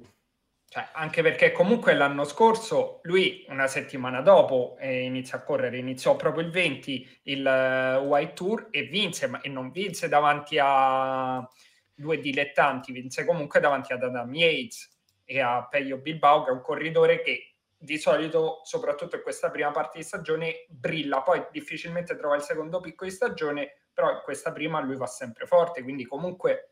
Cioè, 0.73 0.89
anche 0.93 1.21
perché 1.21 1.51
comunque 1.51 1.93
l'anno 1.93 2.23
scorso 2.23 2.99
lui 3.03 3.45
una 3.49 3.67
settimana 3.67 4.21
dopo 4.21 4.75
eh, 4.79 5.03
inizia 5.03 5.37
a 5.37 5.43
correre, 5.43 5.77
iniziò 5.77 6.15
proprio 6.15 6.43
il 6.43 6.49
20 6.49 7.19
il 7.25 7.45
uh, 7.45 8.03
White 8.03 8.33
Tour 8.33 8.67
e 8.71 8.81
vinse, 8.85 9.27
ma 9.27 9.39
e 9.41 9.49
non 9.49 9.69
vinse 9.69 10.09
davanti 10.09 10.57
a 10.59 11.47
due 11.93 12.17
dilettanti, 12.17 12.91
vinse 12.91 13.23
comunque 13.23 13.59
davanti 13.59 13.93
ad 13.93 14.01
Adam 14.01 14.33
Yates 14.33 14.99
e 15.25 15.41
a 15.41 15.67
Peio 15.67 15.99
Bilbao, 15.99 16.41
che 16.43 16.49
è 16.49 16.53
un 16.53 16.61
corridore 16.61 17.21
che 17.21 17.53
di 17.77 17.99
solito, 17.99 18.61
soprattutto 18.63 19.15
in 19.15 19.21
questa 19.21 19.51
prima 19.51 19.69
parte 19.69 19.99
di 19.99 20.03
stagione, 20.03 20.65
brilla, 20.69 21.21
poi 21.21 21.45
difficilmente 21.51 22.15
trova 22.15 22.35
il 22.35 22.41
secondo 22.41 22.79
picco 22.79 23.05
di 23.05 23.11
stagione, 23.11 23.83
però 23.93 24.09
in 24.09 24.21
questa 24.23 24.51
prima 24.51 24.81
lui 24.81 24.95
va 24.95 25.05
sempre 25.05 25.45
forte, 25.45 25.83
quindi 25.83 26.07
comunque 26.07 26.71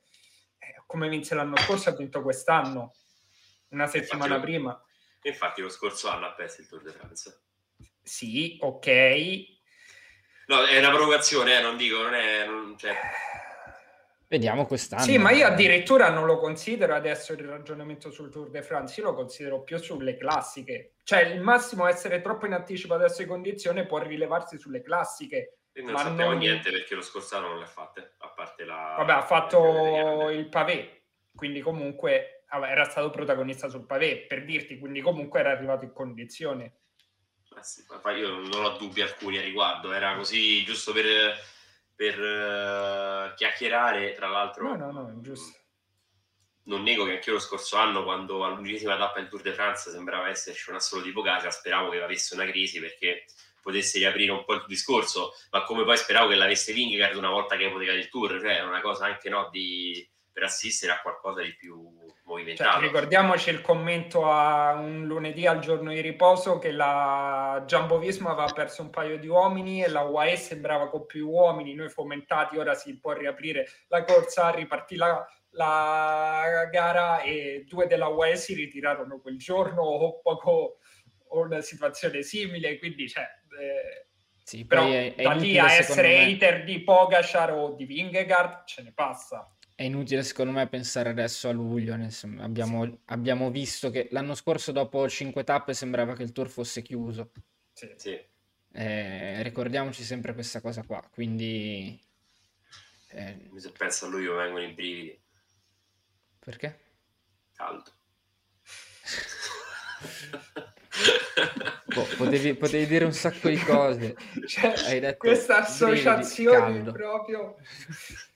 eh, 0.58 0.82
come 0.88 1.08
vinse 1.08 1.36
l'anno 1.36 1.58
scorso 1.58 1.90
ha 1.90 1.96
vinto 1.96 2.24
quest'anno, 2.24 2.94
una 3.72 3.88
settimana 3.88 4.36
infatti, 4.36 4.52
prima. 4.52 4.86
Infatti 5.24 5.62
lo 5.62 5.70
scorso 5.70 6.10
anno 6.10 6.28
ha 6.28 6.34
perso 6.34 6.62
il 6.62 6.68
Tour 6.68 6.82
de 6.84 6.92
France. 6.92 7.42
Sì, 8.02 8.58
ok. 8.62 8.88
No, 10.48 10.64
è 10.64 10.78
una 10.78 10.92
provocazione, 10.92 11.58
eh, 11.58 11.62
non 11.62 11.78
dico, 11.78 12.02
non 12.02 12.14
è... 12.14 12.46
Non, 12.46 12.78
cioè... 12.78 12.96
Vediamo 14.28 14.66
quest'anno. 14.66 15.04
Sì, 15.04 15.18
ma 15.18 15.32
io 15.32 15.46
addirittura 15.46 16.10
non 16.10 16.26
lo 16.26 16.38
considero 16.38 16.96
adesso 16.96 17.34
il 17.34 17.44
ragionamento 17.44 18.12
sul 18.12 18.32
Tour 18.32 18.50
de 18.50 18.64
France, 18.64 19.02
io 19.02 19.08
lo 19.08 19.14
considero 19.14 19.62
più 19.62 19.78
sulle 19.78 20.16
classiche. 20.16 20.94
Cioè, 21.04 21.24
il 21.24 21.42
massimo 21.42 21.86
essere 21.86 22.22
troppo 22.22 22.46
in 22.46 22.54
anticipo 22.54 22.94
adesso 22.94 23.22
di 23.22 23.28
condizione 23.28 23.86
può 23.86 23.98
rilevarsi 23.98 24.58
sulle 24.58 24.82
classiche. 24.82 25.58
E 25.74 25.82
non 25.82 25.98
sappiamo 25.98 26.32
non... 26.32 26.40
niente 26.40 26.72
perché 26.72 26.96
lo 26.96 27.02
scorso 27.02 27.36
anno 27.36 27.50
non 27.50 27.58
le 27.60 27.66
ha 27.66 27.68
fatte, 27.68 28.14
a 28.20 28.30
parte 28.30 28.64
la... 28.64 28.96
Vabbè, 28.98 29.12
ha 29.12 29.22
fatto 29.22 30.30
il 30.30 30.48
pavé, 30.48 31.04
quindi 31.36 31.62
comunque 31.62 32.41
era 32.52 32.84
stato 32.86 33.10
protagonista 33.10 33.70
sul 33.70 33.86
pavé, 33.86 34.26
per 34.28 34.46
dirti, 34.46 34.78
quindi 34.78 35.02
comunque 35.02 35.40
era 35.40 35.52
arrivato 35.52 35.86
in 35.86 35.94
condizione. 35.94 36.80
Eh 37.58 37.64
sì, 37.64 37.84
io 38.18 38.40
non 38.40 38.64
ho 38.66 38.78
dubbi 38.78 39.02
alcuni 39.02 39.38
a 39.38 39.42
riguardo, 39.42 39.92
era 39.92 40.16
così 40.16 40.64
giusto 40.64 40.94
per 40.94 41.38
per 42.02 42.20
uh, 42.20 43.36
chiacchierare, 43.36 44.14
tra 44.14 44.28
l'altro. 44.28 44.76
No, 44.76 44.76
no, 44.76 44.92
no, 44.92 45.22
giusto. 45.22 45.56
Non 46.64 46.82
nego 46.82 47.06
che 47.06 47.12
anche 47.12 47.30
io 47.30 47.36
lo 47.36 47.42
scorso 47.42 47.78
anno, 47.78 48.04
quando 48.04 48.44
all'undicesima 48.44 48.98
tappa 48.98 49.20
del 49.20 49.30
Tour 49.30 49.44
de 49.44 49.54
France 49.54 49.92
sembrava 49.92 50.28
esserci 50.28 50.72
un 50.72 50.78
assolo 50.78 51.04
di 51.04 51.12
Pogacar, 51.12 51.54
speravo 51.54 51.92
che 51.92 52.02
avesse 52.02 52.34
una 52.34 52.46
crisi 52.46 52.80
perché 52.80 53.26
potesse 53.62 54.00
riaprire 54.00 54.32
un 54.32 54.44
po' 54.46 54.54
il 54.54 54.66
discorso, 54.66 55.34
ma 55.52 55.62
come 55.64 55.84
poi 55.84 55.96
speravo 55.96 56.30
che 56.30 56.36
l'avesse 56.36 56.74
Vingegaard 56.74 57.16
una 57.16 57.30
volta 57.30 57.56
che 57.56 57.66
ipotecato 57.66 57.98
il 58.00 58.10
Tour, 58.10 58.40
cioè 58.40 58.58
è 58.58 58.64
una 58.64 58.82
cosa 58.82 59.06
anche 59.06 59.30
no, 59.30 59.50
di, 59.52 60.10
per 60.32 60.44
assistere 60.44 60.94
a 60.94 61.02
qualcosa 61.02 61.44
di 61.44 61.54
più 61.56 61.88
movimentato. 62.32 62.72
Cioè, 62.72 62.82
ricordiamoci 62.82 63.50
il 63.50 63.62
commento 63.62 64.26
a 64.26 64.74
un 64.74 65.06
lunedì 65.06 65.46
al 65.46 65.60
giorno 65.60 65.92
di 65.92 66.02
riposo 66.02 66.58
che 66.58 66.72
la 66.72 67.64
Jumbo 67.66 68.00
Visma 68.00 68.32
aveva 68.32 68.52
perso 68.54 68.82
un 68.82 68.90
paio 68.90 69.18
di 69.18 69.28
uomini 69.28 69.84
e 69.84 69.90
la 69.90 70.02
UAE 70.02 70.38
sembrava 70.38 70.90
con 70.90 71.06
più 71.06 71.30
uomini, 71.30 71.76
noi 71.76 71.90
fomentati, 71.90 72.58
ora 72.58 72.74
si 72.74 72.98
può 72.98 73.14
riaprire 73.14 73.68
la 73.88 74.04
corsa, 74.04 74.50
ripartì 74.50 74.96
la, 74.96 75.26
la 75.52 76.68
gara 76.72 77.22
e 77.22 77.66
due 77.68 77.88
della 77.88 78.08
UAE 78.08 78.36
si 78.38 78.54
ritirarono 78.54 79.20
quel 79.20 79.38
giorno 79.38 79.82
o 79.82 80.20
poco 80.22 80.78
o 81.34 81.40
una 81.40 81.62
situazione 81.62 82.24
simile, 82.24 82.78
quindi 82.78 83.08
cioè, 83.08 83.24
eh, 83.24 84.08
sì, 84.44 84.66
però 84.66 84.86
è, 84.86 85.16
è 85.16 85.24
da 85.24 85.32
lì 85.32 85.58
a 85.58 85.72
essere 85.72 86.10
me... 86.10 86.26
hater 86.26 86.64
di 86.66 86.82
Pogacar 86.82 87.54
o 87.54 87.74
di 87.74 87.86
Vingegaard 87.86 88.66
ce 88.66 88.82
ne 88.82 88.92
passa 88.92 89.50
è 89.82 89.86
inutile 89.86 90.24
secondo 90.24 90.52
me 90.52 90.68
pensare 90.68 91.10
adesso 91.10 91.50
a 91.50 91.52
luglio, 91.52 91.98
abbiamo, 92.38 92.86
sì. 92.86 93.00
abbiamo, 93.06 93.50
visto 93.50 93.90
che 93.90 94.10
l'anno 94.12 94.36
scorso 94.36 94.72
dopo 94.72 95.10
cinque 95.10 95.44
tappe 95.44 95.74
sembrava 95.74 96.14
che 96.14 96.22
il 96.22 96.32
tour 96.32 96.50
fosse 96.50 96.84
chiuso. 96.84 97.32
Sì. 97.74 97.92
sì. 97.96 98.24
Eh, 98.74 99.42
ricordiamoci 99.42 100.04
sempre 100.04 100.36
questa 100.36 100.62
cosa 100.62 100.84
qua, 100.84 101.04
quindi... 101.12 102.00
Eh... 103.10 103.50
Se 103.56 103.72
penso 103.72 104.06
a 104.06 104.10
luglio 104.10 104.36
vengono 104.36 104.64
i 104.64 104.72
brividi. 104.72 105.20
Perché? 106.38 106.80
Caldo. 107.56 107.92
boh, 111.86 112.08
potevi, 112.18 112.54
potevi, 112.54 112.86
dire 112.86 113.06
un 113.06 113.14
sacco 113.14 113.50
di 113.50 113.58
cose. 113.58 114.16
Cioè, 114.46 114.74
Hai 114.86 115.00
detto 115.00 115.18
questa 115.18 115.64
associazione 115.64 116.84
proprio... 116.84 117.56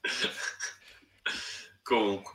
Comunque, 1.86 2.32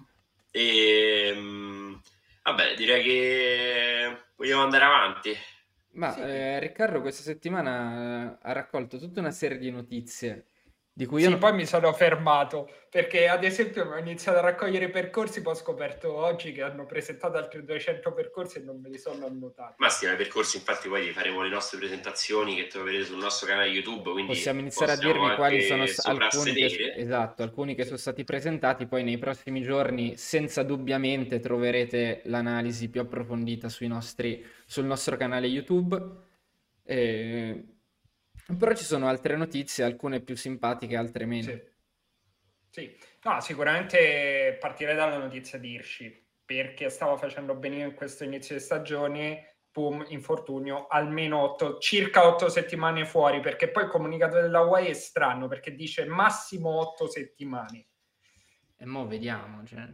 e, 0.53 1.33
ehm, 1.35 2.01
vabbè, 2.45 2.77
direi 2.77 3.03
che 3.03 4.17
vogliamo 4.37 4.63
andare 4.63 4.85
avanti. 4.85 5.37
Ma 5.95 6.13
sì. 6.13 6.21
eh, 6.21 6.61
Riccardo 6.61 7.01
questa 7.01 7.23
settimana 7.25 8.39
ha 8.41 8.53
raccolto 8.53 8.97
tutta 8.97 9.19
una 9.19 9.33
serie 9.33 9.59
di 9.59 9.73
notizie 9.73 10.47
di 11.01 11.07
cui 11.07 11.21
Sì, 11.21 11.25
io 11.25 11.31
non- 11.31 11.39
poi 11.39 11.55
mi 11.55 11.65
sono 11.65 11.95
fermato 11.95 12.71
perché 12.91 13.27
ad 13.27 13.43
esempio 13.43 13.85
ho 13.91 13.97
iniziato 13.97 14.37
a 14.37 14.43
raccogliere 14.43 14.85
i 14.85 14.91
percorsi, 14.91 15.41
poi 15.41 15.55
ho 15.55 15.57
scoperto 15.57 16.15
oggi 16.15 16.53
che 16.53 16.61
hanno 16.61 16.85
presentato 16.85 17.39
altri 17.39 17.65
200 17.65 18.13
percorsi 18.13 18.59
e 18.59 18.61
non 18.61 18.83
me 18.83 18.91
li 18.91 18.99
sono 18.99 19.25
annotati. 19.25 19.77
Ma 19.79 19.89
sì, 19.89 20.05
ma 20.05 20.13
i 20.13 20.17
percorsi 20.17 20.59
infatti 20.59 20.89
poi 20.89 21.09
faremo 21.13 21.41
le 21.41 21.49
nostre 21.49 21.79
presentazioni 21.79 22.55
che 22.55 22.67
troverete 22.67 23.05
sul 23.05 23.17
nostro 23.17 23.47
canale 23.47 23.69
YouTube, 23.69 24.11
quindi 24.11 24.33
possiamo 24.35 24.61
iniziare 24.61 24.93
a 24.93 24.95
possiamo 24.97 25.21
dirvi 25.21 25.35
quali 25.37 25.63
sono 25.63 25.85
alcuni 26.19 26.53
che, 26.53 26.93
esatto, 26.97 27.43
alcuni 27.43 27.75
che 27.75 27.85
sono 27.85 27.97
stati 27.97 28.23
presentati, 28.25 28.85
poi 28.85 29.03
nei 29.03 29.17
prossimi 29.17 29.63
giorni 29.63 30.19
senza 30.19 30.63
dubbiamente 30.63 31.41
troverete 31.41 32.21
l'analisi 32.25 32.91
più 32.91 33.01
approfondita 33.01 33.71
sui 33.71 33.87
nostri, 33.87 34.45
sul 34.67 34.85
nostro 34.85 35.17
canale 35.17 35.47
YouTube. 35.47 35.99
Eh, 36.85 37.65
però 38.57 38.75
ci 38.75 38.85
sono 38.85 39.09
altre 39.09 39.37
notizie, 39.37 39.85
alcune 39.85 40.21
più 40.21 40.37
simpatiche, 40.37 40.97
altre 40.97 41.27
meno. 41.27 41.43
Sì. 41.43 41.69
Sì. 42.71 42.97
No, 43.25 43.41
sicuramente 43.41 44.57
partirei 44.61 44.95
dalla 44.95 45.19
notizia 45.19 45.59
di 45.59 45.73
Hirschi 45.73 46.29
perché 46.45 46.89
stava 46.89 47.17
facendo 47.17 47.55
benissimo 47.55 47.89
in 47.89 47.95
questo 47.95 48.25
inizio 48.25 48.55
di 48.55 48.61
stagione, 48.61 49.57
boom, 49.73 50.05
infortunio, 50.09 50.87
almeno 50.87 51.39
otto, 51.39 51.79
circa 51.79 52.27
otto 52.27 52.49
settimane 52.49 53.05
fuori, 53.05 53.41
perché 53.41 53.71
poi 53.71 53.85
il 53.85 53.91
comunicato 53.91 54.41
della 54.41 54.63
UAE 54.63 54.89
è 54.89 54.93
strano 54.95 55.47
perché 55.49 55.75
dice 55.75 56.05
massimo 56.07 56.71
otto 56.71 57.09
settimane. 57.09 57.87
E 58.77 58.85
mo 58.85 59.07
vediamo, 59.07 59.65
cioè. 59.65 59.87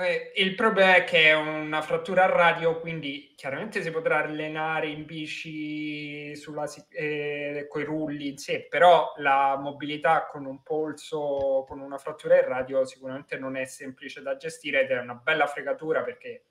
Eh, 0.00 0.32
il 0.36 0.54
problema 0.54 0.94
è 0.96 1.04
che 1.04 1.28
è 1.28 1.34
una 1.34 1.82
frattura 1.82 2.24
a 2.24 2.26
radio, 2.26 2.80
quindi 2.80 3.34
chiaramente 3.36 3.82
si 3.82 3.90
potrà 3.90 4.22
allenare 4.22 4.88
in 4.88 5.04
bici 5.04 6.34
sulla, 6.36 6.64
eh, 6.90 7.66
coi 7.68 7.84
rulli 7.84 8.28
in 8.28 8.38
sé, 8.38 8.66
però 8.68 9.12
la 9.18 9.58
mobilità 9.60 10.24
con 10.26 10.46
un 10.46 10.62
polso, 10.62 11.64
con 11.68 11.80
una 11.80 11.98
frattura 11.98 12.36
in 12.40 12.46
radio 12.46 12.84
sicuramente 12.86 13.36
non 13.36 13.56
è 13.56 13.66
semplice 13.66 14.22
da 14.22 14.36
gestire 14.36 14.82
ed 14.82 14.90
è 14.90 14.98
una 15.00 15.14
bella 15.14 15.46
fregatura 15.46 16.02
perché 16.02 16.44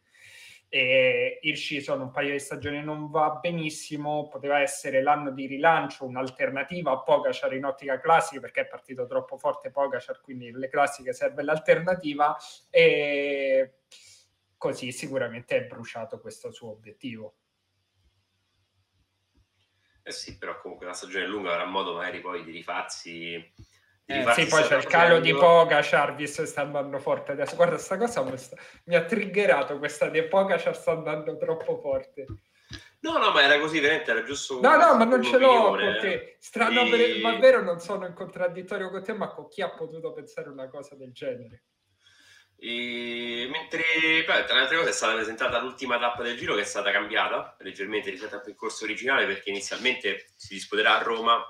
eh, 0.69 1.39
Hirschi 1.41 1.81
sono 1.81 2.03
un 2.03 2.11
paio 2.11 2.31
di 2.31 2.39
stagioni 2.39 2.83
non 2.83 3.09
va 3.09 3.31
benissimo, 3.41 4.27
poteva 4.27 4.59
essere 4.59 5.01
l'anno 5.01 5.31
di 5.31 5.47
rilancio, 5.47 6.05
un'alternativa 6.05 6.91
a 6.91 7.01
Pogacar 7.01 7.53
in 7.53 7.65
ottica 7.65 7.99
classica 7.99 8.39
perché 8.39 8.61
è 8.61 8.67
partito 8.67 9.07
troppo 9.07 9.37
forte 9.37 9.71
Pogacar, 9.71 10.21
quindi 10.21 10.51
le 10.51 10.69
classiche 10.69 11.11
serve 11.11 11.41
l'alternativa 11.41 12.37
e 12.69 13.79
così 14.57 14.91
sicuramente 14.91 15.57
è 15.57 15.65
bruciato 15.65 16.19
questo 16.19 16.51
suo 16.51 16.69
obiettivo. 16.69 17.33
Eh 20.03 20.11
sì, 20.11 20.37
però 20.37 20.59
comunque 20.59 20.85
la 20.85 20.93
stagione 20.93 21.27
lunga, 21.27 21.51
avrà 21.51 21.65
modo 21.65 21.95
magari 21.95 22.19
poi 22.19 22.43
di 22.43 22.51
rifarsi. 22.51 23.53
Eh, 24.11 24.25
Sì, 24.33 24.47
poi 24.47 24.63
c'è 24.63 24.77
il 24.77 24.85
calo 24.87 25.19
di. 25.19 25.35
Pogacar, 25.35 26.15
visto 26.15 26.41
che 26.41 26.47
sta 26.47 26.61
andando 26.61 26.97
forte 26.97 27.33
adesso. 27.33 27.55
Guarda, 27.55 27.77
sta 27.77 27.95
cosa 27.95 28.23
mi, 28.23 28.35
sta- 28.39 28.57
mi 28.85 28.95
ha 28.95 29.05
triggerato 29.05 29.77
questa 29.77 30.09
di 30.09 30.23
Pogacar 30.23 30.75
sta 30.75 30.91
andando 30.93 31.37
troppo 31.37 31.77
forte. 31.79 32.25
No, 33.01 33.17
no, 33.19 33.31
ma 33.31 33.43
era 33.43 33.59
così, 33.59 33.79
veramente 33.79 34.09
era 34.09 34.23
giusto 34.23 34.59
No, 34.61 34.75
no, 34.75 34.95
ma 34.95 35.03
non 35.03 35.23
ce 35.23 35.37
l'ho 35.37 35.69
con 35.69 35.97
te. 36.01 36.11
eh. 36.11 36.35
Strano, 36.39 36.85
E- 36.85 36.89
per- 36.89 37.21
ma 37.21 37.37
vero 37.37 37.61
non 37.61 37.79
sono 37.79 38.07
in 38.07 38.13
contraddittorio 38.13 38.89
con 38.89 39.03
te, 39.03 39.13
ma 39.13 39.29
con 39.29 39.47
chi 39.47 39.61
ha 39.61 39.69
potuto 39.69 40.11
pensare 40.11 40.49
una 40.49 40.67
cosa 40.69 40.95
del 40.95 41.11
genere? 41.13 41.65
E 42.57 43.47
mentre 43.51 43.83
poi, 44.25 44.43
tra 44.45 44.55
le 44.55 44.61
altre 44.61 44.77
cose 44.77 44.89
è 44.89 44.93
stata 44.93 45.13
presentata 45.13 45.59
l'ultima 45.61 45.97
tappa 45.99 46.23
del 46.23 46.35
giro 46.35 46.55
che 46.55 46.61
è 46.61 46.65
stata 46.65 46.91
cambiata 46.91 47.55
leggermente 47.59 48.09
rispetto 48.09 48.35
al 48.35 48.41
percorso 48.41 48.83
originale 48.83 49.25
perché 49.27 49.49
inizialmente 49.51 50.25
si 50.35 50.55
disputerà 50.55 50.97
a 50.99 51.03
Roma 51.03 51.45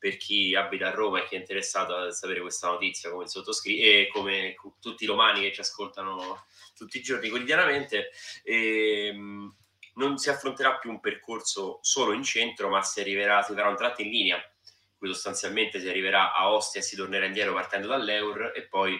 per 0.00 0.16
chi 0.16 0.54
abita 0.54 0.88
a 0.88 0.92
Roma 0.92 1.20
e 1.20 1.26
chi 1.26 1.34
è 1.34 1.38
interessato 1.38 1.94
a 1.94 2.10
sapere 2.10 2.40
questa 2.40 2.68
notizia 2.68 3.10
come 3.10 3.28
sottoscritto 3.28 3.82
e 3.84 4.08
come 4.10 4.54
cu- 4.54 4.80
tutti 4.80 5.04
i 5.04 5.06
romani 5.06 5.42
che 5.42 5.52
ci 5.52 5.60
ascoltano 5.60 6.46
tutti 6.74 6.96
i 6.96 7.02
giorni 7.02 7.28
quotidianamente 7.28 8.10
ehm, 8.42 9.54
non 9.96 10.16
si 10.16 10.30
affronterà 10.30 10.78
più 10.78 10.88
un 10.88 11.00
percorso 11.00 11.80
solo 11.82 12.14
in 12.14 12.22
centro 12.22 12.70
ma 12.70 12.80
si 12.82 13.00
arriverà 13.00 13.42
si 13.42 13.52
farà 13.52 13.68
un 13.68 13.76
tratto 13.76 14.00
in 14.00 14.08
linea. 14.08 14.36
In 14.36 14.96
cui 14.96 15.08
sostanzialmente 15.08 15.80
si 15.80 15.88
arriverà 15.88 16.32
a 16.32 16.50
Ostia 16.50 16.80
e 16.80 16.84
si 16.84 16.96
tornerà 16.96 17.26
indietro 17.26 17.52
partendo 17.52 17.88
dall'Eur 17.88 18.52
e 18.54 18.66
poi 18.66 18.98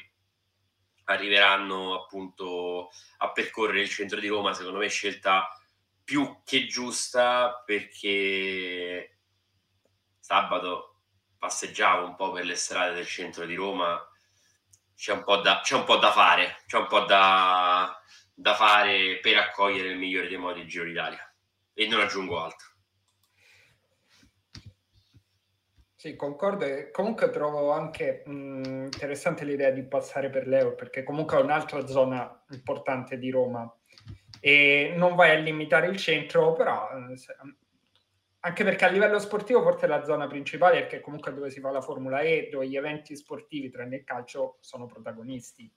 arriveranno 1.04 1.94
appunto 1.94 2.90
a 3.18 3.32
percorrere 3.32 3.80
il 3.80 3.88
centro 3.88 4.20
di 4.20 4.28
Roma, 4.28 4.52
secondo 4.52 4.78
me 4.78 4.88
scelta 4.88 5.48
più 6.04 6.40
che 6.44 6.66
giusta 6.66 7.62
perché 7.64 9.18
sabato 10.18 10.89
passeggiavo 11.40 12.06
un 12.06 12.14
po' 12.14 12.30
per 12.30 12.44
le 12.44 12.54
strade 12.54 12.94
del 12.94 13.06
centro 13.06 13.46
di 13.46 13.54
Roma, 13.54 13.98
c'è 14.94 15.12
un 15.12 15.24
po' 15.24 15.38
da, 15.38 15.62
un 15.72 15.84
po' 15.84 15.96
da 15.96 16.12
fare, 16.12 16.58
c'è 16.66 16.76
un 16.76 16.86
po' 16.86 17.00
da, 17.00 17.98
da 18.34 18.54
fare 18.54 19.18
per 19.20 19.38
accogliere 19.38 19.88
il 19.88 19.98
migliore 19.98 20.28
dei 20.28 20.36
modi 20.36 20.60
il 20.60 20.68
Giro 20.68 20.84
d'Italia 20.84 21.34
e 21.72 21.88
non 21.88 22.00
aggiungo 22.00 22.42
altro. 22.42 22.68
Sì, 25.94 26.16
concordo. 26.16 26.66
Comunque 26.92 27.30
trovo 27.30 27.72
anche 27.72 28.22
mh, 28.24 28.84
interessante 28.84 29.44
l'idea 29.44 29.70
di 29.70 29.82
passare 29.82 30.30
per 30.30 30.46
l'Euro, 30.46 30.74
perché 30.74 31.02
comunque 31.02 31.38
è 31.38 31.42
un'altra 31.42 31.86
zona 31.86 32.42
importante 32.50 33.18
di 33.18 33.30
Roma. 33.30 33.70
E 34.40 34.92
non 34.96 35.14
vai 35.14 35.30
a 35.30 35.38
limitare 35.38 35.88
il 35.88 35.96
centro, 35.98 36.52
però 36.52 36.88
eh, 36.90 37.16
anche 38.40 38.64
perché 38.64 38.86
a 38.86 38.88
livello 38.88 39.18
sportivo 39.18 39.62
forse 39.62 39.84
è 39.84 39.88
la 39.88 40.02
zona 40.04 40.26
principale, 40.26 40.80
perché 40.80 41.00
comunque 41.00 41.30
è 41.30 41.34
dove 41.34 41.50
si 41.50 41.60
fa 41.60 41.70
la 41.70 41.82
Formula 41.82 42.20
E, 42.20 42.48
dove 42.50 42.68
gli 42.68 42.76
eventi 42.76 43.14
sportivi, 43.16 43.70
tranne 43.70 43.96
il 43.96 44.04
calcio, 44.04 44.56
sono 44.60 44.86
protagonisti. 44.86 45.70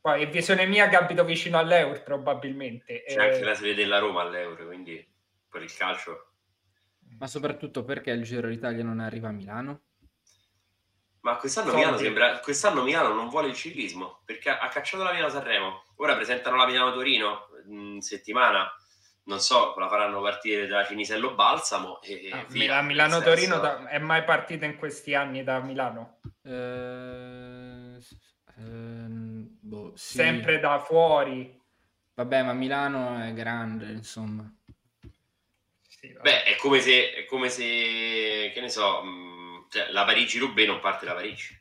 Poi 0.00 0.22
è 0.22 0.28
visione 0.28 0.64
mia 0.66 0.88
che 0.88 0.96
abito 0.96 1.24
vicino 1.24 1.58
all'Euro, 1.58 2.00
probabilmente. 2.02 3.02
C'è 3.06 3.18
Eh, 3.18 3.26
anche 3.26 3.44
la 3.44 3.54
serie 3.54 3.74
della 3.74 3.98
Roma 3.98 4.22
all'Euro, 4.22 4.64
quindi 4.66 5.06
per 5.50 5.62
il 5.62 5.74
calcio 5.74 6.32
Ma 7.18 7.26
soprattutto 7.26 7.84
perché 7.84 8.10
il 8.10 8.22
Giro 8.22 8.48
d'Italia 8.48 8.84
non 8.84 9.00
arriva 9.00 9.28
a 9.28 9.32
Milano? 9.32 9.82
Ma 11.20 11.36
quest'anno. 11.36 11.74
Milano, 11.74 11.98
sembra, 11.98 12.38
quest'anno 12.38 12.82
Milano 12.82 13.12
non 13.12 13.28
vuole 13.28 13.48
il 13.48 13.54
ciclismo 13.54 14.22
perché 14.24 14.48
ha 14.50 14.68
cacciato 14.68 15.02
la 15.02 15.12
Milano-Sanremo. 15.12 15.82
Ora 15.96 16.14
presentano 16.14 16.56
la 16.56 16.66
Milano-Torino 16.66 17.48
in 17.66 18.00
settimana. 18.00 18.70
Non 19.28 19.40
so, 19.40 19.74
la 19.76 19.88
faranno 19.88 20.22
partire 20.22 20.66
da 20.66 20.86
Cinisello 20.86 21.34
Balsamo 21.34 22.00
e 22.00 22.30
ah, 22.32 22.44
via. 22.44 22.46
Mila- 22.48 22.80
Milano 22.82 23.18
Nel 23.18 23.24
Torino 23.24 23.56
senso- 23.56 23.60
da- 23.60 23.86
è 23.88 23.98
mai 23.98 24.24
partita 24.24 24.64
in 24.64 24.76
questi 24.78 25.14
anni 25.14 25.44
da 25.44 25.60
Milano? 25.60 26.20
Eh, 26.42 27.98
ehm, 28.56 29.58
boh, 29.60 29.92
sì. 29.96 30.16
Sempre 30.16 30.58
da 30.60 30.78
fuori. 30.78 31.60
Vabbè, 32.14 32.42
ma 32.42 32.54
Milano 32.54 33.22
è 33.22 33.34
grande, 33.34 33.90
insomma. 33.92 34.50
Sì, 35.86 36.10
vabbè. 36.10 36.22
Beh, 36.22 36.42
è 36.44 36.56
come 36.56 36.80
se, 36.80 37.12
è 37.12 37.24
come 37.26 37.50
se 37.50 38.50
che 38.54 38.60
ne 38.60 38.70
so, 38.70 39.02
mh, 39.02 39.66
cioè, 39.68 39.90
la 39.90 40.06
Parigi-Roubaix 40.06 40.66
non 40.66 40.80
parte 40.80 41.04
da 41.04 41.12
Parigi. 41.12 41.54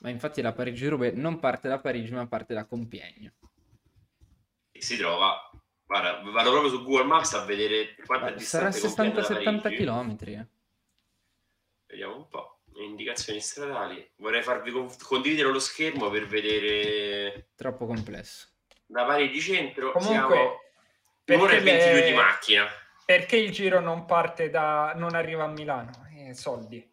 Ma 0.00 0.08
infatti 0.08 0.40
la 0.40 0.52
Parigi-Roubaix 0.52 1.12
non 1.12 1.38
parte 1.38 1.68
da 1.68 1.78
Parigi, 1.78 2.14
ma 2.14 2.26
parte 2.26 2.54
da 2.54 2.64
Compiègne. 2.64 3.34
E 4.72 4.80
si 4.80 4.96
trova, 4.96 5.50
guarda, 5.86 6.20
vado 6.30 6.50
proprio 6.50 6.70
su 6.70 6.82
Google 6.82 7.04
Maps 7.04 7.34
a 7.34 7.44
vedere 7.44 7.94
quanto 8.06 8.26
è 8.26 8.30
Ma 8.32 8.38
sarà 8.40 8.68
distante 8.68 9.10
Compiègne 9.10 9.12
da 9.14 9.58
60-70 9.58 9.60
Parigi. 9.62 9.84
km. 9.84 10.16
Eh. 10.28 10.46
Vediamo 11.86 12.16
un 12.16 12.28
po'. 12.28 12.58
Indicazioni 12.76 13.40
stradali. 13.40 14.10
Vorrei 14.16 14.42
farvi 14.42 14.72
con- 14.72 14.90
condividere 15.02 15.48
lo 15.50 15.60
schermo 15.60 16.10
per 16.10 16.26
vedere 16.26 17.50
Troppo 17.54 17.86
complesso. 17.86 18.48
da 18.86 19.04
Parigi 19.04 19.40
centro. 19.40 19.92
Comunque, 19.92 20.12
siamo 20.36 20.58
perché 21.24 21.40
un'ora 21.42 21.56
e 21.56 21.60
22 21.60 22.00
le- 22.00 22.06
di 22.06 22.12
macchina. 22.14 22.66
Perché 23.06 23.36
il 23.36 23.50
giro 23.52 23.80
non 23.80 24.06
parte 24.06 24.48
da... 24.50 24.92
non 24.96 25.14
arriva 25.14 25.44
a 25.44 25.48
Milano? 25.48 26.08
Eh, 26.16 26.34
soldi. 26.34 26.90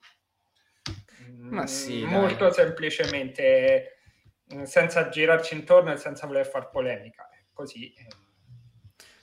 Ma 1.40 1.66
sì, 1.68 2.04
Mm, 2.04 2.10
dai. 2.10 2.20
Molto 2.20 2.52
semplicemente, 2.52 3.98
mm, 4.54 4.64
senza 4.64 5.10
girarci 5.10 5.56
intorno 5.56 5.92
e 5.94 5.98
senza 5.98 6.28
voler 6.28 6.46
far 6.46 6.70
polemica. 6.70 7.28
Così. 7.54 7.92
eh. 7.94 8.08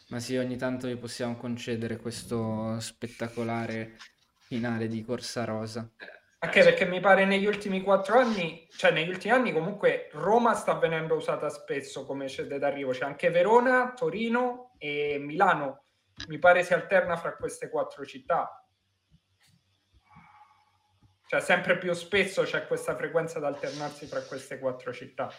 Ma 0.09 0.21
sì, 0.21 0.37
ogni 0.37 0.57
tanto 0.57 0.87
vi 0.87 0.97
possiamo 0.97 1.37
concedere 1.37 1.99
questo 1.99 2.81
spettacolare 2.81 3.97
finale 4.39 4.89
di 4.89 5.05
Corsa 5.05 5.45
Rosa. 5.45 5.91
Anche 6.41 6.63
perché 6.63 6.87
mi 6.87 7.01
pare 7.01 7.27
negli 7.27 7.45
ultimi 7.45 7.83
quattro 7.83 8.19
anni, 8.19 8.67
cioè 8.71 8.91
negli 8.91 9.09
ultimi 9.09 9.35
anni 9.35 9.53
comunque 9.53 10.09
Roma 10.13 10.55
sta 10.55 10.79
venendo 10.79 11.17
usata 11.17 11.51
spesso 11.51 12.07
come 12.07 12.29
sede 12.29 12.59
d'arrivo. 12.59 12.93
C'è 12.93 13.05
anche 13.05 13.29
Verona, 13.31 13.93
Torino 13.95 14.73
e 14.79 15.19
Milano. 15.21 15.83
Mi 16.29 16.39
pare 16.39 16.63
si 16.63 16.73
alterna 16.73 17.17
fra 17.17 17.35
queste 17.35 17.69
quattro 17.69 18.07
città. 18.07 18.65
Cioè 21.27 21.41
sempre 21.41 21.77
più 21.77 21.93
spesso 21.93 22.45
c'è 22.45 22.67
questa 22.67 22.97
frequenza 22.97 23.39
da 23.39 23.49
alternarsi 23.49 24.07
fra 24.07 24.23
queste 24.23 24.59
quattro 24.59 24.93
città. 24.95 25.31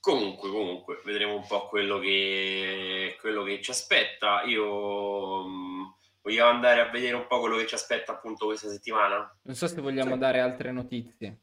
Comunque, 0.00 0.48
comunque, 0.48 1.00
vedremo 1.04 1.34
un 1.36 1.46
po' 1.46 1.68
quello 1.68 1.98
che, 1.98 3.16
quello 3.20 3.42
che 3.42 3.60
ci 3.60 3.70
aspetta. 3.70 4.42
Io 4.44 5.46
mh, 5.46 5.94
Vogliamo 6.22 6.50
andare 6.50 6.80
a 6.82 6.90
vedere 6.90 7.14
un 7.16 7.26
po' 7.26 7.40
quello 7.40 7.56
che 7.56 7.66
ci 7.66 7.74
aspetta 7.74 8.12
appunto 8.12 8.44
questa 8.44 8.68
settimana? 8.68 9.34
Non 9.42 9.54
so 9.54 9.66
se 9.66 9.80
vogliamo 9.80 10.12
Sì. 10.12 10.18
dare 10.18 10.40
altre 10.40 10.70
notizie. 10.70 11.38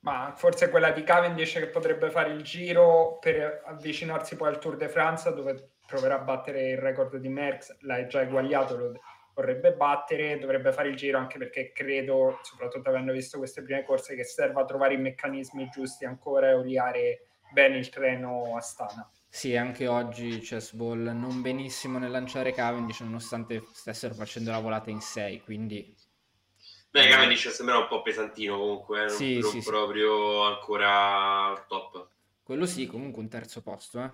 Ma 0.00 0.34
forse 0.36 0.68
quella 0.68 0.90
di 0.90 1.02
Cavendish 1.02 1.54
che 1.54 1.68
potrebbe 1.68 2.10
fare 2.10 2.32
il 2.32 2.42
giro 2.42 3.16
per 3.18 3.62
avvicinarsi 3.64 4.36
poi 4.36 4.48
al 4.48 4.58
Tour 4.58 4.76
de 4.76 4.88
France 4.88 5.32
dove 5.32 5.76
proverà 5.86 6.16
a 6.16 6.22
battere 6.22 6.72
il 6.72 6.78
record 6.78 7.16
di 7.16 7.28
Merckx, 7.28 7.78
l'hai 7.80 8.06
già 8.08 8.20
eguagliato, 8.20 8.76
lo 8.76 8.92
vorrebbe 9.34 9.72
battere, 9.72 10.38
dovrebbe 10.38 10.70
fare 10.72 10.88
il 10.88 10.96
giro 10.96 11.16
anche 11.16 11.38
perché 11.38 11.72
credo, 11.72 12.40
soprattutto 12.42 12.90
avendo 12.90 13.12
visto 13.12 13.38
queste 13.38 13.62
prime 13.62 13.84
corse, 13.84 14.14
che 14.14 14.24
serva 14.24 14.62
a 14.62 14.64
trovare 14.66 14.94
i 14.94 14.98
meccanismi 14.98 15.70
giusti 15.70 16.04
ancora 16.04 16.50
e 16.50 16.54
oliare 16.54 17.26
bene 17.52 17.78
il 17.78 17.88
treno 17.88 18.56
a 18.56 18.60
Stana. 18.60 19.10
Sì, 19.28 19.56
anche 19.56 19.86
oggi 19.86 20.38
Chessball 20.40 21.04
non 21.16 21.40
benissimo 21.40 21.98
nel 21.98 22.10
lanciare 22.10 22.52
Cavendish 22.52 23.00
nonostante 23.00 23.62
stessero 23.72 24.14
facendo 24.14 24.50
la 24.50 24.58
volata 24.58 24.90
in 24.90 25.00
6, 25.00 25.40
quindi 25.42 25.94
Beh, 26.90 27.08
Cavendish 27.08 27.48
sembra 27.48 27.78
un 27.78 27.86
po' 27.88 28.02
pesantino 28.02 28.58
comunque, 28.58 29.04
eh, 29.04 29.06
non, 29.06 29.16
Sì, 29.16 29.38
non 29.38 29.50
sì, 29.50 29.62
sì. 29.62 29.70
proprio 29.70 30.42
ancora 30.44 31.46
al 31.46 31.66
top. 31.66 32.08
quello 32.42 32.66
sì, 32.66 32.86
comunque 32.86 33.22
un 33.22 33.28
terzo 33.28 33.62
posto, 33.62 34.00
eh. 34.00 34.10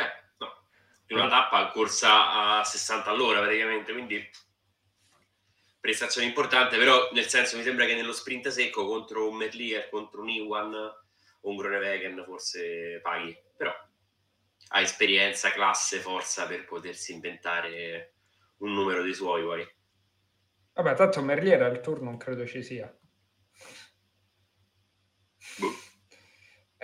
Eh, 0.00 0.12
no. 0.38 0.64
In 1.08 1.16
una 1.18 1.28
tappa 1.28 1.68
corsa 1.70 2.58
a 2.58 2.64
60 2.64 3.10
all'ora 3.10 3.40
praticamente, 3.40 3.92
quindi 3.92 4.28
prestazione 5.78 6.26
importante, 6.26 6.76
però 6.76 7.08
nel 7.12 7.28
senso 7.28 7.56
mi 7.56 7.62
sembra 7.62 7.86
che 7.86 7.94
nello 7.94 8.12
sprint 8.12 8.48
secco 8.48 8.86
contro 8.86 9.28
un 9.28 9.36
Merlier, 9.36 9.88
contro 9.88 10.22
un 10.22 10.28
Iwan 10.30 10.74
un 11.42 11.56
Groenewegen 11.56 12.22
forse 12.24 13.00
paghi, 13.02 13.36
però 13.56 13.72
ha 14.74 14.80
esperienza, 14.80 15.50
classe, 15.50 15.98
forza 15.98 16.46
per 16.46 16.64
potersi 16.64 17.12
inventare 17.12 18.14
un 18.58 18.72
numero 18.72 19.02
dei 19.02 19.14
suoi 19.14 19.42
poi. 19.42 19.66
Vabbè, 20.74 20.94
tanto 20.94 21.22
Merlier 21.22 21.62
al 21.62 21.80
Tour 21.80 22.00
non 22.00 22.16
credo 22.16 22.46
ci 22.46 22.62
sia. 22.62 22.92
Boh. 25.58 25.90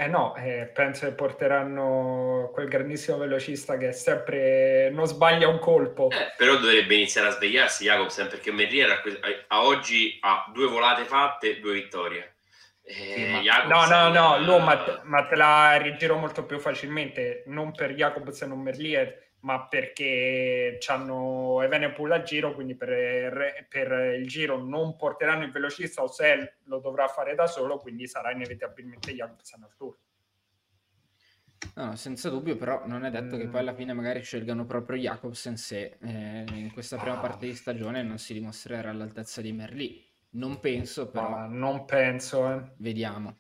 Eh 0.01 0.07
no, 0.07 0.37
eh, 0.37 0.71
penso 0.73 1.07
che 1.07 1.13
porteranno 1.13 2.51
quel 2.53 2.69
grandissimo 2.69 3.17
velocista 3.17 3.77
che 3.77 3.89
è 3.89 3.93
sempre 3.93 4.91
non 4.91 5.07
sbaglia 5.07 5.49
un 5.49 5.59
colpo. 5.59 6.09
Eh, 6.11 6.35
però 6.37 6.57
dovrebbe 6.57 6.95
iniziare 6.95 7.27
a 7.27 7.33
svegliarsi 7.33 7.83
Jacobsen 7.83 8.29
perché 8.29 8.51
a, 8.51 9.01
que- 9.01 9.45
a 9.49 9.65
oggi 9.65 10.17
ha 10.21 10.49
due 10.53 10.69
volate 10.69 11.05
fatte, 11.05 11.59
due 11.59 11.73
vittorie. 11.73 12.37
Eh, 12.91 12.95
Sì, 13.15 13.25
ma- 13.27 13.65
No, 13.67 13.85
no, 13.87 14.09
no, 14.09 14.39
lo, 14.39 14.59
ma, 14.61 14.83
te- 14.83 15.01
ma 15.05 15.27
te 15.27 15.37
la 15.37 15.77
rigiro 15.77 16.17
molto 16.17 16.47
più 16.47 16.59
facilmente, 16.59 17.43
non 17.47 17.73
per 17.73 17.93
Jacobsen 17.93 18.51
o 18.53 18.57
Merlier, 18.57 19.27
ma 19.41 19.67
perché 19.69 20.79
hanno 20.87 21.61
Evenepoel 21.63 22.13
al 22.13 22.23
giro, 22.23 22.55
quindi 22.55 22.75
per, 22.75 23.67
per 23.69 24.17
il 24.19 24.27
giro 24.27 24.57
non 24.57 24.97
porteranno 24.97 25.45
il 25.45 25.53
velocista 25.53 26.03
o 26.03 26.07
se 26.09 26.57
lo 26.65 26.79
dovrà 26.79 27.09
fare 27.09 27.35
da 27.35 27.47
solo, 27.47 27.77
quindi 27.77 28.07
sarà 28.09 28.31
inevitabilmente 28.31 29.13
Jacobsen 29.13 29.63
al 29.63 29.75
tour. 29.77 29.97
No, 31.75 31.85
no, 31.85 31.97
senza 31.97 32.31
dubbio, 32.31 32.57
però 32.57 32.87
non 32.87 33.05
è 33.05 33.11
detto 33.11 33.37
che 33.37 33.47
Mm. 33.47 33.51
poi 33.51 33.61
alla 33.61 33.75
fine 33.75 33.93
magari 33.93 34.23
scelgano 34.23 34.65
proprio 34.65 34.97
Jacobsen 34.97 35.57
se 35.57 35.99
eh, 36.01 36.45
in 36.53 36.71
questa 36.73 36.97
prima 36.97 37.19
parte 37.19 37.47
di 37.47 37.55
stagione 37.55 38.03
non 38.03 38.17
si 38.19 38.33
dimostrerà 38.33 38.89
all'altezza 38.91 39.41
di 39.43 39.53
Merlì. 39.53 40.07
Non 40.31 40.61
penso, 40.61 41.09
però 41.09 41.31
Ma 41.31 41.47
non 41.47 41.85
penso, 41.85 42.47
eh. 42.51 42.73
vediamo. 42.77 43.37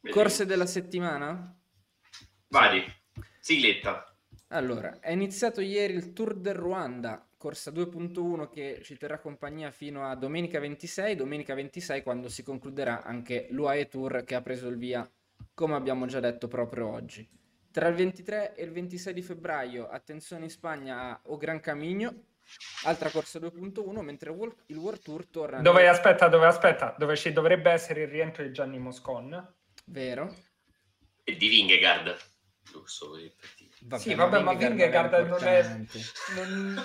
Vediamo. 0.00 0.20
Corse 0.20 0.46
della 0.46 0.66
settimana? 0.66 1.56
Vai, 2.48 2.84
sigletta. 3.40 4.14
Allora, 4.48 5.00
è 5.00 5.10
iniziato 5.10 5.60
ieri 5.60 5.94
il 5.94 6.12
Tour 6.12 6.34
del 6.36 6.54
Ruanda, 6.54 7.26
corsa 7.36 7.72
2.1 7.72 8.48
che 8.48 8.80
ci 8.82 8.96
terrà 8.96 9.18
compagnia 9.18 9.70
fino 9.70 10.04
a 10.04 10.14
domenica 10.14 10.60
26, 10.60 11.16
domenica 11.16 11.54
26 11.54 12.02
quando 12.02 12.28
si 12.28 12.44
concluderà 12.44 13.02
anche 13.02 13.48
l'UAE 13.50 13.88
Tour 13.88 14.22
che 14.24 14.36
ha 14.36 14.42
preso 14.42 14.68
il 14.68 14.76
via, 14.76 15.08
come 15.52 15.74
abbiamo 15.74 16.06
già 16.06 16.20
detto 16.20 16.46
proprio 16.46 16.86
oggi. 16.88 17.28
Tra 17.72 17.88
il 17.88 17.94
23 17.94 18.54
e 18.54 18.62
il 18.62 18.70
26 18.70 19.12
di 19.12 19.22
febbraio, 19.22 19.88
attenzione 19.88 20.44
in 20.44 20.50
Spagna 20.50 21.00
a 21.00 21.20
O 21.24 21.36
Gran 21.36 21.60
Camino, 21.60 22.14
altra 22.84 23.10
corsa 23.10 23.38
2.1, 23.38 24.00
mentre 24.00 24.30
il 24.30 24.36
World- 24.36 24.62
il 24.66 24.76
World 24.76 25.02
Tour 25.02 25.26
torna... 25.26 25.60
Dove 25.60 25.88
aspetta, 25.88 26.28
dove 26.28 26.46
aspetta, 26.46 26.94
dove 26.98 27.16
ci 27.16 27.32
dovrebbe 27.32 27.70
essere 27.70 28.02
il 28.02 28.08
rientro 28.08 28.42
di 28.42 28.52
Gianni 28.52 28.78
Moscon. 28.78 29.54
Vero? 29.86 30.34
E 31.24 31.36
di 31.36 31.48
Vingegaard. 31.48 32.16
Giusto 32.62 33.10
per 33.12 33.48
dire. 33.56 33.98
Sì, 33.98 34.14
vabbè, 34.14 34.40
ma 34.40 34.54
Vingegaard 34.54 35.12
non 35.26 35.44
è-. 35.44 35.86
Non- 36.34 36.84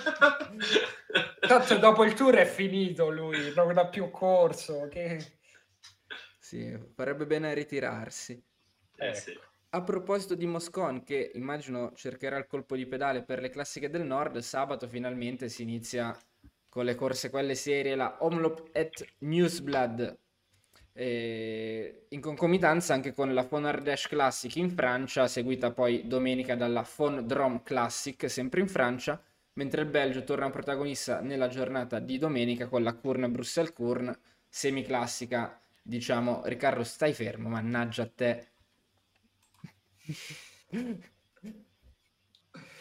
Tanto 1.40 1.76
dopo 1.78 2.04
il 2.04 2.14
tour 2.14 2.34
è 2.36 2.46
finito 2.46 3.10
lui, 3.10 3.52
non 3.54 3.76
ha 3.76 3.86
più 3.86 4.10
corso. 4.10 4.88
Che... 4.88 5.38
Sì, 6.38 6.78
farebbe 6.94 7.26
bene 7.26 7.50
a 7.50 7.54
ritirarsi. 7.54 8.42
Eh, 8.96 9.14
sì. 9.14 9.38
A 9.74 9.80
proposito 9.80 10.34
di 10.34 10.46
Moscon, 10.46 11.02
che 11.02 11.30
immagino 11.32 11.92
cercherà 11.94 12.36
il 12.36 12.46
colpo 12.46 12.76
di 12.76 12.84
pedale 12.84 13.22
per 13.22 13.40
le 13.40 13.48
classiche 13.48 13.88
del 13.88 14.04
nord, 14.04 14.36
sabato 14.40 14.86
finalmente 14.86 15.48
si 15.48 15.62
inizia 15.62 16.14
con 16.68 16.84
le 16.84 16.94
corse 16.94 17.30
quelle 17.30 17.54
serie, 17.54 17.94
la 17.94 18.18
Omloop 18.20 18.68
et 18.72 19.02
Newsblad, 19.20 20.18
eh, 20.92 22.04
in 22.10 22.20
concomitanza 22.20 22.92
anche 22.92 23.14
con 23.14 23.32
la 23.32 23.44
Fon 23.44 23.64
Ardèche 23.64 24.08
Classic 24.08 24.54
in 24.56 24.70
Francia, 24.72 25.26
seguita 25.26 25.72
poi 25.72 26.06
domenica 26.06 26.54
dalla 26.54 26.84
Fon 26.84 27.26
Drom 27.26 27.62
Classic, 27.62 28.28
sempre 28.28 28.60
in 28.60 28.68
Francia, 28.68 29.18
mentre 29.54 29.80
il 29.80 29.88
Belgio 29.88 30.22
torna 30.22 30.50
protagonista 30.50 31.20
nella 31.20 31.48
giornata 31.48 31.98
di 31.98 32.18
domenica 32.18 32.68
con 32.68 32.82
la 32.82 32.92
Kurn 32.92 33.32
Bruxelles 33.32 33.72
Kurn, 33.72 34.14
semiclassica, 34.50 35.58
diciamo, 35.82 36.42
Riccardo 36.44 36.84
stai 36.84 37.14
fermo, 37.14 37.48
mannaggia 37.48 38.02
a 38.02 38.10
te. 38.14 38.51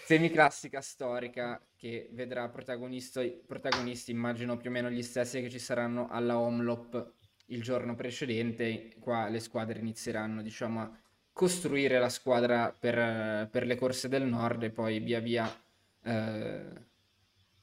Semiclassica 0.05 0.81
storica 0.81 1.61
che 1.75 2.09
vedrà 2.11 2.49
protagonisti, 2.49 4.11
immagino 4.11 4.57
più 4.57 4.69
o 4.69 4.73
meno 4.73 4.89
gli 4.89 5.03
stessi 5.03 5.41
che 5.41 5.49
ci 5.49 5.59
saranno 5.59 6.09
alla 6.09 6.37
Omlop 6.37 7.13
il 7.47 7.61
giorno 7.61 7.95
precedente. 7.95 8.95
Qua 8.99 9.29
le 9.29 9.39
squadre 9.39 9.79
inizieranno, 9.79 10.41
diciamo, 10.41 10.81
a 10.81 10.99
costruire 11.31 11.99
la 11.99 12.09
squadra 12.09 12.75
per, 12.77 13.47
per 13.49 13.65
le 13.65 13.75
corse 13.75 14.09
del 14.09 14.23
nord 14.23 14.63
e 14.63 14.69
poi 14.69 14.99
via 14.99 15.19
via 15.19 15.63
eh, 16.03 16.89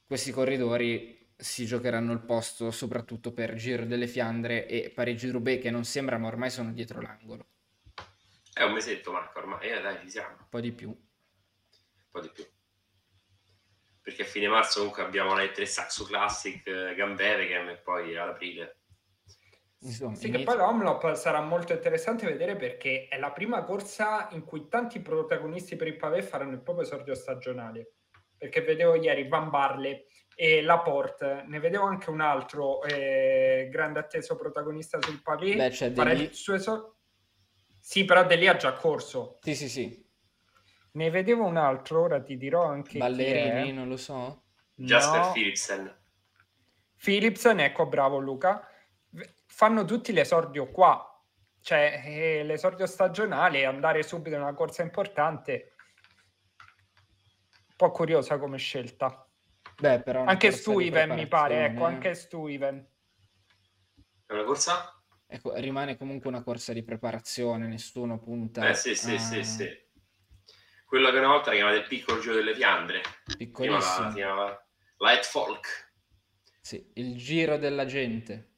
questi 0.06 0.30
corridori 0.30 1.16
si 1.36 1.66
giocheranno 1.66 2.12
il 2.12 2.20
posto 2.20 2.70
soprattutto 2.70 3.32
per 3.32 3.54
Giro 3.54 3.84
delle 3.84 4.06
Fiandre 4.06 4.66
e 4.66 4.90
Parigi-Roubaix 4.92 5.60
che 5.60 5.70
non 5.70 5.84
sembra 5.84 6.18
ma 6.18 6.26
ormai 6.28 6.50
sono 6.50 6.72
dietro 6.72 7.00
l'angolo, 7.00 7.46
È 8.58 8.64
un 8.64 8.72
mesetto, 8.72 9.12
Marco, 9.12 9.38
ormai. 9.38 9.68
Eh, 9.68 9.80
dai, 9.80 9.98
ci 10.00 10.10
siamo. 10.10 10.34
un 10.40 10.48
po' 10.48 10.58
di 10.60 10.72
più. 10.72 10.88
Un 10.88 10.96
po' 12.10 12.20
di 12.20 12.28
più. 12.28 12.44
Perché 14.02 14.22
a 14.22 14.26
fine 14.26 14.48
marzo 14.48 14.78
comunque 14.80 15.04
abbiamo 15.04 15.32
la 15.32 15.42
E3 15.42 15.64
Saxo 15.64 16.04
Classic, 16.04 16.66
eh, 16.66 16.94
Gambevegem 16.96 17.68
e 17.68 17.76
poi 17.76 18.16
ad 18.16 18.30
aprile. 18.30 18.80
Insomma, 19.80 20.16
Sì, 20.16 20.22
che 20.22 20.38
inizia- 20.38 20.44
poi 20.46 20.56
l'Omlop 20.56 21.12
sarà 21.14 21.40
molto 21.40 21.72
interessante 21.72 22.26
vedere 22.26 22.56
perché 22.56 23.06
è 23.08 23.16
la 23.16 23.30
prima 23.30 23.62
corsa 23.62 24.26
in 24.32 24.42
cui 24.44 24.66
tanti 24.66 24.98
protagonisti 25.00 25.76
per 25.76 25.86
il 25.86 25.96
pavé 25.96 26.22
faranno 26.22 26.54
il 26.54 26.60
proprio 26.62 26.84
esordio 26.84 27.14
stagionale. 27.14 27.92
Perché 28.36 28.62
vedevo 28.62 28.96
ieri 28.96 29.28
Van 29.28 29.50
Barle 29.50 30.06
e 30.34 30.62
Laporte, 30.62 31.44
ne 31.46 31.60
vedevo 31.60 31.84
anche 31.84 32.10
un 32.10 32.20
altro 32.20 32.82
eh, 32.82 33.68
grande 33.70 34.00
atteso 34.00 34.34
protagonista 34.34 35.00
sul 35.00 35.22
pavé. 35.22 35.54
Beh, 35.54 35.70
c'è 35.70 35.92
farà 35.92 36.10
Deli- 36.10 36.24
il 36.24 36.34
suo 36.34 36.54
esor- 36.54 36.96
Sì, 37.88 38.04
però 38.04 38.22
De 38.26 38.36
lì 38.36 38.46
ha 38.46 38.54
già 38.54 38.74
corso. 38.74 39.38
Sì, 39.40 39.56
sì, 39.56 39.66
sì. 39.66 40.06
Ne 40.90 41.08
vedevo 41.08 41.46
un 41.46 41.56
altro, 41.56 42.02
ora 42.02 42.22
ti 42.22 42.36
dirò 42.36 42.66
anche 42.66 42.90
chi 42.90 42.98
Ballerini, 42.98 43.70
è. 43.70 43.72
non 43.72 43.88
lo 43.88 43.96
so. 43.96 44.42
Jasper 44.74 45.20
No. 45.20 45.32
Philipsen. 45.32 45.98
Philipsen, 47.02 47.60
ecco, 47.60 47.86
bravo 47.86 48.18
Luca, 48.18 48.68
fanno 49.46 49.86
tutti 49.86 50.12
l'esordio 50.12 50.70
qua, 50.70 51.18
cioè 51.62 52.02
eh, 52.04 52.42
l'esordio 52.44 52.84
stagionale, 52.84 53.64
andare 53.64 54.02
subito 54.02 54.36
in 54.36 54.42
una 54.42 54.52
corsa 54.52 54.82
importante, 54.82 55.72
un 56.58 57.74
po' 57.74 57.90
curiosa 57.90 58.36
come 58.38 58.58
scelta. 58.58 59.26
Beh, 59.80 60.02
però 60.02 60.24
Anche 60.26 60.50
Stuyven 60.50 61.14
mi 61.14 61.26
pare, 61.26 61.64
ecco, 61.64 61.70
preparazione, 61.70 61.94
anche 61.94 62.14
Stuyven. 62.14 62.88
È 64.26 64.32
una 64.34 64.44
corsa? 64.44 64.92
Ecco, 65.28 65.54
rimane 65.56 65.96
comunque 65.96 66.28
una 66.28 66.42
corsa 66.42 66.72
di 66.72 66.82
preparazione, 66.82 67.66
nessuno 67.66 68.18
punta 68.18 68.68
Eh 68.68 68.74
sì, 68.74 68.94
sì, 68.94 69.14
a- 69.14 69.18
sì, 69.18 69.44
sì. 69.44 69.86
Quello 70.86 71.10
che 71.10 71.18
una 71.18 71.28
volta 71.28 71.52
chiamava 71.52 71.76
il 71.76 71.86
piccolo 71.86 72.18
giro 72.20 72.34
delle 72.34 72.54
Fiandre. 72.54 73.02
Piccolissimo. 73.36 74.08
si 74.08 74.14
chiamava 74.16 74.66
Light 74.98 75.24
Folk. 75.24 75.92
Sì, 76.62 76.90
il 76.94 77.16
giro 77.16 77.58
della 77.58 77.84
gente. 77.84 78.54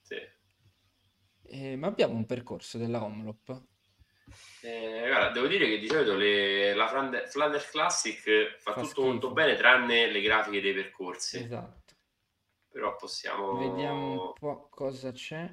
Sì. 0.00 0.16
Eh, 1.44 1.76
ma 1.76 1.88
abbiamo 1.88 2.14
un 2.14 2.24
percorso 2.24 2.78
della 2.78 3.02
Omlop? 3.04 3.64
Eh, 4.62 5.04
guarda, 5.06 5.28
devo 5.30 5.46
dire 5.46 5.66
che 5.66 5.78
di 5.78 5.88
solito 5.88 6.14
le- 6.14 6.72
la 6.74 6.88
Flander, 6.88 7.28
Flanders 7.28 7.68
Classic 7.68 8.56
fa, 8.58 8.72
Fa 8.72 8.72
tutto 8.72 8.86
schifo. 8.86 9.02
molto 9.06 9.32
bene 9.32 9.54
tranne 9.56 10.10
le 10.10 10.20
grafiche 10.22 10.60
dei 10.62 10.72
percorsi. 10.72 11.38
Esatto. 11.38 11.94
Però 12.70 12.96
possiamo... 12.96 13.58
Vediamo 13.58 14.28
un 14.28 14.32
po' 14.32 14.68
cosa 14.70 15.12
c'è. 15.12 15.50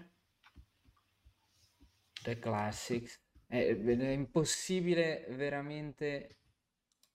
The 2.24 2.40
Classics. 2.40 3.20
È, 3.48 3.58
è 3.58 4.10
impossibile 4.12 5.26
veramente. 5.30 6.38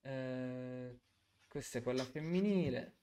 eh, 0.03 0.99
questa 1.49 1.79
è 1.79 1.83
quella 1.83 2.05
femminile. 2.05 2.97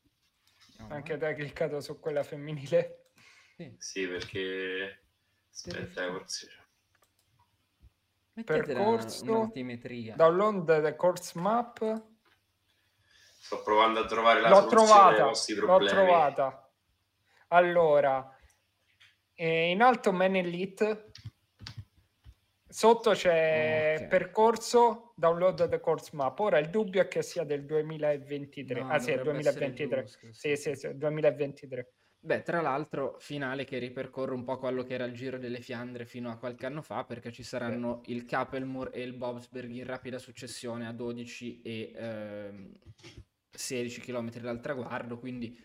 Vediamo, 0.68 0.94
Anche 0.94 1.18
te 1.18 1.26
hai 1.26 1.36
cliccato 1.36 1.80
su 1.80 2.00
quella 2.00 2.24
femminile. 2.24 3.12
Sì. 3.56 3.76
Sì, 3.78 4.08
perché... 4.08 5.04
Aspetta, 5.52 6.08
forse... 6.12 6.48
Percorso. 8.46 9.24
un'altimetria. 9.24 10.16
Download 10.16 10.82
the 10.82 10.96
course 10.96 11.38
map. 11.38 12.10
Sto 13.40 13.62
provando 13.62 14.00
a 14.00 14.06
trovare 14.06 14.40
la 14.40 14.50
L'ho 14.50 14.68
soluzione 14.68 15.10
ai 15.10 15.16
trovata, 15.16 15.56
l'ho 15.56 15.86
trovata. 15.86 16.72
Allora, 17.50 18.38
eh, 19.34 19.72
in 19.72 19.82
alto 19.82 20.12
Man 20.14 20.36
Elite, 20.36 21.12
sotto 22.72 23.12
c'è 23.12 23.96
Ok. 24.00 24.08
percorso, 24.08 25.14
download 25.16 25.68
the 25.70 25.80
course 25.80 26.10
map. 26.14 26.40
Ora 26.40 26.58
il 26.58 26.70
dubbio 26.70 27.02
è 27.02 27.08
che 27.08 27.22
sia 27.22 27.44
del 27.44 27.66
2023. 27.66 28.80
No, 28.80 28.90
ah 28.90 29.00
sì, 29.00 29.12
è 29.12 29.18
dovrebbe 29.18 29.40
essere 29.40 29.72
2023. 29.72 30.02
giusto, 30.04 30.28
Sì, 30.32 30.56
sì, 30.56 30.76
sì, 30.76 30.98
2023. 30.98 31.94
Beh, 32.24 32.44
tra 32.44 32.62
l'altro, 32.62 33.18
finale 33.20 33.66
che 33.66 33.80
ripercorre 33.80 34.34
un 34.36 34.44
po' 34.44 34.60
quello 34.60 34.84
che 34.84 34.94
era 34.94 35.06
il 35.06 35.14
Giro 35.14 35.40
delle 35.40 35.60
Fiandre 35.60 36.06
fino 36.06 36.30
a 36.30 36.38
qualche 36.38 36.68
anno 36.68 36.84
fa, 36.84 37.04
perché 37.04 37.32
ci 37.32 37.42
saranno 37.42 38.02
il 38.06 38.26
Capelmoor 38.26 38.92
e 38.94 39.02
il 39.02 39.14
Bobsberg 39.14 39.72
in 39.72 39.86
rapida 39.86 40.20
successione 40.20 40.86
a 40.86 40.92
12 40.92 41.62
e 41.64 41.92
ehm, 41.96 42.80
16 43.50 44.02
km 44.02 44.40
dal 44.40 44.62
traguardo, 44.62 45.18
quindi 45.18 45.60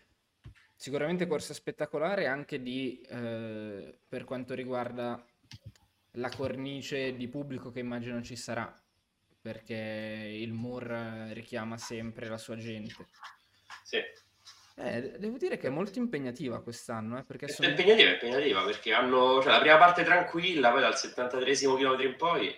sicuramente 0.75 1.27
corsa 1.27 1.53
spettacolare 1.53 2.25
anche 2.25 2.59
di, 2.59 3.01
eh, 3.01 3.99
per 4.07 4.23
quanto 4.23 4.55
riguarda 4.55 5.23
la 6.17 6.29
cornice 6.29 7.15
di 7.15 7.27
pubblico 7.27 7.71
che 7.71 7.79
immagino 7.79 8.21
ci 8.21 8.35
sarà, 8.35 8.73
perché 9.41 10.29
il 10.33 10.53
Moor 10.53 10.91
eh, 10.91 11.33
richiama 11.33 11.77
sempre 11.77 12.27
la 12.27 12.37
sua 12.37 12.57
gente. 12.57 13.05
Sì. 13.83 13.97
Eh, 14.79 15.17
devo 15.17 15.37
dire 15.37 15.57
che 15.57 15.67
è 15.67 15.71
molto 15.71 15.97
impegnativa 15.97 16.61
quest'anno, 16.61 17.17
eh, 17.17 17.23
perché 17.23 17.45
È 17.45 17.49
sono... 17.49 17.69
impegnativa, 17.69 18.09
è 18.09 18.13
impegnativa 18.13 18.63
perché 18.63 18.93
hanno 18.93 19.41
cioè, 19.41 19.53
la 19.53 19.59
prima 19.59 19.77
parte 19.77 20.03
tranquilla, 20.03 20.71
poi 20.71 20.81
dal 20.81 20.95
73 20.95 21.53
km 21.53 22.01
in 22.01 22.15
poi 22.15 22.55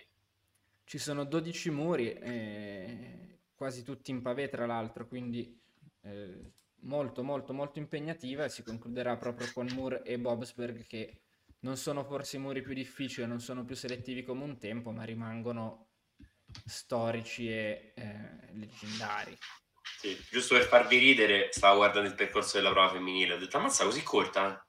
Ci 0.83 0.97
sono 0.97 1.23
12 1.23 1.69
muri, 1.69 2.13
eh, 2.13 3.39
quasi 3.55 3.83
tutti 3.83 4.11
in 4.11 4.21
pavé 4.21 4.49
tra 4.49 4.65
l'altro, 4.65 5.07
quindi 5.07 5.57
eh, 6.01 6.51
molto 6.81 7.23
molto 7.23 7.53
molto 7.53 7.79
impegnativa 7.79 8.45
e 8.45 8.49
si 8.49 8.63
concluderà 8.63 9.17
proprio 9.17 9.49
con 9.53 9.67
Moore 9.73 10.01
e 10.03 10.17
Bobsberg 10.17 10.85
che 10.87 11.19
non 11.61 11.77
sono 11.77 12.03
forse 12.03 12.37
i 12.37 12.39
muri 12.39 12.61
più 12.61 12.73
difficili, 12.73 13.27
non 13.27 13.39
sono 13.39 13.63
più 13.65 13.75
selettivi 13.75 14.23
come 14.23 14.43
un 14.43 14.57
tempo, 14.57 14.91
ma 14.91 15.03
rimangono 15.03 15.89
storici 16.65 17.49
e 17.49 17.93
eh, 17.95 18.53
leggendari. 18.53 19.37
Sì, 19.99 20.17
giusto 20.29 20.55
per 20.55 20.65
farvi 20.65 20.97
ridere, 20.97 21.49
stavo 21.51 21.77
guardando 21.77 22.07
il 22.09 22.15
percorso 22.15 22.57
della 22.57 22.71
prova 22.71 22.89
femminile, 22.89 23.33
ho 23.33 23.37
detto 23.37 23.57
ammazza 23.57 23.83
così 23.83 24.01
corta? 24.01 24.63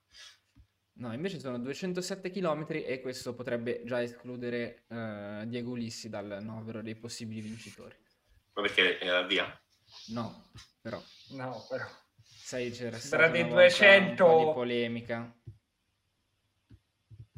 No, 0.95 1.14
invece 1.14 1.38
sono 1.38 1.59
207 1.59 2.30
km 2.30 2.66
e 2.68 3.01
questo 3.01 3.34
potrebbe 3.34 3.82
già 3.84 4.03
escludere 4.03 4.84
eh, 4.88 5.45
Diego 5.47 5.70
Ulissi 5.70 6.09
dal 6.11 6.38
novero 6.43 6.82
dei 6.82 6.97
possibili 6.97 7.41
vincitori. 7.41 7.97
Ma 8.55 8.62
perché 8.62 8.99
era 8.99 9.22
via? 9.22 9.59
No, 10.09 10.51
però, 10.80 11.01
No, 11.30 11.64
però. 11.68 11.86
sai, 12.22 12.70
c'era 12.70 12.99
Sarà 12.99 13.28
stata 13.28 13.28
dei 13.28 13.43
una 13.43 13.51
volta 13.55 13.62
un 13.62 14.14
200. 14.14 14.24
po' 14.24 14.38
di 14.38 14.53
polemica. 14.53 15.34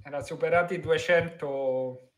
Era 0.04 0.20
superati 0.20 0.74
i 0.74 0.80
200. 0.80 2.10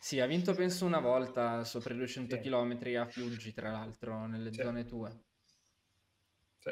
Sì, 0.00 0.20
ha 0.20 0.26
vinto 0.26 0.54
penso 0.54 0.86
una 0.86 1.00
volta 1.00 1.62
sopra 1.64 1.92
i 1.92 1.96
200 1.96 2.36
Sì. 2.36 2.38
km 2.38 2.96
a 2.96 3.06
Fiuggi, 3.06 3.52
tra 3.52 3.70
l'altro, 3.70 4.26
nelle 4.26 4.52
Sì. 4.52 4.62
zone 4.62 4.84
tue. 4.84 5.24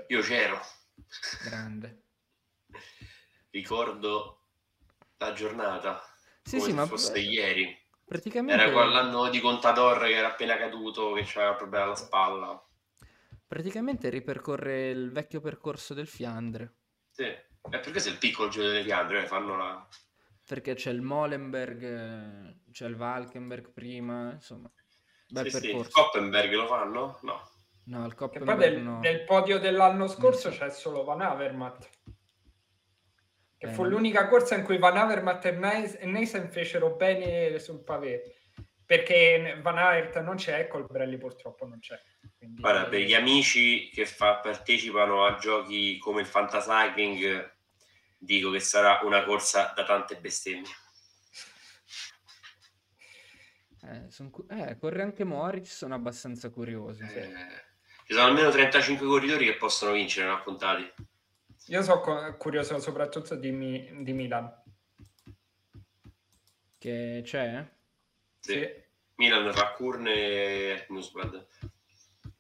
Io 0.08 0.20
c'ero, 0.22 0.60
Grande. 1.40 2.02
ricordo 3.50 4.48
la 5.18 5.32
giornata 5.32 6.02
Sì, 6.42 6.60
come 6.60 6.70
sì, 6.70 6.72
se 6.72 6.74
ma 6.74 6.86
fosse 6.86 7.18
beh, 7.18 7.20
ieri. 7.20 7.76
praticamente, 8.04 8.54
Era 8.54 8.70
quell'anno 8.70 9.28
di 9.30 9.40
Contador 9.40 9.98
che 10.00 10.14
era 10.14 10.28
appena 10.28 10.56
caduto, 10.56 11.12
che 11.14 11.20
il 11.20 11.54
problema 11.58 11.84
alla 11.84 11.96
spalla. 11.96 12.66
praticamente 13.46 14.08
ripercorre 14.10 14.90
il 14.90 15.12
vecchio 15.12 15.40
percorso 15.40 15.94
del 15.94 16.08
Fiandre, 16.08 16.78
Sì. 17.14 17.45
E 17.70 17.78
perché 17.80 18.00
se 18.00 18.10
il 18.10 18.18
piccolo 18.18 18.48
giro 18.48 18.66
delle 18.66 18.82
Fiandre 18.82 19.22
eh, 19.24 19.26
fanno 19.26 19.56
la... 19.56 19.88
perché 20.46 20.74
c'è 20.74 20.90
il 20.90 21.02
Molenberg, 21.02 21.82
eh, 21.82 22.56
c'è 22.70 22.86
il 22.86 22.96
Valkenberg 22.96 23.72
prima, 23.72 24.32
insomma, 24.32 24.70
bel 25.28 25.44
Sì, 25.44 25.50
sì, 25.50 25.56
il 25.56 25.62
percorso. 25.62 25.90
Koppenberg 26.02 26.52
lo 26.52 26.66
fanno? 26.66 27.18
No. 27.22 27.50
No, 27.84 28.04
il 28.06 28.14
Koppenberg 28.14 28.58
del, 28.58 28.80
no. 28.80 29.00
del 29.00 29.24
podio 29.24 29.58
dell'anno 29.58 30.06
scorso 30.08 30.50
so. 30.50 30.58
c'è 30.58 30.70
solo 30.70 31.04
Van 31.04 31.20
Avermaet. 31.20 31.88
Che 33.58 33.66
Eh, 33.66 33.72
fu 33.72 33.84
l'unica 33.84 34.28
corsa 34.28 34.54
in 34.56 34.64
cui 34.64 34.76
Van 34.78 34.96
Avermaet 34.96 35.44
e 35.46 35.50
Neis- 35.52 35.96
e 35.98 36.06
Neisen 36.06 36.50
fecero 36.50 36.94
bene 36.96 37.58
sul 37.58 37.82
pavé. 37.82 38.34
Perché 38.84 39.58
Van 39.62 39.78
Aert 39.78 40.20
non 40.20 40.36
c'è 40.36 40.60
e 40.60 40.68
Colbrelli 40.68 41.16
purtroppo 41.18 41.66
non 41.66 41.78
c'è. 41.80 41.98
Quindi- 42.36 42.60
Guarda, 42.60 42.84
per 42.88 43.00
gli 43.00 43.14
amici 43.14 43.88
che 43.90 44.04
fa- 44.06 44.36
partecipano 44.36 45.24
a 45.24 45.34
giochi 45.36 45.98
come 45.98 46.20
il 46.20 46.26
Fantasycling, 46.26 47.55
dico 48.18 48.50
che 48.50 48.60
sarà 48.60 49.00
una 49.02 49.24
corsa 49.24 49.72
da 49.74 49.84
tante 49.84 50.16
bestemmie. 50.18 50.72
Eh, 53.82 54.10
son 54.10 54.32
eh, 54.48 54.76
corre 54.78 55.02
anche 55.02 55.24
Moritz, 55.24 55.74
sono 55.76 55.94
abbastanza 55.94 56.50
curioso. 56.50 57.04
Eh, 57.04 57.32
ci 58.04 58.12
sono 58.12 58.26
almeno 58.26 58.50
35 58.50 59.06
corridori 59.06 59.44
che 59.44 59.56
possono 59.56 59.92
vincere, 59.92 60.26
ne 60.26 60.32
ho 60.32 60.42
contati. 60.42 60.92
Io 61.66 61.82
sono 61.82 62.36
curioso 62.36 62.78
soprattutto 62.78 63.34
di, 63.34 63.50
Mi- 63.50 64.02
di 64.02 64.12
Milan. 64.12 64.62
Che 66.78 67.20
c'è? 67.24 67.68
Sì. 68.40 68.52
Sì. 68.52 68.84
Milan, 69.16 69.50
Raccurne 69.52 70.12
e 70.12 70.86
Newsblad. 70.88 71.46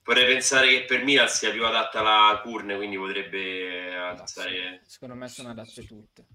Vorrei 0.06 0.24
pensare 0.24 0.68
che 0.68 0.84
per 0.84 1.02
Milan 1.02 1.28
sia 1.28 1.50
più 1.50 1.66
adatta 1.66 2.00
la 2.00 2.40
Curne, 2.40 2.76
quindi 2.76 2.96
potrebbe 2.96 3.92
alzare... 3.92 4.82
Secondo 4.84 5.16
me 5.16 5.26
sono 5.26 5.50
adatte 5.50 5.84
tutte. 5.84 6.26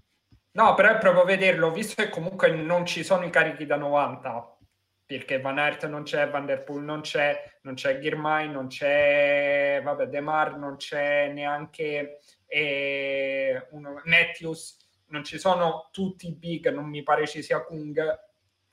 No, 0.52 0.74
però 0.74 0.90
è 0.90 0.98
proprio 0.98 1.24
vederlo, 1.24 1.72
visto 1.72 2.02
che 2.02 2.10
comunque 2.10 2.50
non 2.50 2.84
ci 2.84 3.02
sono 3.02 3.24
i 3.24 3.30
carichi 3.30 3.64
da 3.64 3.76
90, 3.76 4.58
perché 5.06 5.40
Van 5.40 5.56
Aert 5.56 5.86
non 5.86 6.02
c'è, 6.02 6.28
Van 6.28 6.44
Der 6.44 6.64
Poel 6.64 6.82
non 6.82 7.00
c'è, 7.00 7.50
non 7.62 7.72
c'è 7.72 7.98
Girmay, 7.98 8.50
non 8.50 8.66
c'è, 8.66 9.80
vabbè, 9.82 10.06
Demar, 10.08 10.58
non 10.58 10.76
c'è 10.76 11.28
neanche 11.28 12.18
eh, 12.44 13.68
uno, 13.70 14.02
Matthews, 14.04 14.76
non 15.06 15.24
ci 15.24 15.38
sono 15.38 15.88
tutti 15.90 16.28
i 16.28 16.34
big, 16.34 16.70
non 16.70 16.90
mi 16.90 17.02
pare 17.02 17.26
ci 17.26 17.42
sia 17.42 17.64
Kung. 17.64 18.20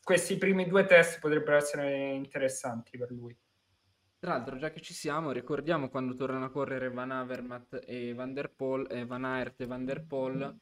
Questi 0.03 0.37
primi 0.37 0.67
due 0.67 0.85
test 0.85 1.19
potrebbero 1.19 1.55
essere 1.55 2.09
interessanti 2.09 2.97
per 2.97 3.11
lui. 3.11 3.33
Tra 4.19 4.33
l'altro, 4.33 4.57
già 4.57 4.69
che 4.69 4.81
ci 4.81 4.93
siamo, 4.93 5.31
ricordiamo 5.31 5.87
quando 5.87 6.13
tornano 6.13 6.45
a 6.45 6.49
correre 6.49 6.89
Van 6.89 7.09
Avermaet 7.11 7.83
e 7.87 8.13
Van 8.13 8.33
Der 8.33 8.51
Poel, 8.51 8.85
e 8.89 9.05
Van 9.05 9.23
Aert 9.23 9.61
e 9.61 9.65
Van 9.65 9.85
Der 9.85 10.03
Poel. 10.05 10.59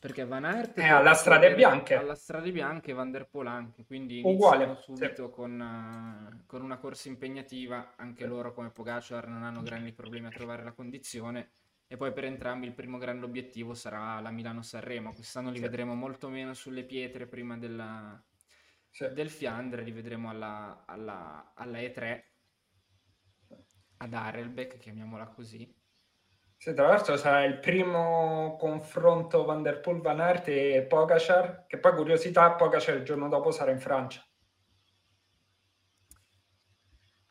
Perché 0.00 0.24
Van 0.26 0.44
Aert 0.44 0.70
Eh, 0.78 0.80
torna 0.82 0.96
alla 0.98 1.14
strade 1.14 1.54
bianche. 1.54 1.94
Alla 1.94 2.14
strade 2.16 2.50
bianche 2.50 2.90
e 2.90 2.94
Van 2.94 3.12
Der 3.12 3.28
Poel 3.28 3.46
anche, 3.46 3.84
quindi 3.84 4.20
Uguale, 4.24 4.64
iniziano 4.64 4.74
sì. 4.74 4.82
subito 4.82 5.30
con, 5.30 5.60
eh, 5.60 6.42
con 6.46 6.62
una 6.62 6.78
corsa 6.78 7.08
impegnativa. 7.08 7.94
Anche 7.96 8.26
loro, 8.26 8.52
come 8.52 8.70
Pogacar, 8.70 9.28
non 9.28 9.44
hanno 9.44 9.62
grandi 9.62 9.92
problemi 9.92 10.26
a 10.26 10.30
trovare 10.32 10.64
la 10.64 10.72
condizione. 10.72 11.50
E 11.86 11.96
poi 11.96 12.12
per 12.12 12.24
entrambi 12.24 12.66
il 12.66 12.74
primo 12.74 12.98
grande 12.98 13.24
obiettivo 13.26 13.74
sarà 13.74 14.18
la 14.20 14.30
Milano-Sanremo. 14.30 15.12
Quest'anno 15.12 15.50
li 15.50 15.58
Sì. 15.58 15.62
vedremo 15.62 15.94
molto 15.94 16.28
meno 16.28 16.54
sulle 16.54 16.84
pietre 16.84 17.26
prima 17.26 17.56
della, 17.56 18.20
Sì. 18.90 19.08
del 19.12 19.30
Fiandre 19.30 19.82
li 19.82 19.92
vedremo 19.92 20.30
alla, 20.30 20.84
alla- 20.86 21.52
alla 21.54 21.78
E3 21.78 22.24
ad 23.98 24.14
Arelbeck, 24.14 24.78
chiamiamola 24.78 25.28
così. 25.28 25.72
Sì, 26.56 26.74
tra 26.74 26.88
l'altro 26.88 27.16
sarà 27.16 27.44
il 27.44 27.58
primo 27.58 28.56
confronto 28.58 29.44
Van 29.44 29.62
Der 29.62 29.80
Poel, 29.80 30.00
Van 30.00 30.20
Aert 30.20 30.48
e 30.48 30.84
Pogacar, 30.88 31.64
che 31.66 31.78
poi 31.78 31.94
curiosità, 31.94 32.52
Pogacar 32.52 32.96
il 32.96 33.04
giorno 33.04 33.28
dopo 33.28 33.50
sarà 33.50 33.70
in 33.70 33.80
Francia. 33.80 34.22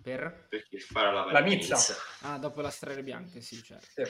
Per? 0.02 0.48
Perché 0.50 0.80
fare 0.80 1.14
la 1.14 1.32
La 1.32 1.40
Nizza. 1.40 1.78
Ah, 2.22 2.38
dopo 2.38 2.62
la 2.62 2.70
Strade 2.70 3.04
Bianche, 3.04 3.42
sì, 3.42 3.62
certo. 3.62 3.86
Sì. 3.86 4.04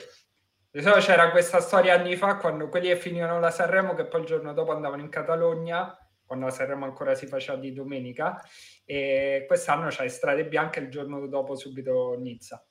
Di 0.70 0.80
solito 0.82 1.00
c'era 1.00 1.30
questa 1.30 1.60
storia 1.60 1.94
anni 1.94 2.14
fa 2.16 2.36
quando 2.36 2.68
quelli 2.68 2.88
che 2.88 2.96
finivano 2.96 3.40
la 3.40 3.50
Sanremo 3.50 3.94
che 3.94 4.06
poi 4.06 4.20
il 4.20 4.26
giorno 4.26 4.52
dopo 4.52 4.70
andavano 4.72 5.02
in 5.02 5.08
Catalogna 5.08 5.96
quando 6.30 6.46
la 6.46 6.52
Sanremo 6.52 6.84
ancora 6.84 7.16
si 7.16 7.26
faceva 7.26 7.58
di 7.58 7.72
domenica, 7.72 8.40
e 8.84 9.46
quest'anno 9.48 9.88
c'hai 9.90 10.08
Strade 10.08 10.46
Bianche 10.46 10.78
il 10.78 10.88
giorno 10.88 11.26
dopo 11.26 11.56
subito 11.56 12.16
Nizza. 12.16 12.64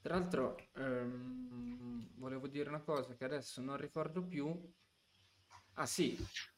Tra 0.00 0.14
l'altro, 0.14 0.56
ehm, 0.74 2.14
volevo 2.16 2.48
dire 2.48 2.70
una 2.70 2.80
cosa 2.80 3.14
che 3.14 3.24
adesso 3.26 3.60
non 3.60 3.76
ricordo 3.76 4.24
più. 4.26 4.58
Ah 5.74 5.84
sì, 5.84 6.16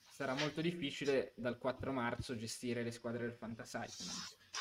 sarà 0.09 0.35
molto 0.35 0.61
difficile 0.61 1.33
dal 1.35 1.59
4 1.59 1.91
marzo 1.91 2.37
gestire 2.37 2.85
le 2.85 2.93
squadre 2.93 3.25
del 3.25 3.35
Fantasycling. 3.35 4.11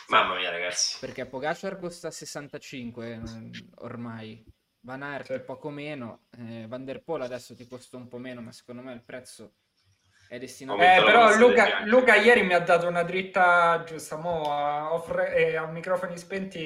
Mamma 0.08 0.38
mia, 0.38 0.50
ragazzi. 0.50 0.98
Perché 1.00 1.28
Pogacar 1.28 1.78
costa 1.78 2.10
65 2.10 3.12
ehm, 3.12 3.52
ormai, 3.76 4.44
Van 4.80 5.04
Aert 5.04 5.32
Sì. 5.32 5.40
poco 5.42 5.70
meno, 5.70 6.26
eh, 6.32 6.66
Van 6.68 6.84
der 6.84 7.04
Poel 7.04 7.22
adesso 7.22 7.54
ti 7.54 7.68
costa 7.68 7.98
un 7.98 8.08
po' 8.08 8.18
meno, 8.18 8.42
ma 8.42 8.52
secondo 8.52 8.82
me 8.82 8.92
il 8.92 9.04
prezzo 9.04 9.58
è 10.28 10.38
destinato 10.40 10.82
Eh, 10.82 11.02
però 11.04 11.36
Luca. 11.36 11.84
Luca 11.86 12.16
ieri 12.16 12.44
mi 12.44 12.54
ha 12.54 12.60
dato 12.60 12.88
una 12.88 13.04
dritta 13.04 13.84
giusta, 13.86 14.18
mo 14.18 14.52
a, 14.52 14.94
offre- 14.94 15.36
eh, 15.36 15.56
a 15.56 15.66
microfoni 15.68 16.18
spenti. 16.18 16.60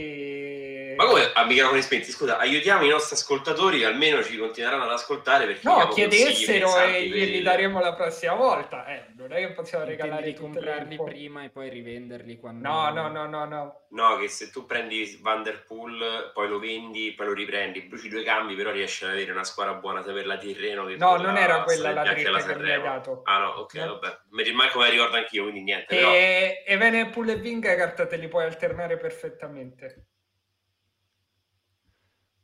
Ma 0.99 1.05
come 1.05 1.31
a 1.33 1.45
microfoni 1.45 1.81
spenti? 1.81 2.11
Scusa, 2.11 2.37
aiutiamo 2.39 2.83
i 2.83 2.89
nostri 2.89 3.15
ascoltatori, 3.15 3.85
almeno 3.85 4.21
ci 4.21 4.35
continueranno 4.37 4.83
ad 4.83 4.91
ascoltare 4.91 5.45
perché 5.45 5.61
No, 5.65 5.87
chiedessero 5.87 6.77
e 6.77 6.91
per 6.91 7.01
glieli 7.03 7.37
il- 7.37 7.43
daremo 7.43 7.79
la 7.79 7.93
prossima 7.93 8.33
volta. 8.33 8.85
Eh, 8.85 9.05
non 9.15 9.31
è 9.31 9.37
che 9.37 9.53
possiamo 9.53 9.85
Intendi 9.85 10.03
regalare 10.03 10.33
comprarli 10.33 10.99
prima 11.01 11.45
e 11.45 11.49
poi 11.51 11.69
rivenderli 11.69 12.37
quando... 12.37 12.67
No, 12.67 12.89
no, 12.91 13.07
no, 13.07 13.25
no, 13.27 13.45
no. 13.45 13.81
No, 13.91 14.17
che 14.17 14.27
se 14.27 14.51
tu 14.51 14.65
prendi 14.65 15.17
Van 15.21 15.41
der 15.41 15.63
Poel, 15.63 16.31
poi 16.33 16.49
lo 16.49 16.59
vendi, 16.59 17.13
poi 17.13 17.27
lo 17.27 17.33
riprendi, 17.33 17.83
bruci 17.83 18.09
due 18.09 18.23
cambi, 18.23 18.55
però 18.55 18.71
riesci 18.71 19.05
ad 19.05 19.11
avere 19.11 19.31
una 19.31 19.45
squadra 19.45 19.75
buona 19.75 20.01
per 20.01 20.25
la 20.25 20.37
Tirreno 20.37 20.83
che 20.85 20.97
No, 20.97 21.13
per 21.13 21.21
non 21.21 21.37
era 21.37 21.63
quella 21.63 21.93
la 21.93 22.03
e 22.03 22.13
dritta 22.13 22.43
che 22.43 22.55
mi 22.57 22.71
hai 22.71 22.81
dato. 22.81 23.21
Ah 23.23 23.37
no, 23.37 23.47
ok, 23.51 23.73
No. 23.75 23.99
vabbè. 23.99 24.17
Mi 24.31 24.51
manco 24.51 24.79
me 24.79 24.83
la 24.83 24.91
ricordo 24.91 25.15
anch'io, 25.15 25.43
quindi 25.43 25.61
niente. 25.61 25.95
Però... 25.95 26.11
E, 26.11 26.61
e 26.67 26.75
Venepool 26.75 27.29
e 27.29 27.35
Vingegaard 27.37 28.05
te 28.05 28.17
li 28.17 28.27
puoi 28.27 28.43
alternare 28.43 28.97
perfettamente. 28.97 30.07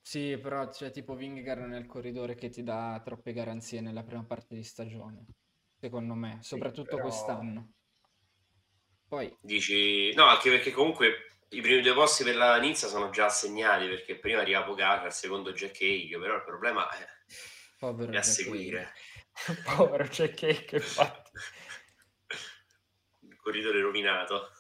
Sì, 0.06 0.38
però 0.38 0.70
c'è 0.70 0.92
tipo 0.92 1.16
Vingegaard 1.16 1.64
nel 1.64 1.88
corridore 1.88 2.36
che 2.36 2.50
ti 2.50 2.62
dà 2.62 3.02
troppe 3.04 3.34
garanzie 3.34 3.82
nella 3.82 4.04
prima 4.04 4.24
parte 4.24 4.54
di 4.54 4.64
stagione, 4.64 5.26
secondo 5.80 6.14
me, 6.14 6.38
soprattutto 6.44 6.98
però- 6.98 7.02
quest'anno. 7.02 7.72
Poi, 9.08 9.36
Dici... 9.42 10.14
No, 10.14 10.26
anche 10.26 10.52
perché 10.52 10.70
comunque 10.70 11.26
i 11.50 11.62
primi 11.62 11.82
due 11.82 11.96
posti 11.96 12.24
per 12.24 12.36
la 12.36 12.60
Nizza 12.60 12.88
sono 12.88 13.10
già 13.10 13.26
assegnati, 13.26 13.88
perché 13.88 14.20
prima 14.20 14.42
arriva 14.42 14.64
Pogacar, 14.64 15.08
il 15.08 15.12
secondo 15.12 15.54
Jack 15.54 15.82
Hague, 15.82 16.20
però 16.20 16.36
il 16.36 16.44
problema 16.44 16.88
è, 16.88 17.08
povero 17.80 18.12
è 18.12 18.18
a 18.18 18.20
Jack 18.20 18.26
seguire. 18.26 18.94
Povero 19.76 20.08
c'è 20.08 20.30
Cake, 20.36 20.76
infatti. 20.76 21.32
Il 23.26 23.36
corridore 23.38 23.82
rovinato. 23.82 24.52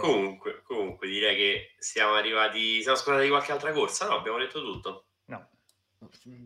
Comunque, 0.00 0.62
comunque, 0.62 1.08
direi 1.08 1.36
che 1.36 1.74
siamo 1.78 2.14
arrivati... 2.14 2.82
Siamo 2.82 2.96
scordati 2.96 3.24
di 3.24 3.30
qualche 3.30 3.52
altra 3.52 3.72
corsa? 3.72 4.06
No, 4.06 4.16
abbiamo 4.16 4.38
detto 4.38 4.60
tutto. 4.60 5.06
No. 5.26 5.50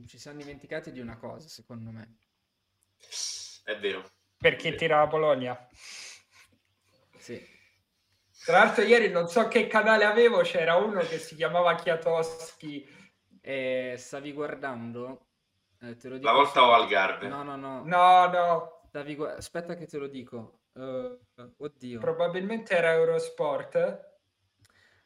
Ci 0.07 0.18
siamo 0.18 0.38
dimenticati 0.38 0.92
di 0.92 1.01
una 1.01 1.16
cosa, 1.16 1.49
secondo 1.49 1.90
me. 1.90 2.16
È 3.64 3.78
vero. 3.78 4.11
Per 4.36 4.57
chi 4.57 4.74
tira 4.74 4.99
la 4.99 5.09
Polonia. 5.09 5.68
Sì. 7.18 7.57
Tra 8.44 8.59
l'altro 8.59 8.84
ieri 8.84 9.11
non 9.11 9.28
so 9.28 9.49
che 9.49 9.66
canale 9.66 10.05
avevo, 10.05 10.40
c'era 10.40 10.76
uno 10.76 11.01
che 11.01 11.18
si 11.18 11.34
chiamava 11.34 11.74
Chiatowski. 11.74 12.96
E 13.40 13.94
stavi 13.99 14.32
guardando? 14.32 15.26
Eh, 15.80 15.96
te 15.96 16.09
lo 16.09 16.16
dico 16.16 16.26
La 16.26 16.36
volta 16.36 16.64
o 16.64 16.72
Algarve? 16.72 17.28
No, 17.28 17.42
no, 17.42 17.57
no. 17.57 17.82
No, 17.84 18.26
no, 18.28 18.80
Stavi 18.88 19.16
Aspetta 19.22 19.74
che 19.74 19.86
te 19.86 19.99
lo 19.99 20.07
dico. 20.07 20.57
Eh, 20.78 21.18
oddio. 21.56 21.98
probabilmente 21.98 22.74
era 22.76 22.92
Eurosport. 22.92 24.06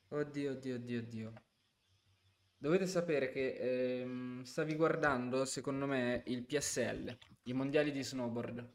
Oddio, 0.08 0.50
oddio, 0.52 0.74
oddio, 0.74 0.98
oddio. 0.98 1.32
Dovete 2.58 2.86
sapere 2.86 3.30
che 3.30 3.54
ehm, 3.54 4.42
stavi 4.42 4.76
guardando, 4.76 5.44
secondo 5.46 5.86
me, 5.86 6.22
il 6.26 6.44
PSL, 6.44 7.16
i 7.44 7.52
mondiali 7.54 7.90
di 7.90 8.02
snowboard. 8.04 8.70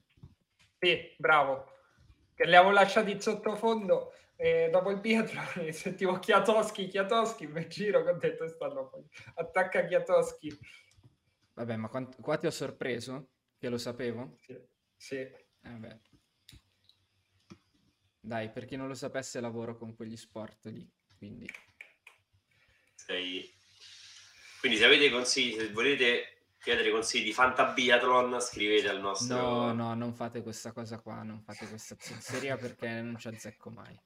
Sì, 0.79 1.15
bravo. 1.17 1.71
Che 2.33 2.45
li 2.45 2.55
avevo 2.55 2.73
lasciati 2.73 3.11
in 3.11 3.21
sottofondo 3.21 4.11
e 4.35 4.69
dopo 4.71 4.91
il 4.91 4.99
biathlon 4.99 5.71
sentivo 5.73 6.19
Chiatowski, 6.19 6.87
Chiatowski, 6.87 7.47
mi 7.47 7.67
giro 7.67 8.03
che 8.03 8.09
ho 8.09 8.17
detto 8.17 8.47
stanno 8.47 8.89
poi. 8.89 9.07
Attacca 9.35 9.85
Chiatowski. 9.85 10.57
Vabbè, 11.53 11.75
ma 11.75 11.87
quant- 11.87 12.19
qua 12.21 12.37
ti 12.37 12.47
ho 12.47 12.51
sorpreso, 12.51 13.29
che 13.57 13.69
lo 13.69 13.77
sapevo. 13.77 14.37
Sì, 14.41 14.59
sì. 14.95 15.15
Eh, 15.15 15.69
vabbè. 15.69 15.99
Dai, 18.27 18.49
per 18.49 18.65
chi 18.65 18.75
non 18.75 18.89
lo 18.89 18.93
sapesse, 18.93 19.39
lavoro 19.39 19.77
con 19.77 19.95
quegli 19.95 20.17
sport 20.17 20.65
lì, 20.65 20.85
quindi... 21.17 21.49
Sei... 22.93 23.49
Quindi 24.59 24.77
se 24.77 24.83
avete 24.83 25.09
consigli, 25.09 25.57
se 25.57 25.71
volete 25.71 26.47
chiedere 26.59 26.91
consigli 26.91 27.23
di 27.23 27.31
Fantabiathlon, 27.31 28.41
scrivete 28.41 28.89
al 28.89 28.99
nostro... 28.99 29.37
No, 29.37 29.71
no, 29.71 29.93
non 29.93 30.13
fate 30.13 30.43
questa 30.43 30.73
cosa 30.73 30.99
qua, 30.99 31.23
non 31.23 31.41
fate 31.41 31.69
questa 31.69 31.95
zozzeria 31.97 32.57
perché 32.57 32.89
non 32.99 33.17
ci 33.17 33.29
azzecco 33.29 33.69
mai. 33.69 33.97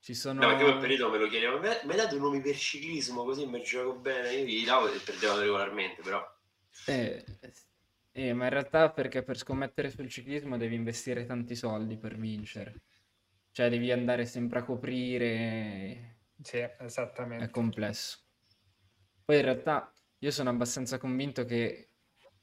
Ci 0.00 0.14
sono... 0.14 0.40
No, 0.40 0.48
perché 0.48 0.64
poi 0.64 0.80
periodo 0.80 1.10
me 1.10 1.18
lo 1.18 1.28
chiedevano, 1.28 1.60
mi 1.60 1.68
mi 1.84 1.94
date 1.94 2.16
nomi 2.16 2.40
per 2.40 2.56
ciclismo 2.56 3.24
così 3.24 3.44
mi 3.44 3.62
gioco 3.62 3.98
bene, 3.98 4.32
io 4.32 4.46
gli 4.46 4.64
davo 4.64 4.90
e 4.90 4.98
perdevano 4.98 5.40
regolarmente, 5.40 6.00
però... 6.00 6.26
Eh, 6.86 7.22
eh, 8.14 8.32
ma 8.32 8.44
in 8.44 8.50
realtà 8.50 8.90
perché 8.90 9.22
per 9.22 9.36
scommettere 9.36 9.90
sul 9.90 10.08
ciclismo 10.08 10.56
devi 10.56 10.74
investire 10.74 11.26
tanti 11.26 11.54
soldi 11.54 11.98
per 11.98 12.16
vincere. 12.16 12.82
Cioè 13.50 13.68
devi 13.68 13.90
andare 13.92 14.26
sempre 14.26 14.60
a 14.60 14.64
coprire, 14.64 16.18
Sì, 16.40 16.58
esattamente. 16.78 17.44
è 17.44 17.50
complesso. 17.50 18.18
Poi 19.24 19.36
in 19.36 19.42
realtà 19.42 19.92
io 20.18 20.30
sono 20.30 20.50
abbastanza 20.50 20.98
convinto 20.98 21.44
che 21.44 21.90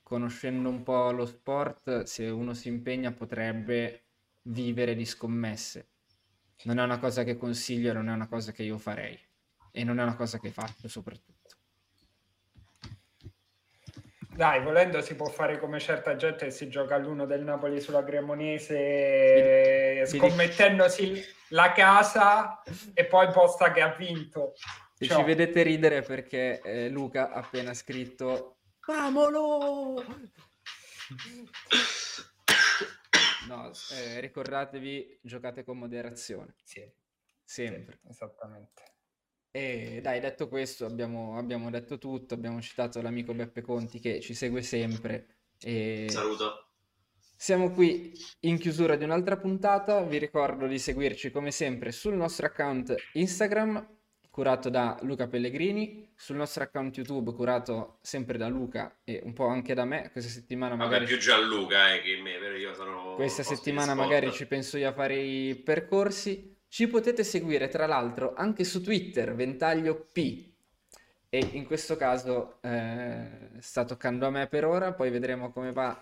conoscendo 0.03 0.69
un 0.69 0.83
po' 0.83 1.11
lo 1.11 1.25
sport, 1.25 2.03
se 2.03 2.27
uno 2.29 2.53
si 2.53 2.67
impegna 2.67 3.11
potrebbe 3.13 4.05
vivere 4.43 4.95
di 4.95 5.05
scommesse. 5.05 5.89
Non 6.63 6.79
è 6.79 6.83
una 6.83 6.99
cosa 6.99 7.23
che 7.23 7.37
consiglio, 7.37 7.93
non 7.93 8.09
è 8.09 8.13
una 8.13 8.27
cosa 8.27 8.51
che 8.51 8.63
io 8.63 8.77
farei. 8.77 9.17
E 9.71 9.83
non 9.83 9.99
è 9.99 10.03
una 10.03 10.15
cosa 10.15 10.39
che 10.39 10.51
faccio 10.51 10.87
soprattutto. 10.87 11.30
Dai, 14.41 14.63
volendo 14.63 15.01
si 15.03 15.15
può 15.15 15.27
fare 15.27 15.59
come 15.59 15.79
certa 15.79 16.15
gente 16.15 16.45
che 16.45 16.51
si 16.51 16.67
gioca 16.67 16.95
all'uno 16.95 17.27
del 17.27 17.43
Napoli 17.43 17.79
sulla 17.79 18.03
Cremonese, 18.03 20.03
Sì. 20.07 20.17
scommettendosi 20.17 21.23
la 21.49 21.71
casa 21.73 22.63
e 22.95 23.05
poi 23.05 23.31
posta 23.31 23.71
che 23.71 23.81
ha 23.81 23.93
vinto. 23.93 24.53
Se 24.95 25.05
Ciao. 25.05 25.19
ci 25.19 25.25
vedete 25.25 25.61
ridere 25.61 26.01
perché 26.01 26.59
eh, 26.61 26.89
Luca 26.89 27.29
ha 27.29 27.37
appena 27.41 27.75
scritto 27.75 28.61
Famolo! 28.79 30.03
No, 33.47 33.71
eh, 33.91 34.19
ricordatevi, 34.21 35.19
giocate 35.21 35.63
con 35.63 35.77
moderazione, 35.77 36.55
Sì, 36.63 36.91
sempre. 37.43 37.99
esattamente. 38.09 38.90
E 39.53 39.99
dai, 40.01 40.21
detto 40.21 40.47
questo, 40.47 40.85
abbiamo, 40.85 41.37
abbiamo 41.37 41.69
detto 41.69 41.97
tutto, 41.97 42.33
abbiamo 42.33 42.61
citato 42.61 43.01
l'amico 43.01 43.33
Beppe 43.33 43.61
Conti 43.61 43.99
che 43.99 44.21
ci 44.21 44.33
segue 44.33 44.61
sempre 44.61 45.27
e 45.59 46.07
Saluto. 46.09 46.69
siamo 47.35 47.71
qui 47.71 48.13
in 48.41 48.57
chiusura 48.57 48.95
di 48.95 49.03
un'altra 49.03 49.35
puntata. 49.37 50.01
Vi 50.03 50.17
ricordo 50.17 50.67
di 50.67 50.79
seguirci 50.79 51.31
come 51.31 51.51
sempre 51.51 51.91
sul 51.91 52.15
nostro 52.15 52.45
account 52.45 52.95
Instagram, 53.13 53.97
curato 54.29 54.69
da 54.69 54.97
Luca 55.01 55.27
Pellegrini, 55.27 56.13
sul 56.15 56.37
nostro 56.37 56.63
account 56.63 56.95
YouTube, 56.95 57.33
curato 57.33 57.99
sempre 58.01 58.37
da 58.37 58.47
Luca 58.47 59.01
e 59.03 59.19
un 59.25 59.33
po' 59.33 59.47
anche 59.47 59.73
da 59.73 59.83
me. 59.83 60.09
Questa 60.11 60.31
settimana 60.31 60.75
Vabbè, 60.75 60.83
magari, 60.85 61.05
più 61.05 61.17
Gianluca 61.17 61.93
eh, 61.93 62.01
che 62.01 62.21
me, 62.21 62.37
io 62.57 62.73
sono... 62.73 63.15
questa 63.15 63.43
settimana 63.43 63.93
magari 63.95 64.31
ci 64.31 64.47
penso 64.47 64.77
io 64.77 64.87
a 64.87 64.93
fare 64.93 65.17
i 65.17 65.55
percorsi. 65.57 66.50
Ci 66.71 66.87
potete 66.87 67.25
seguire 67.25 67.67
tra 67.67 67.85
l'altro 67.85 68.33
anche 68.33 68.63
su 68.63 68.81
Twitter, 68.81 69.35
Ventaglio 69.35 70.07
P. 70.09 70.53
E 71.27 71.49
in 71.51 71.65
questo 71.65 71.97
caso 71.97 72.61
eh, 72.61 73.49
sta 73.59 73.83
toccando 73.83 74.25
a 74.25 74.29
me 74.29 74.47
per 74.47 74.63
ora, 74.63 74.93
poi 74.93 75.09
vedremo 75.09 75.51
come 75.51 75.73
va 75.73 76.01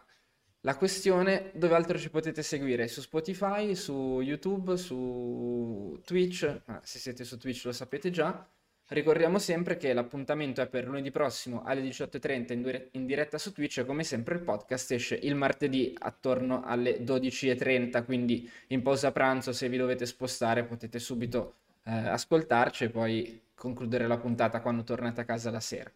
la 0.61 0.77
questione. 0.77 1.49
Dove 1.55 1.73
altro 1.73 1.97
ci 1.97 2.11
potete 2.11 2.43
seguire? 2.43 2.87
Su 2.87 3.01
Spotify, 3.01 3.73
su 3.73 4.21
YouTube, 4.21 4.77
su 4.77 5.99
Twitch. 6.05 6.61
Ah, 6.65 6.81
se 6.83 6.99
siete 6.99 7.23
su 7.23 7.39
Twitch 7.39 7.65
lo 7.65 7.71
sapete 7.71 8.11
già. 8.11 8.47
Ricordiamo 8.91 9.37
sempre 9.37 9.77
che 9.77 9.93
l'appuntamento 9.93 10.61
è 10.61 10.67
per 10.67 10.85
lunedì 10.85 11.11
prossimo 11.11 11.63
alle 11.63 11.81
18.30 11.81 12.53
in, 12.53 12.61
dire- 12.63 12.87
in 12.93 13.05
diretta 13.05 13.37
su 13.37 13.53
Twitch 13.53 13.77
e 13.77 13.85
come 13.85 14.03
sempre 14.03 14.33
il 14.33 14.41
podcast 14.41 14.91
esce 14.91 15.13
il 15.13 15.35
martedì 15.35 15.93
attorno 15.99 16.63
alle 16.63 16.99
12.30, 16.99 18.03
quindi 18.03 18.49
in 18.67 18.81
pausa 18.81 19.11
pranzo 19.11 19.53
se 19.53 19.69
vi 19.69 19.77
dovete 19.77 20.07
spostare 20.07 20.63
potete 20.63 20.97
subito 20.97 21.57
eh, 21.83 21.91
ascoltarci 21.91 22.85
e 22.85 22.89
poi 22.89 23.41
concludere 23.53 24.07
la 24.07 24.17
puntata 24.17 24.59
quando 24.59 24.83
tornate 24.83 25.21
a 25.21 25.25
casa 25.25 25.51
la 25.51 25.59
sera. 25.59 25.91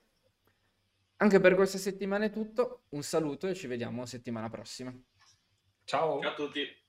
Anche 1.18 1.40
per 1.40 1.56
questa 1.56 1.80
settimana 1.80 2.26
è 2.26 2.30
tutto, 2.30 2.82
un 2.90 3.02
saluto 3.02 3.48
e 3.48 3.56
ci 3.56 3.66
vediamo 3.66 4.06
settimana 4.06 4.50
prossima. 4.50 4.94
Ciao. 5.84 6.22
Ciao 6.22 6.32
a 6.32 6.36
tutti. 6.36 6.82